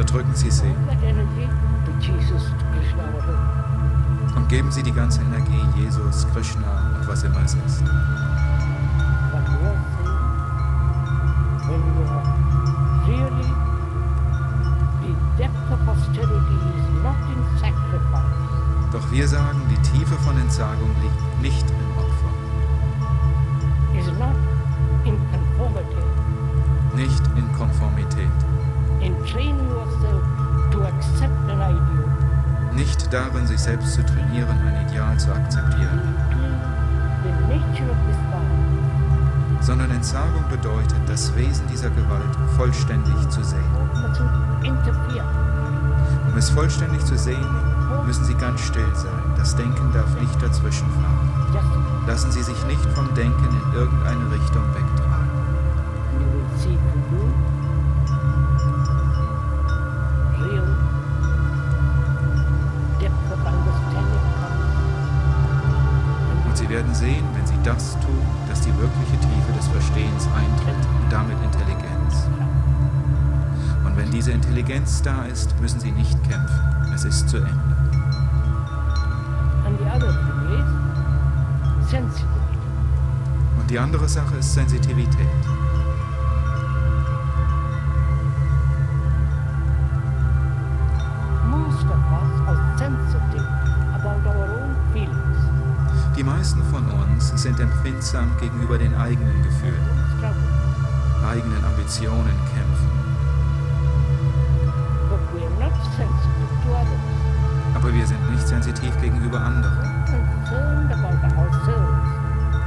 Unterdrücken 0.00 0.34
Sie 0.34 0.50
sie 0.50 0.74
und 4.34 4.48
geben 4.48 4.72
Sie 4.72 4.82
die 4.82 4.92
ganze 4.92 5.20
Energie 5.20 5.60
Jesus, 5.76 6.26
Krishna 6.32 6.96
und 6.98 7.06
was 7.06 7.22
immer 7.22 7.44
es 7.44 7.52
ist. 7.54 7.84
Sich 33.60 33.66
selbst 33.66 33.94
zu 33.94 34.02
trainieren, 34.06 34.56
ein 34.66 34.88
Ideal 34.88 35.18
zu 35.18 35.30
akzeptieren, 35.32 36.00
sondern 39.60 39.90
Entsagung 39.90 40.44
bedeutet, 40.48 40.96
das 41.06 41.34
Wesen 41.36 41.66
dieser 41.68 41.90
Gewalt 41.90 42.36
vollständig 42.56 43.28
zu 43.28 43.44
sehen. 43.44 43.60
Um 46.30 46.38
es 46.38 46.48
vollständig 46.48 47.04
zu 47.04 47.18
sehen, 47.18 47.46
müssen 48.06 48.24
Sie 48.24 48.34
ganz 48.34 48.60
still 48.62 48.94
sein. 48.94 49.34
Das 49.36 49.54
Denken 49.54 49.92
darf 49.92 50.18
nicht 50.18 50.42
dazwischen 50.42 50.88
fahren. 50.92 52.04
Lassen 52.06 52.32
Sie 52.32 52.42
sich 52.42 52.66
nicht 52.66 52.86
vom 52.94 53.12
Denken 53.14 53.44
in 53.44 53.78
irgendeine 53.78 54.30
Richtung 54.32 54.64
wegtragen. 54.74 54.99
Wirkliche 68.90 69.20
Tiefe 69.20 69.52
des 69.56 69.68
Verstehens 69.68 70.26
eintritt 70.36 70.74
und 70.74 71.12
damit 71.12 71.36
Intelligenz. 71.42 72.26
Und 73.84 73.96
wenn 73.96 74.10
diese 74.10 74.32
Intelligenz 74.32 75.02
da 75.02 75.24
ist, 75.24 75.58
müssen 75.60 75.80
Sie 75.80 75.92
nicht 75.92 76.22
kämpfen. 76.24 76.92
Es 76.94 77.04
ist 77.04 77.28
zu 77.28 77.38
Ende. 77.38 77.50
Und 83.58 83.70
die 83.70 83.78
andere 83.78 84.08
Sache 84.08 84.36
ist 84.36 84.54
Sensitivität. 84.54 85.26
Eigenen 101.30 101.64
Ambitionen, 101.64 102.34
Kämpfen. 102.54 102.90
Aber 107.74 107.94
wir 107.94 108.06
sind 108.06 108.30
nicht 108.32 108.48
sensitiv 108.48 109.00
gegenüber 109.00 109.40
anderen, 109.40 110.04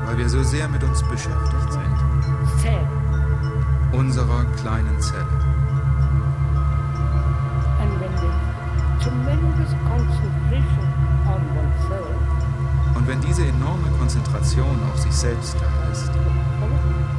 weil 0.06 0.18
wir 0.18 0.30
so 0.30 0.42
sehr 0.44 0.68
mit 0.70 0.84
uns 0.84 1.04
beschäftigt 1.04 1.74
sind, 1.74 1.98
unserer 3.92 4.46
kleinen 4.62 5.00
Zelle. 5.02 5.28
Und 12.96 13.08
wenn 13.08 13.22
diese 13.22 13.46
enorme 13.46 13.90
Konzentration 14.00 14.80
auf 14.90 15.00
sich 15.00 15.14
selbst 15.14 15.56
da 15.56 15.66
ist, 15.66 15.83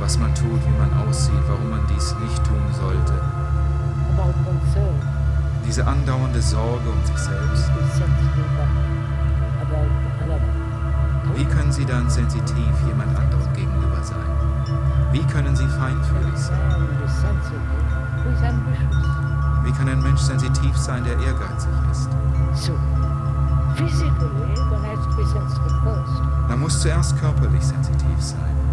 was 0.05 0.19
man 0.19 0.35
tut, 0.35 0.61
wie 0.67 0.79
man 0.79 0.93
aussieht, 1.09 1.43
warum 1.49 1.71
man 1.71 1.81
dies 1.89 2.15
nicht 2.21 2.45
tun 2.45 2.61
sollte, 2.79 3.15
diese 5.67 5.87
andauernde 5.87 6.43
Sorge 6.43 6.91
um 6.91 7.07
sich 7.07 7.17
selbst, 7.17 7.71
wie 11.35 11.45
können 11.47 11.73
Sie 11.73 11.87
dann 11.87 12.11
sensitiv 12.11 12.75
jemand 12.87 13.19
anderem 13.19 13.51
gegenüber 13.55 14.03
sein? 14.03 14.29
Wie 15.11 15.25
können 15.25 15.57
Sie 15.57 15.67
feinfühlig 15.67 16.37
sein? 16.37 16.87
Wie 19.65 19.73
kann 19.73 19.89
ein 19.89 20.03
Mensch 20.03 20.21
sensitiv 20.21 20.77
sein, 20.77 21.03
der 21.05 21.15
ehrgeizig 21.15 21.73
ist? 21.91 22.11
Man 26.47 26.61
muss 26.61 26.79
zuerst 26.83 27.19
körperlich 27.19 27.65
sensitiv 27.65 28.21
sein. 28.21 28.64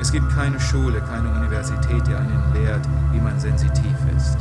Es 0.00 0.12
gibt 0.12 0.28
keine 0.34 0.58
Schule, 0.58 1.00
keine 1.00 1.28
Universität, 1.30 2.06
die 2.06 2.14
einen 2.14 2.52
lehrt, 2.54 2.88
wie 3.12 3.20
man 3.20 3.38
sensitiv 3.38 3.96
ist. 4.16 4.38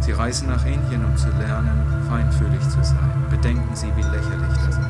Sie 0.00 0.12
reisen 0.12 0.48
nach 0.48 0.64
Indien, 0.64 1.04
um 1.04 1.16
zu 1.16 1.28
lernen, 1.38 1.82
feinfühlig 2.08 2.60
zu 2.68 2.82
sein. 2.82 3.24
Bedenken 3.30 3.74
Sie, 3.74 3.88
wie 3.96 4.02
lächerlich 4.02 4.56
das 4.66 4.78
ist. 4.78 4.83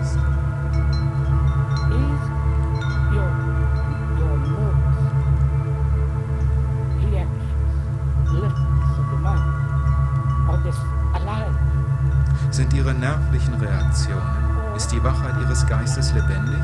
Ist 14.77 14.91
die 14.91 15.03
Wachheit 15.03 15.35
Ihres 15.41 15.67
Geistes 15.67 16.13
lebendig 16.15 16.63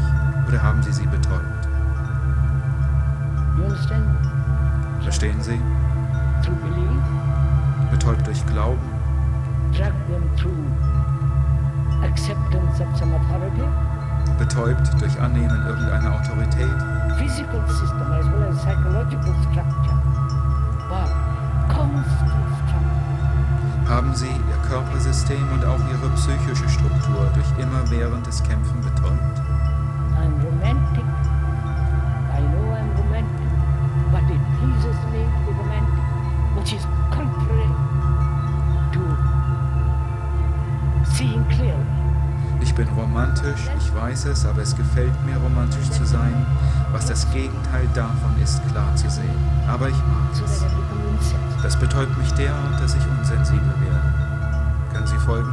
oder 0.48 0.62
haben 0.62 0.82
Sie 0.82 0.92
sie 0.92 1.06
betäubt? 1.06 1.68
Verstehen 5.02 5.40
Sie? 5.40 5.60
Betäubt 7.90 8.26
durch 8.26 8.46
Glauben, 8.46 8.90
betäubt 14.38 15.00
durch 15.00 15.20
Annehmen 15.20 15.66
irgendeiner 15.66 16.14
Autorität, 16.14 16.82
physical 17.18 17.62
system 17.68 18.12
as 18.12 18.26
well 18.26 18.48
as 18.48 18.56
psychological 18.58 19.34
structure, 19.42 20.02
but 20.88 21.10
constant 21.68 22.30
structure. 22.56 23.10
haben 23.88 24.14
Sie 24.14 24.30
Körpersystem 24.70 25.42
und 25.52 25.64
auch 25.64 25.80
Ihre 25.90 26.08
psychische 26.14 26.68
Struktur 26.68 27.28
durch 27.34 27.58
immerwährendes 27.58 28.40
Kämpfen 28.44 28.80
betäubt? 28.80 29.40
I'm 30.14 30.32
romantic. 30.44 31.04
I 32.32 32.38
know 32.38 32.70
I'm 32.70 32.94
romantic, 32.96 33.50
but 34.12 34.22
it 34.30 34.40
pleases 34.60 34.94
me 35.10 35.26
to 35.26 35.50
be 35.50 35.58
romantic, 35.58 36.04
which 36.56 36.72
is 36.72 36.86
contrary 37.10 37.66
to 38.92 39.00
seeing 41.16 41.44
clearly. 41.48 41.84
Ich 42.60 42.72
bin 42.72 42.86
romantisch, 42.90 43.68
ich 43.76 43.92
weiß 43.92 44.26
es, 44.26 44.46
aber 44.46 44.62
es 44.62 44.76
gefällt 44.76 45.26
mir, 45.26 45.36
romantisch 45.38 45.90
zu 45.90 46.04
sein, 46.04 46.46
was 46.92 47.06
das 47.06 47.28
Gegenteil 47.32 47.88
davon 47.94 48.40
ist, 48.40 48.64
klar 48.68 48.94
zu 48.94 49.10
sehen. 49.10 49.34
Aber 49.66 49.88
ich 49.88 49.96
mag 49.96 50.30
es. 50.44 50.64
Das 51.60 51.76
betäubt 51.76 52.16
mich 52.18 52.30
derart, 52.34 52.80
dass 52.80 52.94
ich 52.94 53.02
unsensibel 53.18 53.74
werde. 53.80 53.89
Folgen? 55.24 55.52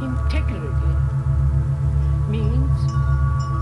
Integrity 0.00 0.92
means 2.28 2.86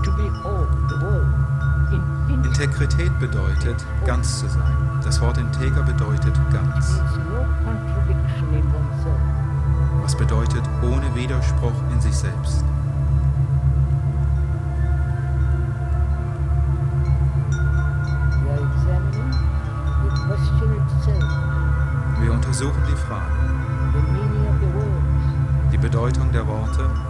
to 0.03 0.11
behold 0.11 0.69
the 0.89 0.99
world 1.01 1.47
in, 1.91 2.33
in 2.33 2.43
Integrität 2.43 3.17
bedeutet, 3.19 3.85
ganz 4.05 4.39
zu 4.39 4.47
sein. 4.47 4.75
Das 5.03 5.21
Wort 5.21 5.37
integer 5.37 5.83
bedeutet 5.83 6.33
ganz. 6.51 7.01
Was 10.01 10.15
bedeutet 10.15 10.63
ohne 10.81 11.15
Widerspruch 11.15 11.73
in 11.91 12.01
sich 12.01 12.15
selbst. 12.15 12.63
Integrity. 26.67 27.07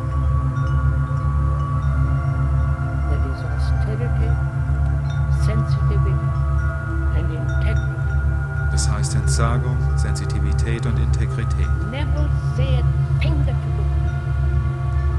das 8.72 8.92
heißt 8.92 9.16
Entsagung, 9.16 9.78
Sensitivität 9.96 10.86
und 10.86 11.00
Integrität. 11.00 11.68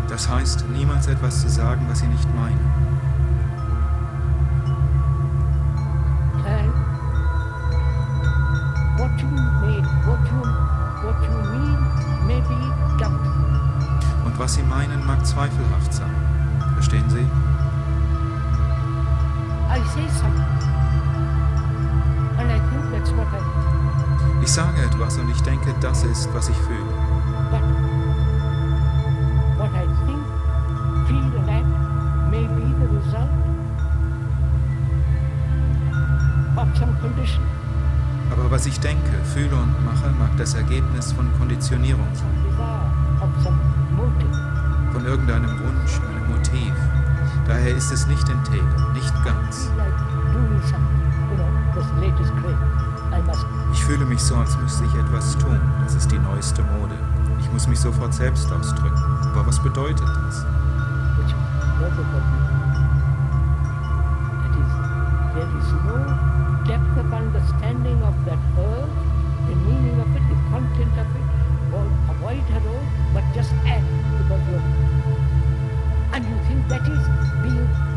Das 0.08 0.28
heißt, 0.28 0.68
niemals 0.68 1.08
etwas 1.08 1.42
zu 1.42 1.48
sagen, 1.48 1.84
was 1.88 1.98
Sie 1.98 2.06
nicht 2.06 2.32
meinen. 2.34 2.87
Ist, 26.18 26.34
was 26.34 26.48
ich 26.48 26.56
fühle. 26.56 26.82
Aber 38.30 38.50
was 38.50 38.66
ich 38.66 38.78
denke, 38.80 39.02
fühle 39.32 39.56
und 39.56 39.84
mache, 39.84 40.10
mag 40.18 40.30
das 40.36 40.54
Ergebnis 40.54 41.12
von 41.12 41.26
Konditionierung 41.38 42.08
sein. 42.14 42.26
Von 44.92 45.04
irgendeinem 45.04 45.58
Wunsch, 45.60 46.00
einem 46.00 46.36
Motiv. 46.36 46.74
Daher 47.46 47.74
ist 47.76 47.92
es 47.92 48.06
nicht 48.06 48.28
integer, 48.28 48.92
nicht 48.92 49.14
ganz. 49.24 49.70
like 49.76 49.94
doing 50.32 50.60
something, 50.62 51.02
you 51.30 51.36
know, 51.36 51.48
this 51.74 51.86
latest 52.00 52.32
craze. 52.36 52.87
Ich 53.72 53.84
fühle 53.84 54.04
mich 54.04 54.20
so, 54.20 54.36
als 54.36 54.56
müsste 54.58 54.84
ich 54.84 54.94
etwas 54.94 55.36
tun. 55.38 55.60
Das 55.84 55.94
ist 55.94 56.10
die 56.10 56.18
neueste 56.18 56.62
Mode. 56.62 56.94
Ich 57.40 57.52
muss 57.52 57.66
mich 57.66 57.80
sofort 57.80 58.12
selbst 58.12 58.50
ausdrücken. 58.52 59.02
Aber 59.32 59.46
was 59.46 59.62
bedeutet 59.62 60.06
das? 60.06 60.44
but 73.14 73.24
just 73.34 73.52
act 73.66 73.84
because 74.18 74.42
you're. 74.48 74.62
And 76.12 76.24
you 76.24 76.36
think 76.46 76.68
that 76.68 76.82
is 76.82 77.04
being. 77.42 77.87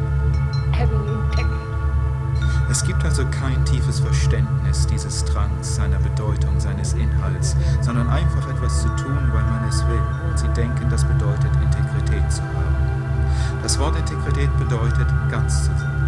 Es 2.71 2.85
gibt 2.85 3.03
also 3.03 3.25
kein 3.25 3.65
tiefes 3.65 3.99
Verständnis 3.99 4.87
dieses 4.87 5.25
Drangs, 5.25 5.75
seiner 5.75 5.99
Bedeutung, 5.99 6.57
seines 6.57 6.93
Inhalts, 6.93 7.53
sondern 7.81 8.07
einfach 8.07 8.49
etwas 8.49 8.83
zu 8.83 8.87
tun, 8.95 9.29
weil 9.33 9.43
man 9.43 9.67
es 9.67 9.85
will. 9.87 10.01
Und 10.29 10.39
sie 10.39 10.47
denken, 10.53 10.89
das 10.89 11.03
bedeutet 11.03 11.51
Integrität 11.61 12.31
zu 12.31 12.41
haben. 12.41 13.61
Das 13.61 13.77
Wort 13.77 13.97
Integrität 13.97 14.49
bedeutet 14.57 15.05
ganz 15.29 15.65
zu 15.65 15.71
sein. 15.77 16.01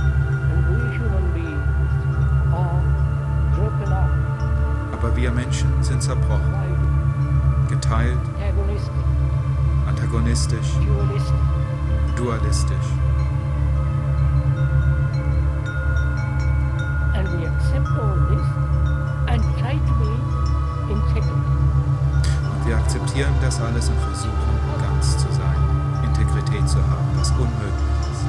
Aber 4.93 5.15
wir 5.17 5.31
Menschen 5.31 5.83
sind 5.83 6.01
zerbrochen, 6.01 6.55
geteilt, 7.67 8.17
antagonistisch, 9.85 10.77
dualistisch. 12.15 13.02
Akzeptieren 22.93 23.33
das 23.41 23.59
alles 23.59 23.89
und 23.89 23.99
versuchen, 24.01 24.31
ganz 24.79 25.17
zu 25.17 25.25
sein, 25.33 25.55
Integrität 26.03 26.69
zu 26.69 26.77
haben, 26.77 27.07
was 27.15 27.31
unmöglich 27.31 27.73
ist. 28.11 28.25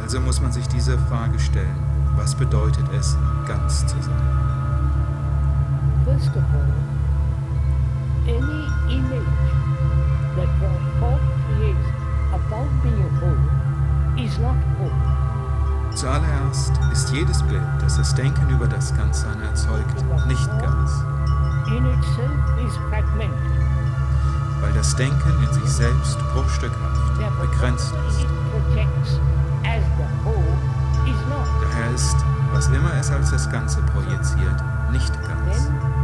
Also 0.00 0.20
muss 0.20 0.40
man 0.40 0.50
sich 0.50 0.66
diese 0.68 0.96
Frage 0.98 1.38
stellen, 1.38 1.76
was 2.16 2.34
bedeutet 2.34 2.86
es, 2.98 3.18
ganz 3.46 3.86
zu 3.86 3.96
sein? 4.00 4.14
First 6.06 6.30
of 6.30 6.42
all, 6.54 6.72
any 8.26 8.96
image 8.96 9.39
Zuallererst 15.94 16.72
ist 16.92 17.10
jedes 17.10 17.42
Bild, 17.42 17.62
das 17.80 17.96
das 17.96 18.14
Denken 18.14 18.48
über 18.50 18.66
das 18.66 18.94
Ganzsein 18.96 19.40
erzeugt, 19.42 20.04
nicht 20.26 20.48
ganz. 20.60 21.04
weil 24.60 24.72
das 24.72 24.94
Denken 24.96 25.42
in 25.42 25.52
sich 25.52 25.70
selbst 25.70 26.18
bruchstückhaft, 26.32 27.18
begrenzt 27.40 27.94
ist. 28.08 28.26
Daher 31.62 31.94
ist, 31.94 32.16
was 32.52 32.68
immer 32.68 32.94
es 32.98 33.10
als 33.10 33.30
das 33.30 33.50
Ganze 33.50 33.80
projiziert, 33.82 34.62
nicht 34.92 35.12
ganz. 35.22 35.66
Then 35.66 36.00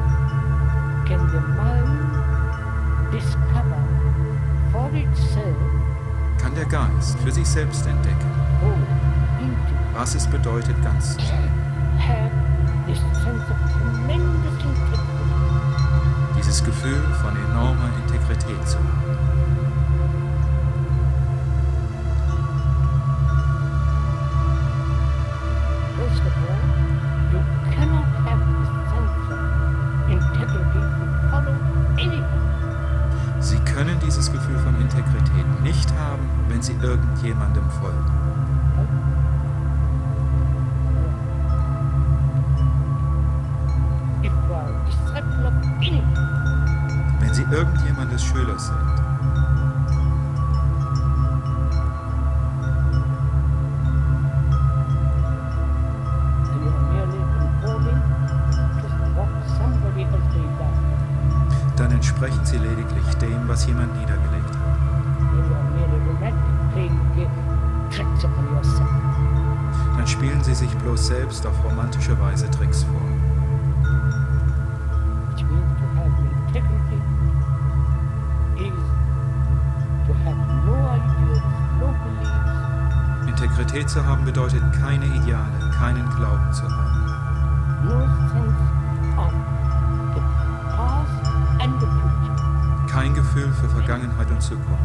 can 1.06 1.28
the 1.30 1.40
mind 1.40 2.16
discover 3.12 3.82
for 4.72 4.90
itself 4.92 5.56
Kann 6.40 6.54
der 6.54 6.64
Geist 6.66 7.18
für 7.20 7.30
sich 7.30 7.46
selbst 7.46 7.86
entdecken, 7.86 8.30
was 9.96 10.14
es 10.14 10.26
bedeutet, 10.26 10.76
ganz 10.82 11.16
zu 11.16 11.24
sein. 11.24 11.50
Dieses 16.36 16.62
Gefühl 16.62 17.02
von 17.22 17.34
enormer 17.50 17.90
Integrität 18.04 18.68
zu 18.68 18.76
haben. 18.78 18.95
Sie 47.48 47.54
irgendjemandes 47.54 48.24
Schüler 48.24 48.58
sind, 48.58 48.76
dann 61.76 61.92
entsprechen 61.92 62.44
Sie 62.44 62.58
lediglich 62.58 63.14
dem, 63.20 63.46
was 63.46 63.66
jemand 63.66 63.96
niedergelegt 64.00 64.48
hat. 64.48 64.76
Dann 69.96 70.06
spielen 70.06 70.42
Sie 70.42 70.54
sich 70.54 70.70
bloß 70.78 71.06
selbst 71.06 71.46
auf 71.46 71.64
romantische 71.64 72.18
Weise 72.20 72.50
Tricks 72.50 72.82
vor. 72.82 72.95
Integrität 83.86 83.90
zu 83.90 84.04
haben 84.04 84.24
bedeutet, 84.24 84.62
keine 84.80 85.06
Ideale, 85.06 85.70
keinen 85.78 86.08
Glauben 86.10 86.52
zu 86.52 86.62
haben. 86.64 87.06
Kein 92.88 93.14
Gefühl 93.14 93.52
für 93.52 93.68
Vergangenheit 93.68 94.30
und 94.30 94.42
Zukunft. 94.42 94.82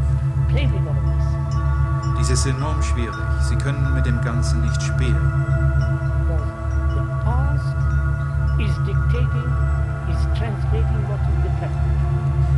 Dies 2.19 2.29
ist 2.29 2.45
enorm 2.45 2.81
schwierig. 2.83 3.15
Sie 3.41 3.55
können 3.55 3.93
mit 3.93 4.05
dem 4.05 4.21
Ganzen 4.21 4.61
nicht 4.61 4.81
spielen. 4.81 5.33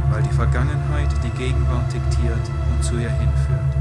weil 0.10 0.22
die 0.22 0.36
Vergangenheit 0.36 1.10
die 1.24 1.30
Gegenwart 1.32 1.92
diktiert 1.92 2.52
und 2.72 2.84
zu 2.84 2.98
ihr 2.98 3.10
hinführt. 3.10 3.73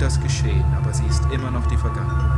Und 0.00 0.06
das 0.06 0.20
Geschehen, 0.20 0.64
aber 0.76 0.94
sie 0.94 1.04
ist 1.04 1.22
immer 1.30 1.50
noch 1.50 1.66
die 1.66 1.76
Vergangenheit. 1.76 2.30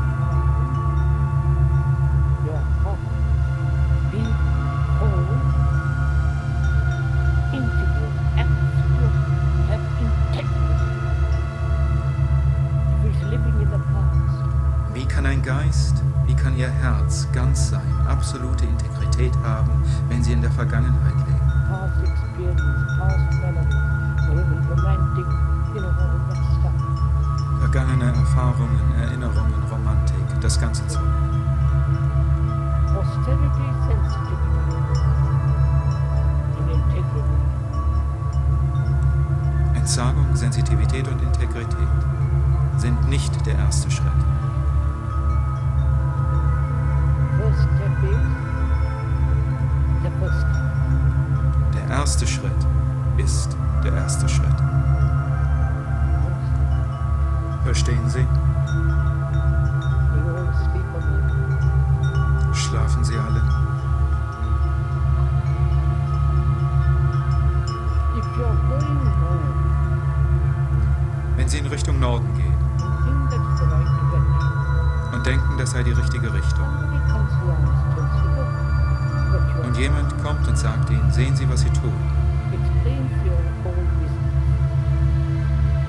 Wie 14.94 15.04
kann 15.06 15.26
ein 15.26 15.42
Geist, 15.42 16.02
wie 16.26 16.34
kann 16.34 16.56
ihr 16.56 16.68
Herz 16.68 17.28
ganz 17.32 17.70
sein, 17.70 17.80
absolute 18.08 18.64
Integrität 18.64 19.32
haben, 19.44 19.84
wenn 20.08 20.22
sie 20.22 20.32
in 20.32 20.42
der 20.42 20.50
Vergangenheit 20.50 21.11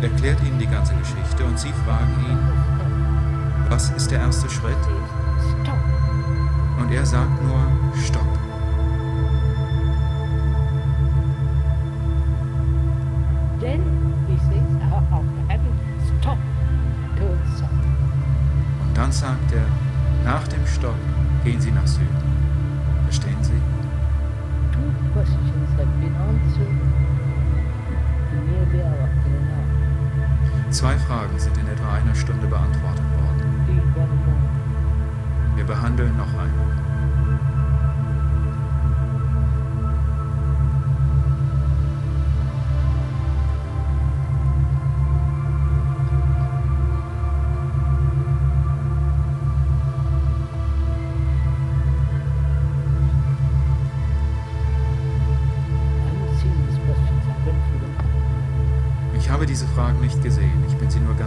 erklärt 0.04 0.40
Ihnen 0.44 0.60
die 0.60 0.68
ganze 0.68 0.94
Geschichte 0.96 1.46
und 1.46 1.58
Sie 1.58 1.72
fragen 1.86 2.14
ihn, 2.30 2.38
was 3.70 3.90
ist 3.92 4.12
der 4.12 4.20
erste 4.20 4.50
Schritt? 4.50 4.76
Und 6.80 6.92
er 6.92 7.06
sagt 7.06 7.42
nur, 7.42 7.60
stopp. 8.06 8.28
Then 13.60 13.82
he 14.28 14.38
says, 14.38 14.82
after 14.92 15.24
having 15.48 15.80
stopped, 16.20 16.42
turn 17.18 17.40
south. 17.58 17.70
Und 18.86 18.98
dann 18.98 19.12
sagt 19.12 19.52
er, 19.54 19.66
nach 20.26 20.48
dem 20.50 20.66
Stopp 20.68 20.96
gehen 21.44 21.62
Sie 21.62 21.72
nach 21.72 21.88
Süden. 21.88 22.08
Verstehen 23.06 23.42
Sie? 23.42 23.62
Two 24.74 24.92
questions 25.14 25.70
have 25.78 25.88
been 26.02 26.16
answered 26.16 26.68
in 28.32 28.82
an 28.82 28.82
hour. 28.82 29.13
Zwei 30.74 30.98
Fragen 30.98 31.38
sind 31.38 31.56
in 31.60 31.68
etwa 31.68 31.94
einer 31.94 32.16
Stunde 32.16 32.48
beantwortet 32.48 33.06
worden. 33.22 33.94
Wir 35.56 35.66
behandeln 35.66 36.18
noch 36.18 36.34
eine. 36.34 36.83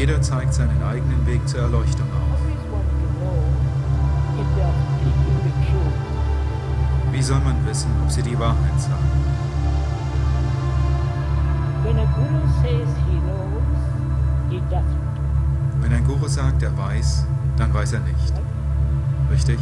Jeder 0.00 0.22
zeigt 0.22 0.54
seinen 0.54 0.82
eigenen 0.82 1.26
Weg 1.26 1.46
zur 1.46 1.60
Erleuchtung 1.60 2.06
auf. 2.06 2.40
Wie 7.12 7.22
soll 7.22 7.38
man 7.40 7.66
wissen, 7.66 7.90
ob 8.02 8.10
sie 8.10 8.22
die 8.22 8.38
Wahrheit 8.38 8.80
sagen? 8.80 9.10
Wenn 15.82 15.92
ein 15.92 16.04
Guru 16.06 16.28
sagt, 16.28 16.62
er 16.62 16.78
weiß, 16.78 17.26
dann 17.58 17.74
weiß 17.74 17.92
er 17.92 18.00
nicht. 18.00 18.32
Richtig? 19.30 19.58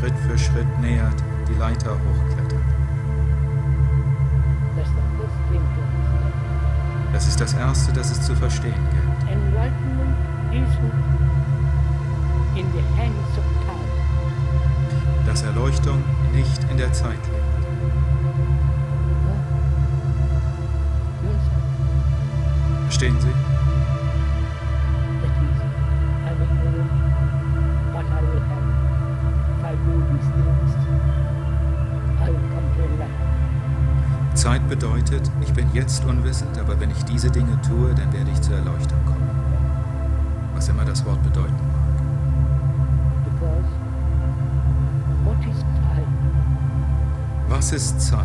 Schritt 0.00 0.18
für 0.26 0.38
Schritt 0.38 0.80
nähert, 0.80 1.22
die 1.46 1.54
Leiter 1.58 1.92
hochklettert. 1.92 2.64
Das 7.12 7.28
ist 7.28 7.38
das 7.38 7.52
Erste, 7.52 7.92
das 7.92 8.10
es 8.10 8.22
zu 8.22 8.34
verstehen 8.34 8.72
gilt. 8.92 9.30
Jetzt 35.90 36.04
unwissend, 36.04 36.56
aber 36.58 36.78
wenn 36.78 36.90
ich 36.90 37.04
diese 37.04 37.30
Dinge 37.30 37.60
tue, 37.62 37.92
dann 37.94 38.12
werde 38.12 38.30
ich 38.30 38.40
zur 38.40 38.54
Erleuchtung 38.54 39.04
kommen. 39.04 39.28
Was 40.54 40.68
immer 40.68 40.84
das 40.84 41.04
Wort 41.04 41.20
bedeuten 41.22 41.52
mag. 41.52 41.80
Because 43.24 43.68
what 45.24 45.38
is 45.48 45.58
time? 45.58 46.06
Was 47.48 47.72
ist 47.72 48.00
Zeit? 48.00 48.24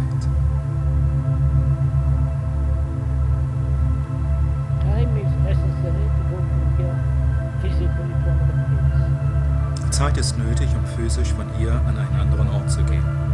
Time 4.81 5.17
is 5.17 5.31
necessary 5.43 6.05
to 6.05 6.21
go 6.29 6.37
from 6.37 6.77
here 6.77 6.99
physically 7.61 8.13
to 8.23 8.29
another 8.29 8.65
place. 9.79 9.89
Zeit 9.89 10.17
ist 10.17 10.37
nötig, 10.37 10.69
um 10.77 10.85
physisch 10.85 11.33
von 11.33 11.47
hier 11.57 11.71
an 11.87 11.97
einen 11.97 12.19
anderen 12.19 12.49
Ort 12.49 12.69
zu 12.69 12.83
gehen. 12.83 13.24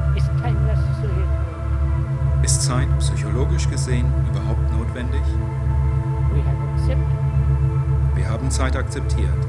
Zeit 8.62 8.78
akzeptiert. 8.78 9.48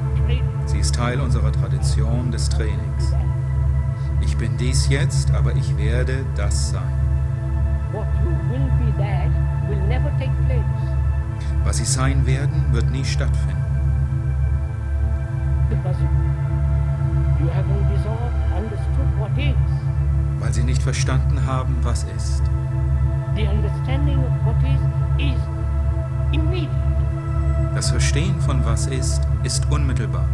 Sie 0.64 0.78
ist 0.78 0.94
Teil 0.94 1.20
unserer 1.20 1.52
Tradition 1.52 2.30
des 2.30 2.48
Trainings. 2.48 3.12
Ich 4.22 4.38
bin 4.38 4.56
dies 4.56 4.88
jetzt, 4.88 5.30
aber 5.32 5.54
ich 5.54 5.76
werde 5.76 6.24
das 6.34 6.70
sein. 6.70 6.94
Was 11.62 11.76
Sie 11.76 11.84
sein 11.84 12.24
werden, 12.24 12.72
wird 12.72 12.90
nie 12.90 13.04
stattfinden, 13.04 13.62
weil 20.40 20.52
Sie 20.54 20.64
nicht 20.64 20.82
verstanden 20.82 21.44
haben, 21.46 21.76
was 21.82 22.04
ist. 22.16 22.42
The 23.36 23.46
understanding 23.46 24.20
of 24.20 24.46
what 24.46 24.56
is 25.18 25.34
is 25.34 25.40
immediate. 26.32 26.91
Das 27.82 27.90
Verstehen 27.90 28.40
von 28.40 28.64
was 28.64 28.86
ist, 28.86 29.22
ist 29.42 29.66
unmittelbar. 29.68 30.28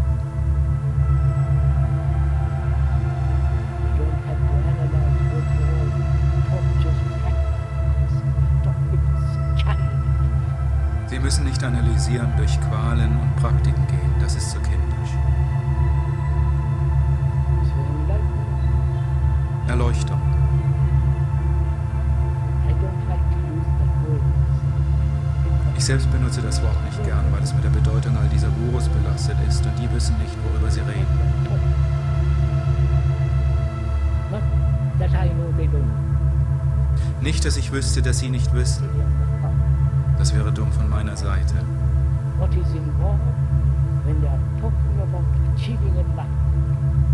Sie 11.07 11.19
müssen 11.19 11.45
nicht 11.45 11.65
analysieren 11.65 12.31
durch 12.37 12.61
Qualen 12.61 13.19
und 13.19 13.35
Praktiken 13.37 13.87
gehen, 13.87 14.15
das 14.21 14.37
ist 14.37 14.51
zu 14.51 14.59
kindisch. 14.59 15.15
Erleuchtung. 19.69 20.21
Ich 25.79 25.85
selbst 25.87 26.13
benutze 26.13 26.43
das 26.43 26.63
Wort 26.63 26.68
Nicht, 37.21 37.45
dass 37.45 37.57
ich 37.57 37.73
wüsste, 37.73 38.03
dass 38.03 38.21
sie 38.21 38.29
nicht 38.29 38.53
understand. 38.55 38.89
Das 40.19 40.35
wäre 40.35 40.53
dumm 40.53 40.73
von 40.73 40.89
meiner 40.89 41.17
Seite. 41.17 41.55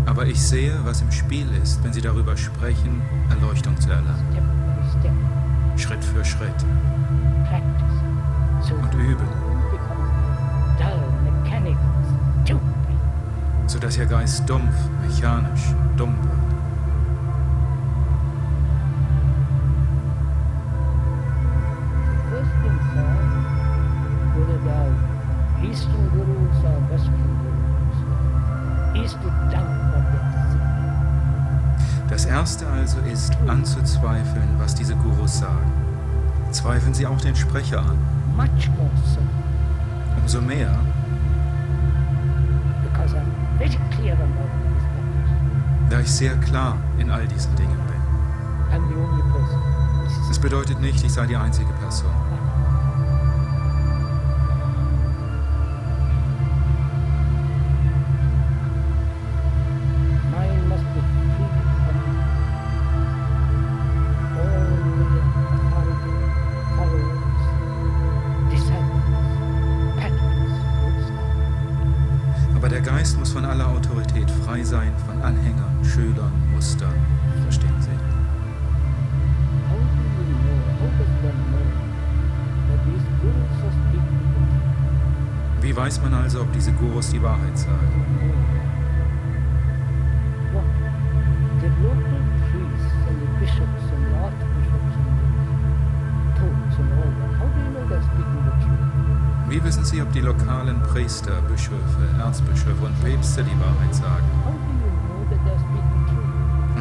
Aber 0.05 0.25
ich 0.25 0.41
sehe, 0.41 0.73
was 0.83 1.01
im 1.01 1.11
Spiel 1.11 1.47
ist, 1.61 1.83
wenn 1.83 1.93
sie 1.93 2.01
darüber 2.01 2.37
sprechen, 2.37 3.01
Erleuchtung 3.29 3.79
zu 3.79 3.89
erlangen. 3.89 4.25
Schritt 5.77 6.03
für 6.03 6.23
Schritt. 6.23 6.65
Und 8.71 8.93
üben. 8.93 9.27
sodass 13.67 13.97
ihr 13.97 14.05
Geist 14.05 14.49
dumpf, 14.49 14.73
mechanisch, 15.01 15.73
dumm 15.97 16.15
wird. 16.23 16.34
Sie 36.95 37.05
auch 37.05 37.19
den 37.19 37.35
Sprecher 37.35 37.79
an. 37.79 37.97
Umso 40.15 40.39
mehr, 40.39 40.73
da 45.89 45.99
ich 45.99 46.09
sehr 46.09 46.35
klar 46.37 46.77
in 46.97 47.11
all 47.11 47.27
diesen 47.27 47.53
Dingen 47.57 47.77
bin. 47.85 48.81
Es 50.31 50.39
bedeutet 50.39 50.79
nicht, 50.79 51.03
ich 51.03 51.11
sei 51.11 51.25
die 51.25 51.35
einzige 51.35 51.73
Person. 51.73 52.13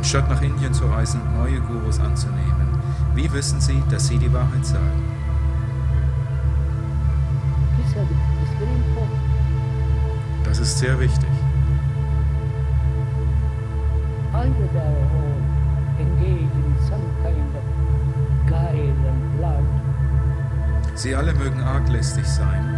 Anstatt 0.05 0.29
nach 0.29 0.43
Indien 0.43 0.75
zu 0.75 0.85
reisen 0.85 1.19
neue 1.35 1.59
Gurus 1.61 1.99
anzunehmen, 1.99 2.79
wie 3.15 3.33
wissen 3.33 3.59
Sie, 3.59 3.83
dass 3.89 4.07
sie 4.07 4.19
die 4.19 4.31
Wahrheit 4.31 4.67
sagen? 4.67 5.03
Das 10.45 10.59
ist 10.59 10.79
sehr 10.79 11.01
wichtig. 11.01 11.31
Sie 20.95 21.15
alle 21.15 21.33
mögen 21.33 21.63
arglistig 21.63 22.27
sein, 22.27 22.74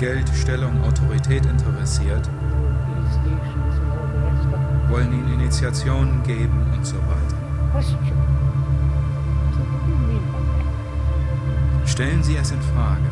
Geld, 0.00 0.28
Stellung, 0.34 0.82
Autorität 0.82 1.44
interessiert, 1.44 2.26
wollen 4.88 5.12
ihnen 5.12 5.34
Initiationen 5.34 6.22
geben 6.22 6.72
und 6.74 6.86
so 6.86 6.96
weiter. 6.96 7.36
Stellen 11.84 12.22
Sie 12.22 12.34
es 12.34 12.50
in 12.50 12.62
Frage. 12.62 13.02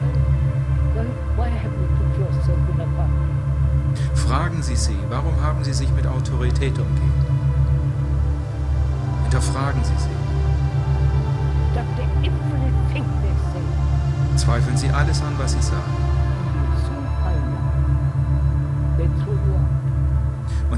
Fragen 4.15 4.63
Sie 4.63 4.77
sie, 4.77 4.97
warum 5.11 5.39
haben 5.43 5.63
sie 5.63 5.75
sich 5.75 5.93
mit 5.93 6.07
Autorität 6.07 6.79
umgeben? 6.79 7.13
Hinterfragen 9.25 9.85
Sie 9.85 9.93
sie. 9.99 10.09
Zweifeln 14.39 14.77
Sie 14.79 14.89
alles 14.89 15.21
an, 15.21 15.35
was 15.37 15.53
sie 15.53 15.61
sagen. 15.61 16.08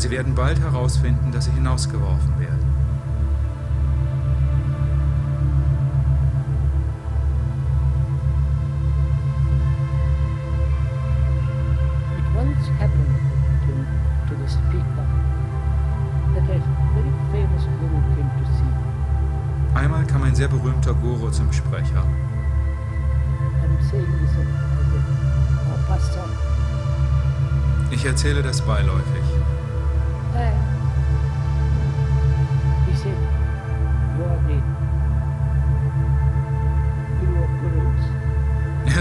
Und 0.01 0.05
Sie 0.05 0.13
werden 0.13 0.35
bald 0.35 0.59
herausfinden, 0.59 1.31
dass 1.31 1.45
Sie 1.45 1.51
hinausgeworfen 1.51 2.40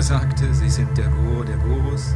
sagte, 0.10 0.52
Sie 0.56 0.72
sind 0.72 0.98
der 0.98 1.08
Guru 1.08 1.44
der 1.44 1.58
Gurus. 1.58 2.16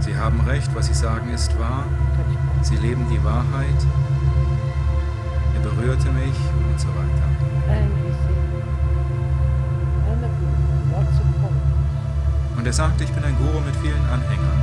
Sie 0.00 0.14
haben 0.14 0.38
recht, 0.42 0.74
was 0.74 0.88
Sie 0.88 0.92
sagen 0.92 1.30
ist 1.32 1.58
wahr. 1.58 1.86
Sie 2.60 2.76
leben 2.76 3.06
die 3.10 3.24
Wahrheit. 3.24 3.80
Er 5.54 5.60
berührte 5.60 6.10
mich 6.10 6.36
und 6.68 6.78
so 6.78 6.88
weiter. 6.88 7.26
Und 12.58 12.66
er 12.66 12.72
sagte, 12.74 13.04
ich 13.04 13.12
bin 13.12 13.24
ein 13.24 13.36
Guru 13.38 13.60
mit 13.60 13.76
vielen 13.76 14.04
Anhängern. 14.12 14.60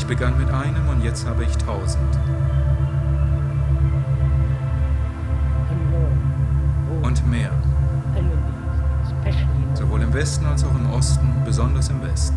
Ich 0.00 0.06
begann 0.06 0.38
mit 0.38 0.50
einem 0.50 0.88
und 0.88 1.04
jetzt 1.04 1.28
habe 1.28 1.44
ich 1.44 1.54
tausend. 1.58 2.18
Und 7.02 7.30
mehr. 7.30 7.50
Sowohl 9.74 10.00
im 10.00 10.14
Westen 10.14 10.46
als 10.46 10.64
auch 10.64 10.74
im 10.74 10.90
Osten, 10.90 11.30
besonders 11.44 11.90
im 11.90 12.02
Westen. 12.02 12.34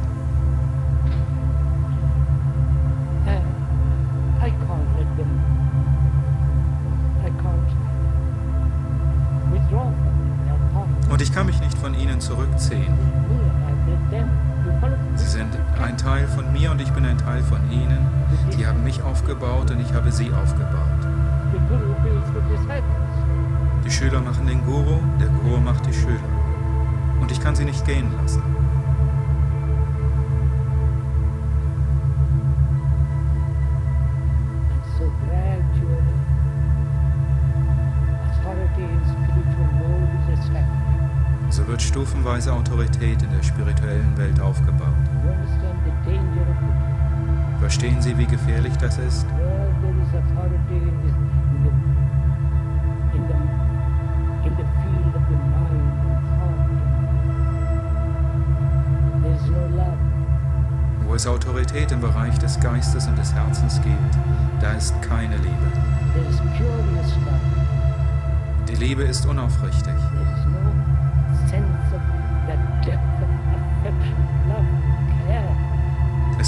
Of 9.74 11.12
Und 11.12 11.22
ich 11.22 11.34
kann 11.34 11.46
mich 11.46 11.62
nicht 11.62 11.78
von 11.78 11.94
ihnen 11.98 12.20
zurückziehen. 12.20 12.93
Und 20.24 20.30
ich 20.30 20.36
habe 20.36 20.48
sie 20.48 20.54
aufgebaut. 20.54 20.84
Die 23.86 23.92
Schüler 23.92 24.22
machen 24.22 24.48
den 24.48 24.64
Guru, 24.66 25.00
der 25.20 25.28
Guru 25.28 25.60
macht 25.60 25.86
die 25.86 25.94
Schüler. 25.94 26.20
Und 27.20 27.32
ich 27.32 27.40
kann 27.40 27.56
sie 27.56 27.66
nicht 27.66 27.86
gehen 27.86 28.12
lassen. 28.22 28.42
So 41.50 41.68
wird 41.68 41.82
stufenweise 41.82 42.52
Autorität 42.52 43.22
in 43.22 43.30
der 43.30 43.44
spirituellen 43.44 44.18
Welt 44.18 44.40
aufgebaut. 44.42 45.03
No 59.50 59.68
love. 59.78 59.98
Wo 61.06 61.16
es 61.16 61.28
Autorität 61.28 61.92
im 61.92 62.02
Bereich 62.02 62.38
des 62.40 62.60
Geistes 62.60 63.08
und 63.08 63.18
des 63.18 63.34
Herzens 63.34 63.82
gibt, 63.82 64.18
da 64.60 64.74
ist 64.74 65.00
keine 65.02 65.38
Liebe. 65.38 65.72
Die 68.68 68.76
Liebe 68.76 69.04
ist 69.04 69.26
unaufrichtig. 69.26 69.94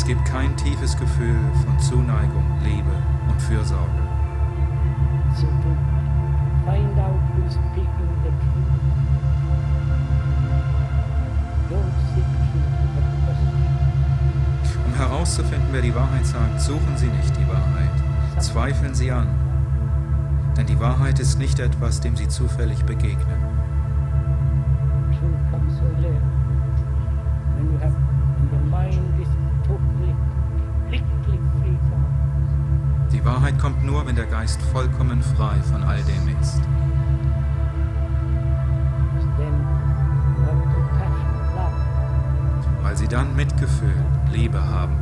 Es 0.06 0.10
gibt 0.10 0.26
kein 0.26 0.56
tiefes 0.56 0.96
Gefühl 0.96 1.40
von 1.66 1.80
Zuneigung, 1.80 2.44
Liebe 2.64 2.92
und 3.28 3.42
Fürsorge. 3.42 3.90
So 5.36 5.48
to 5.48 5.76
find 6.64 7.00
out 7.00 7.20
who 7.34 7.48
is 7.48 7.54
speaking 7.54 8.12
the 8.24 8.30
truth, 8.30 8.70
don't 11.72 11.92
seek 12.14 12.24
truth, 12.38 12.86
but 12.94 13.06
question. 13.26 14.86
Um 14.86 14.94
herauszufinden, 14.94 15.70
wer 15.72 15.82
die 15.82 15.96
Wahrheit 15.96 16.28
sagt, 16.28 16.62
suchen 16.62 16.96
Sie 16.98 17.08
nicht 17.08 17.36
die 17.36 17.48
Wahrheit. 17.48 18.44
Zweifeln 18.44 18.94
Sie 18.94 19.12
an. 19.12 19.28
Denn 20.56 20.68
die 20.68 20.80
Wahrheit 20.80 21.20
ist 21.20 21.40
nicht 21.40 21.58
etwas, 21.60 22.00
dem 22.02 22.16
Sie 22.16 22.28
zufällig 22.28 22.86
begegnen. 22.86 23.45
Wahrheit 33.46 33.60
kommt 33.62 33.84
nur, 33.84 34.08
wenn 34.08 34.16
der 34.16 34.26
Geist 34.26 34.60
vollkommen 34.74 35.22
frei 35.22 35.54
von 35.72 35.84
all 35.84 36.02
dem 36.02 36.36
ist. 36.42 36.62
Weil 42.82 42.98
Sie 42.98 43.08
dann 43.08 43.36
Mitgefühl, 43.36 43.94
Liebe 44.32 44.60
haben. 44.60 44.98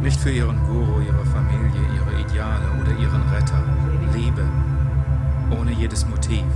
Nicht 0.00 0.18
für 0.18 0.30
Ihren 0.30 0.58
Guru, 0.62 1.00
Ihre 1.02 1.26
Familie, 1.26 1.82
Ihre 1.96 2.20
Ideale 2.22 2.64
oder 2.80 2.92
Ihren 2.98 3.22
Retter. 3.28 3.62
Liebe. 4.14 4.42
Ohne 5.50 5.72
jedes 5.72 6.08
Motiv. 6.08 6.46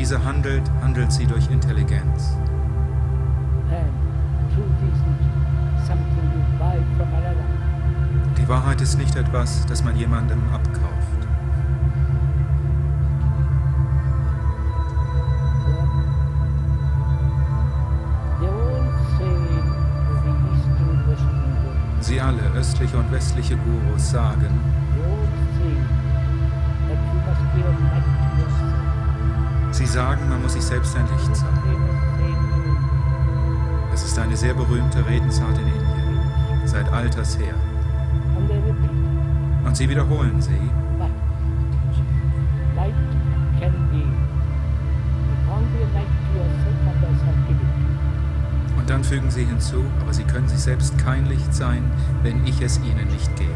Diese 0.00 0.24
handelt, 0.24 0.62
handelt 0.80 1.12
sie 1.12 1.26
durch 1.26 1.50
Intelligenz. 1.50 2.34
Die 8.38 8.48
Wahrheit 8.48 8.80
ist 8.80 8.96
nicht 8.96 9.14
etwas, 9.14 9.66
das 9.66 9.84
man 9.84 9.94
jemandem 9.98 10.42
abkauft. 10.54 11.20
Sie 22.00 22.18
alle, 22.18 22.40
östliche 22.56 22.96
und 22.96 23.12
westliche 23.12 23.58
Gurus, 23.58 24.10
sagen, 24.10 24.60
sie 29.80 29.86
sagen, 29.86 30.28
man 30.28 30.42
muss 30.42 30.52
sich 30.52 30.62
selbst 30.62 30.94
ein 30.94 31.06
Licht 31.06 31.34
sein. 31.34 31.48
Es 33.94 34.04
ist 34.04 34.18
eine 34.18 34.36
sehr 34.36 34.52
berühmte 34.52 35.06
Redensart 35.06 35.56
in 35.56 35.66
Indien, 35.66 36.20
seit 36.66 36.86
alters 36.92 37.38
her. 37.38 37.54
Und 39.64 39.76
sie 39.76 39.88
wiederholen 39.88 40.42
sie, 40.42 40.50
und 48.76 48.90
dann 48.90 49.02
fügen 49.02 49.30
sie 49.30 49.44
hinzu, 49.44 49.82
aber 50.02 50.12
sie 50.12 50.24
können 50.24 50.48
sich 50.48 50.60
selbst 50.60 50.98
kein 50.98 51.24
Licht 51.24 51.54
sein, 51.54 51.90
wenn 52.22 52.46
ich 52.46 52.60
es 52.60 52.78
ihnen 52.80 53.08
nicht 53.08 53.34
gebe. 53.36 53.50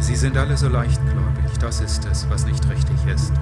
Sie 0.00 0.16
sind 0.16 0.36
alle 0.38 0.56
so 0.56 0.68
leichtgläubig, 0.68 1.07
das 1.58 1.80
ist 1.80 2.04
es, 2.04 2.28
was 2.30 2.46
nicht 2.46 2.68
richtig 2.68 3.06
ist. 3.06 3.32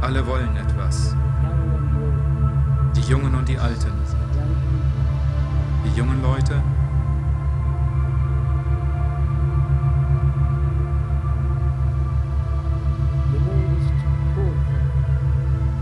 Alle 0.00 0.26
wollen 0.26 0.56
etwas, 0.56 1.14
die 2.96 3.02
Jungen 3.02 3.34
und 3.34 3.48
die 3.48 3.58
Alten, 3.58 3.92
die 5.84 5.96
jungen 5.98 6.22
Leute, 6.22 6.60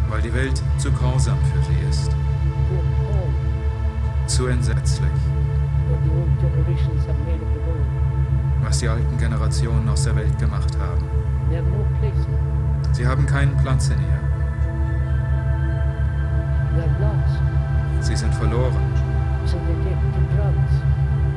weil 0.09 0.23
die 0.23 0.35
Welt 0.35 0.63
zu 0.79 0.91
grausam 0.93 1.38
Generationen 9.59 9.89
aus 9.89 10.05
der 10.05 10.15
Welt 10.15 10.39
gemacht 10.39 10.79
haben. 10.79 11.05
Sie 12.93 13.07
haben 13.07 13.27
keinen 13.27 13.57
Platz 13.57 13.89
in 13.89 13.99
ihr, 13.99 14.21
sie 18.01 18.17
sind 18.17 18.35
verloren, 18.35 18.77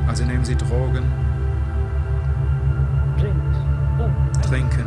also 0.07 0.23
nehmen 0.25 0.45
sie 0.45 0.55
Drogen, 0.55 1.03
guns, 3.17 4.47
trinken, 4.47 4.85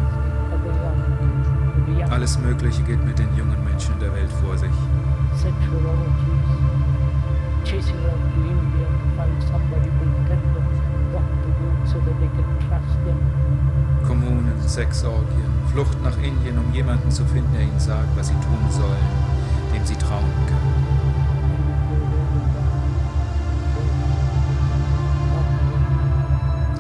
alles 2.11 2.39
Mögliche 2.39 2.83
geht 2.85 3.05
mit 3.05 3.19
den 3.19 3.35
jungen 3.37 3.65
Menschen 3.65 3.99
der 3.99 4.13
Welt 4.15 4.31
vor 4.33 4.57
sich. 4.57 4.71
trust 12.69 13.05
them. 13.05 13.24
Sexorgien, 14.75 15.53
Flucht 15.71 16.03
nach 16.03 16.17
Indien, 16.19 16.59
um 16.59 16.75
jemanden 16.75 17.09
zu 17.09 17.25
finden, 17.25 17.53
der 17.53 17.63
ihnen 17.63 17.79
sagt, 17.79 18.09
was 18.17 18.27
sie 18.27 18.35
tun 18.35 18.59
sollen, 18.71 19.07
dem 19.73 19.87
sie 19.87 19.95
trauen 19.95 20.25
können. 20.49 20.75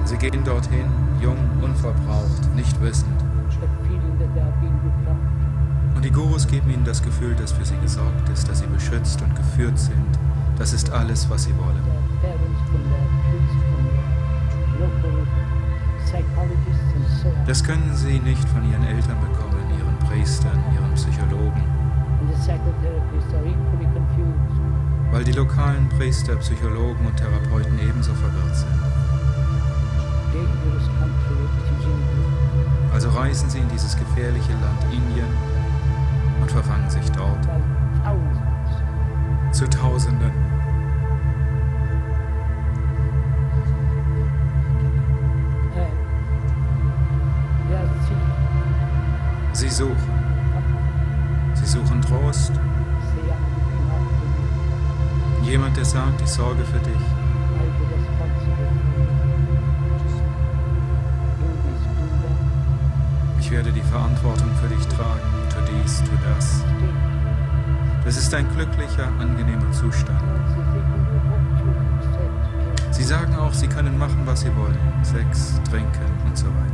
Sie 0.04 0.16
gehen 0.16 0.42
dorthin, 0.42 0.90
jung, 1.20 1.36
unverbraucht, 1.62 2.52
nicht 2.56 2.82
wissend. 2.82 3.14
Und 5.94 6.04
die 6.04 6.10
Gurus 6.10 6.48
geben 6.48 6.70
ihnen 6.70 6.84
das 6.84 7.00
Gefühl, 7.00 7.36
dass 7.36 7.52
für 7.52 7.64
sie 7.64 7.78
gesorgt 7.80 8.28
ist, 8.28 8.48
dass 8.48 8.58
sie 8.58 8.66
beschützt 8.66 9.22
und 9.22 9.36
geführt 9.36 9.78
sind. 9.78 10.18
Das 10.58 10.72
ist 10.72 10.90
alles, 10.90 11.30
was 11.30 11.44
sie 11.44 11.56
wollen. 11.56 11.73
Das 17.46 17.62
können 17.62 17.94
sie 17.94 18.20
nicht 18.20 18.48
von 18.48 18.70
ihren 18.70 18.84
Eltern 18.84 19.20
bekommen, 19.20 19.60
ihren 19.78 19.98
Priestern, 20.08 20.64
ihren 20.74 20.94
Psychologen, 20.94 21.62
weil 25.10 25.24
die 25.24 25.32
lokalen 25.32 25.88
Priester, 25.90 26.36
Psychologen 26.36 27.06
und 27.06 27.16
Therapeuten 27.16 27.78
ebenso 27.86 28.14
verwirrt 28.14 28.56
sind. 28.56 28.70
Also 32.92 33.10
reisen 33.10 33.50
sie 33.50 33.58
in 33.58 33.68
dieses 33.68 33.94
gefährliche 33.96 34.52
Land 34.52 34.82
Indien 34.84 35.28
und 36.40 36.50
verfangen 36.50 36.88
sich 36.88 37.10
dort. 37.12 37.46
Zu 39.52 39.68
Tausenden. 39.68 40.53
Suchen. 49.74 49.96
Sie 51.54 51.66
suchen 51.66 52.00
Trost. 52.00 52.52
Jemand, 55.42 55.76
der 55.76 55.84
sagt, 55.84 56.20
ich 56.20 56.28
sorge 56.28 56.62
für 56.64 56.78
dich. 56.78 57.04
Ich 63.40 63.50
werde 63.50 63.72
die 63.72 63.82
Verantwortung 63.82 64.50
für 64.62 64.68
dich 64.68 64.86
tragen. 64.86 65.20
Tu 65.50 65.56
dies, 65.72 66.02
tu 66.04 66.12
das. 66.28 66.62
Das 68.04 68.16
ist 68.16 68.32
ein 68.32 68.46
glücklicher, 68.54 69.08
angenehmer 69.18 69.72
Zustand. 69.72 70.22
Sie 72.92 73.02
sagen 73.02 73.34
auch, 73.34 73.52
sie 73.52 73.66
können 73.66 73.98
machen, 73.98 74.22
was 74.24 74.42
sie 74.42 74.54
wollen. 74.56 74.78
Sex, 75.02 75.60
trinken 75.68 76.12
und 76.24 76.38
so 76.38 76.46
weiter. 76.46 76.64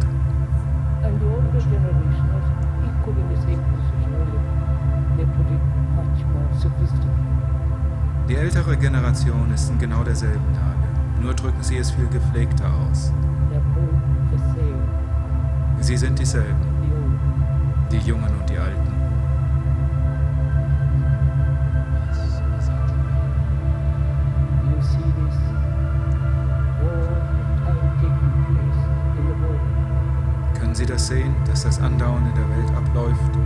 Die 8.28 8.36
ältere 8.36 8.76
Generation 8.76 9.50
ist 9.52 9.70
in 9.70 9.78
genau 9.78 10.04
derselben 10.04 10.54
Lage. 10.54 11.20
Nur 11.20 11.34
drücken 11.34 11.62
sie 11.62 11.78
es 11.78 11.90
viel 11.90 12.06
gepflegter 12.06 12.72
aus. 12.74 13.12
Sie 15.80 15.96
sind 15.96 16.18
dieselben, 16.18 16.66
die 17.90 17.98
Jungen 17.98 18.32
und 18.38 18.48
die 18.48 18.58
Alten. 18.58 18.89
Sie 30.80 30.86
das 30.86 31.08
sehen, 31.08 31.34
dass 31.44 31.64
das 31.64 31.78
andauernd 31.78 32.26
in 32.26 32.34
der 32.34 32.48
Welt 32.56 32.70
abläuft? 32.74 33.38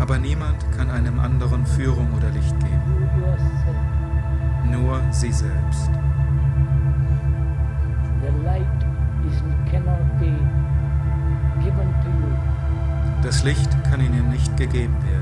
Aber 0.00 0.18
niemand 0.18 0.72
kann 0.76 0.90
einem 0.90 1.20
anderen 1.20 1.64
Führung 1.64 2.12
oder 2.16 2.30
Licht 2.30 2.58
geben. 2.58 2.82
Nur 4.72 5.00
sie 5.12 5.30
selbst. 5.30 5.88
Das 13.22 13.44
Licht 13.44 13.84
kann 13.84 14.00
ihnen 14.00 14.30
nicht 14.30 14.56
gegeben 14.56 14.96
werden. 15.04 15.15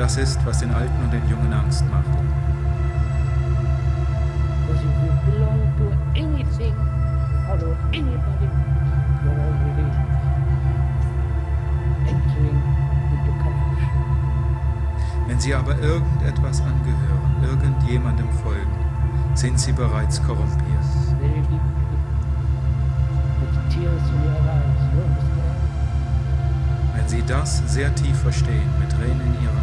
das 0.00 0.16
ist, 0.16 0.38
was 0.46 0.60
den 0.60 0.72
Alten 0.72 0.98
und 1.04 1.12
den 1.12 1.28
Jungen 1.28 1.52
Angst 1.52 1.84
macht. 1.90 2.06
Wenn 15.26 15.38
sie 15.38 15.54
aber 15.54 15.78
irgendetwas 15.78 16.62
angehören, 16.62 17.44
irgendjemandem 17.44 18.30
folgen, 18.42 18.74
sind 19.34 19.60
sie 19.60 19.72
bereits 19.72 20.22
korrumpiert. 20.22 20.64
Wenn 26.94 27.08
sie 27.08 27.22
das 27.26 27.62
sehr 27.66 27.94
tief 27.94 28.16
verstehen, 28.16 28.70
mit 28.80 28.90
Tränen 28.90 29.20
in 29.20 29.44
ihren 29.44 29.59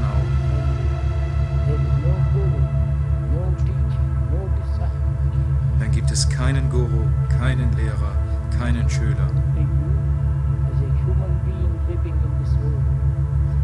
keinen 6.48 6.70
Guru, 6.70 7.04
keinen 7.28 7.74
Lehrer, 7.76 8.16
keinen 8.58 8.90
Schüler. 8.90 9.30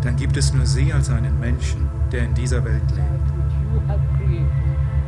Dann 0.02 0.18
gibt 0.18 0.36
es 0.36 0.54
nur 0.54 0.66
sie 0.66 0.92
als 0.92 1.10
einen 1.10 1.40
Menschen, 1.40 1.90
der 2.12 2.26
in 2.26 2.34
dieser 2.34 2.62
Welt 2.66 2.84
lebt. 2.92 3.98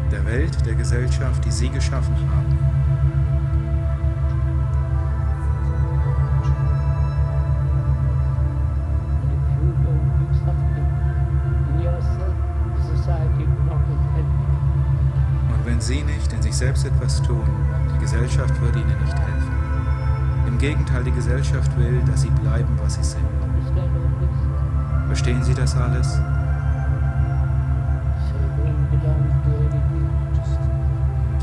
Der 0.10 0.26
Welt, 0.26 0.66
der 0.66 0.76
Gesellschaft, 0.76 1.44
die 1.44 1.52
sie 1.52 1.68
geschaffen 1.68 2.16
haben. 2.16 2.45
Sich 16.56 16.68
selbst 16.68 16.86
etwas 16.86 17.22
tun, 17.22 17.44
die 17.94 18.00
Gesellschaft 18.00 18.62
wird 18.62 18.76
ihnen 18.78 18.98
nicht 19.04 19.20
helfen. 19.20 19.52
Im 20.48 20.58
Gegenteil, 20.58 21.04
die 21.04 21.12
Gesellschaft 21.12 21.78
will, 21.78 22.02
dass 22.06 22.22
sie 22.22 22.30
bleiben, 22.30 22.80
was 22.82 22.96
sie 22.96 23.04
sind. 23.04 23.26
Verstehen 25.08 25.44
Sie 25.44 25.54
das 25.54 25.76
alles? 25.76 26.18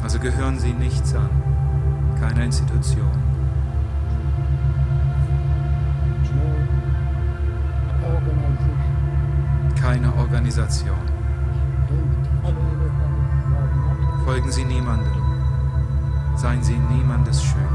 Also 0.02 0.18
gehören 0.18 0.59
Sie 0.59 0.72
nichts 0.72 1.14
an, 1.14 1.28
keiner 2.18 2.44
Institution, 2.44 3.12
keiner 9.78 10.16
Organisation. 10.16 11.22
Folgen 14.33 14.51
Sie 14.51 14.65
niemandem. 14.65 15.13
Seien 16.37 16.63
Sie 16.63 16.73
niemandes 16.73 17.45
Schüler. 17.45 17.69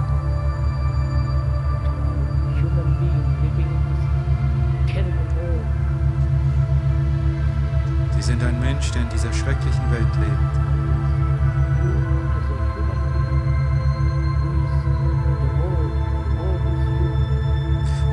world. 5.38 5.66
Sie 8.16 8.22
sind 8.24 8.44
ein 8.44 8.60
Mensch, 8.60 8.90
der 8.90 9.04
in 9.04 9.10
dieser 9.10 9.32
schrecklichen 9.34 9.92
Welt 9.92 10.16
lebt. 10.16 10.58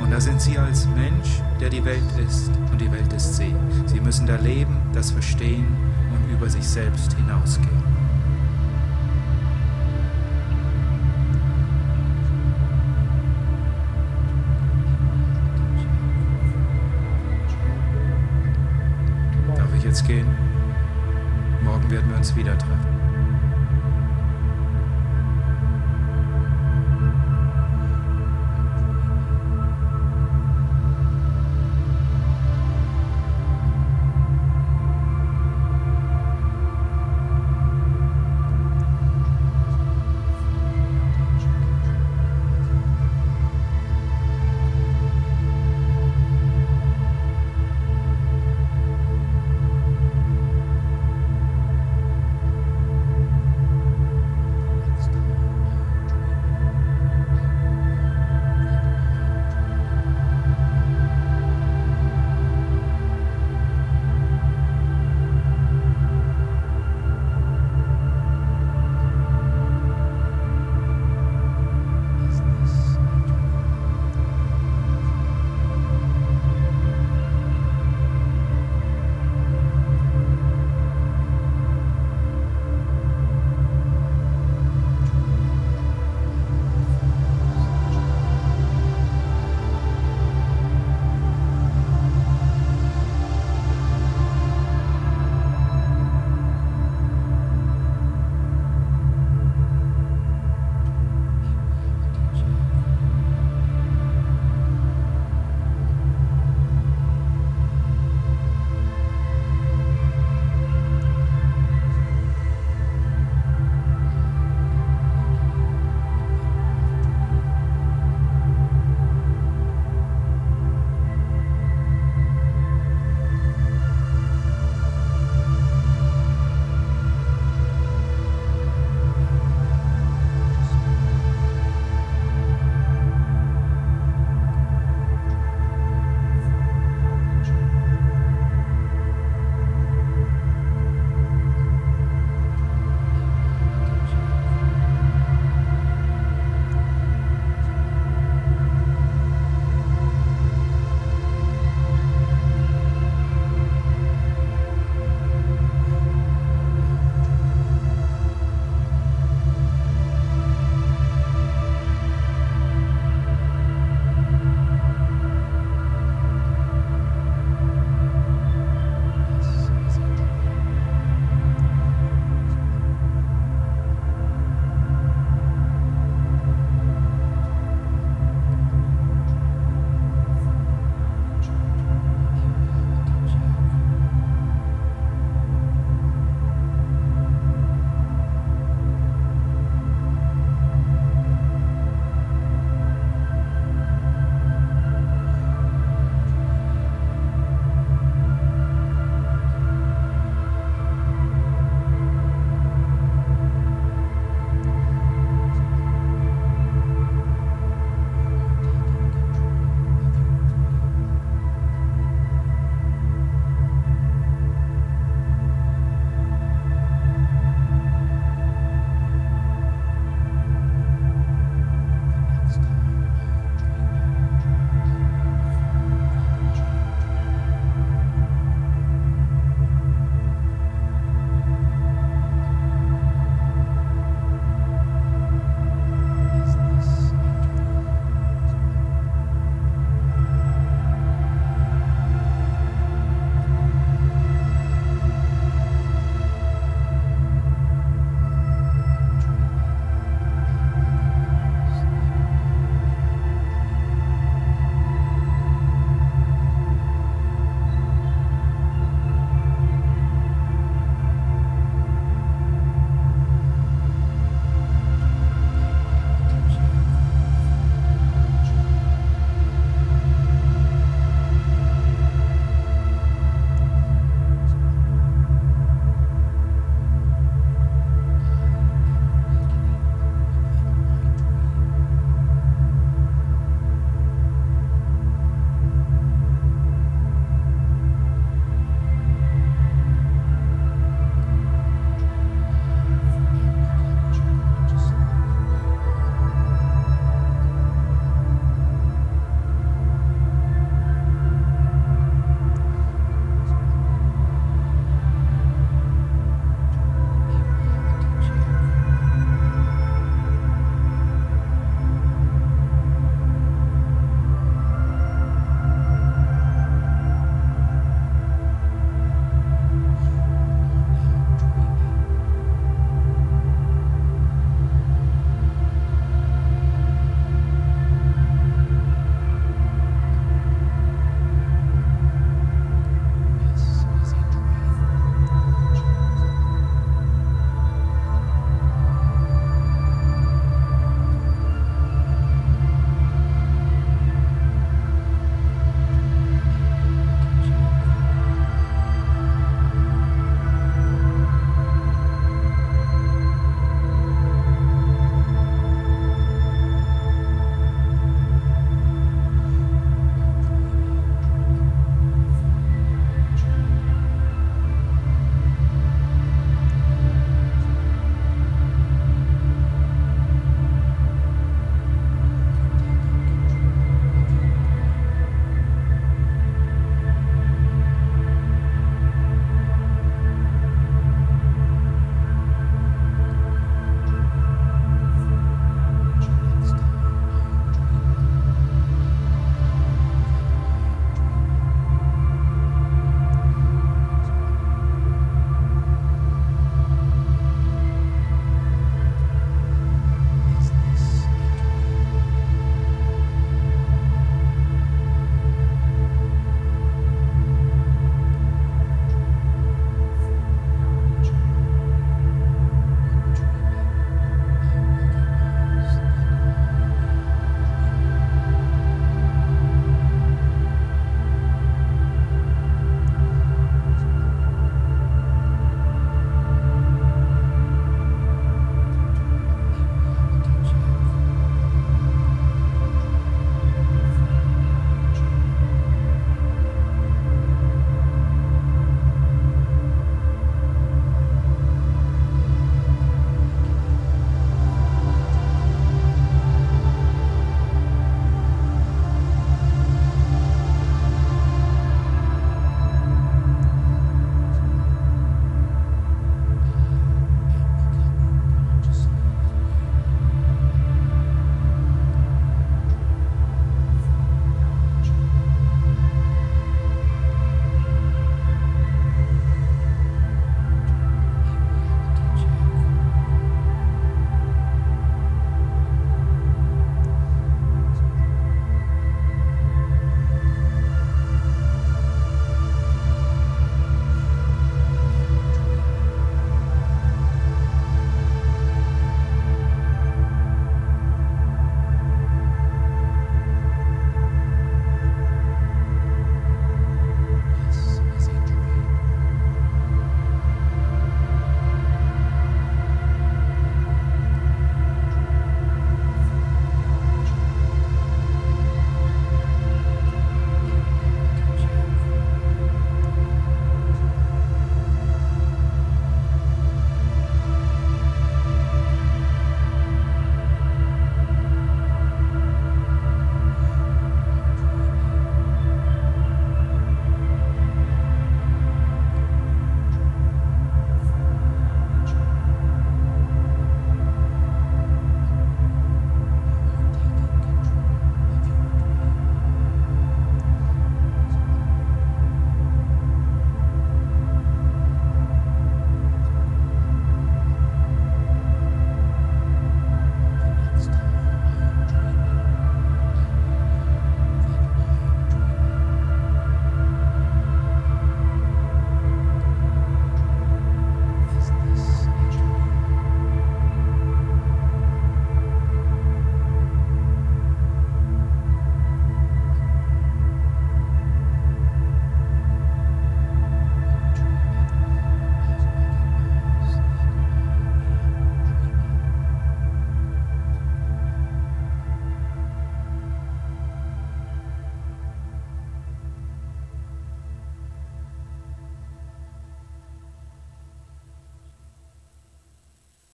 Und 0.02 0.10
da 0.10 0.20
sind 0.20 0.38
Sie 0.38 0.58
als 0.58 0.86
Mensch, 0.88 1.40
der 1.62 1.70
die 1.70 1.82
Welt 1.82 2.18
ist. 2.28 2.50
Und 2.70 2.78
die 2.78 2.92
Welt 2.92 3.10
ist 3.14 3.36
Sie. 3.36 3.56
Sie 3.86 4.00
müssen 4.00 4.26
da 4.26 4.36
leben, 4.36 4.82
das 4.92 5.12
verstehen 5.12 5.74
und 6.12 6.30
über 6.30 6.50
sich 6.50 6.68
selbst 6.68 7.14
hinausgehen. 7.14 7.93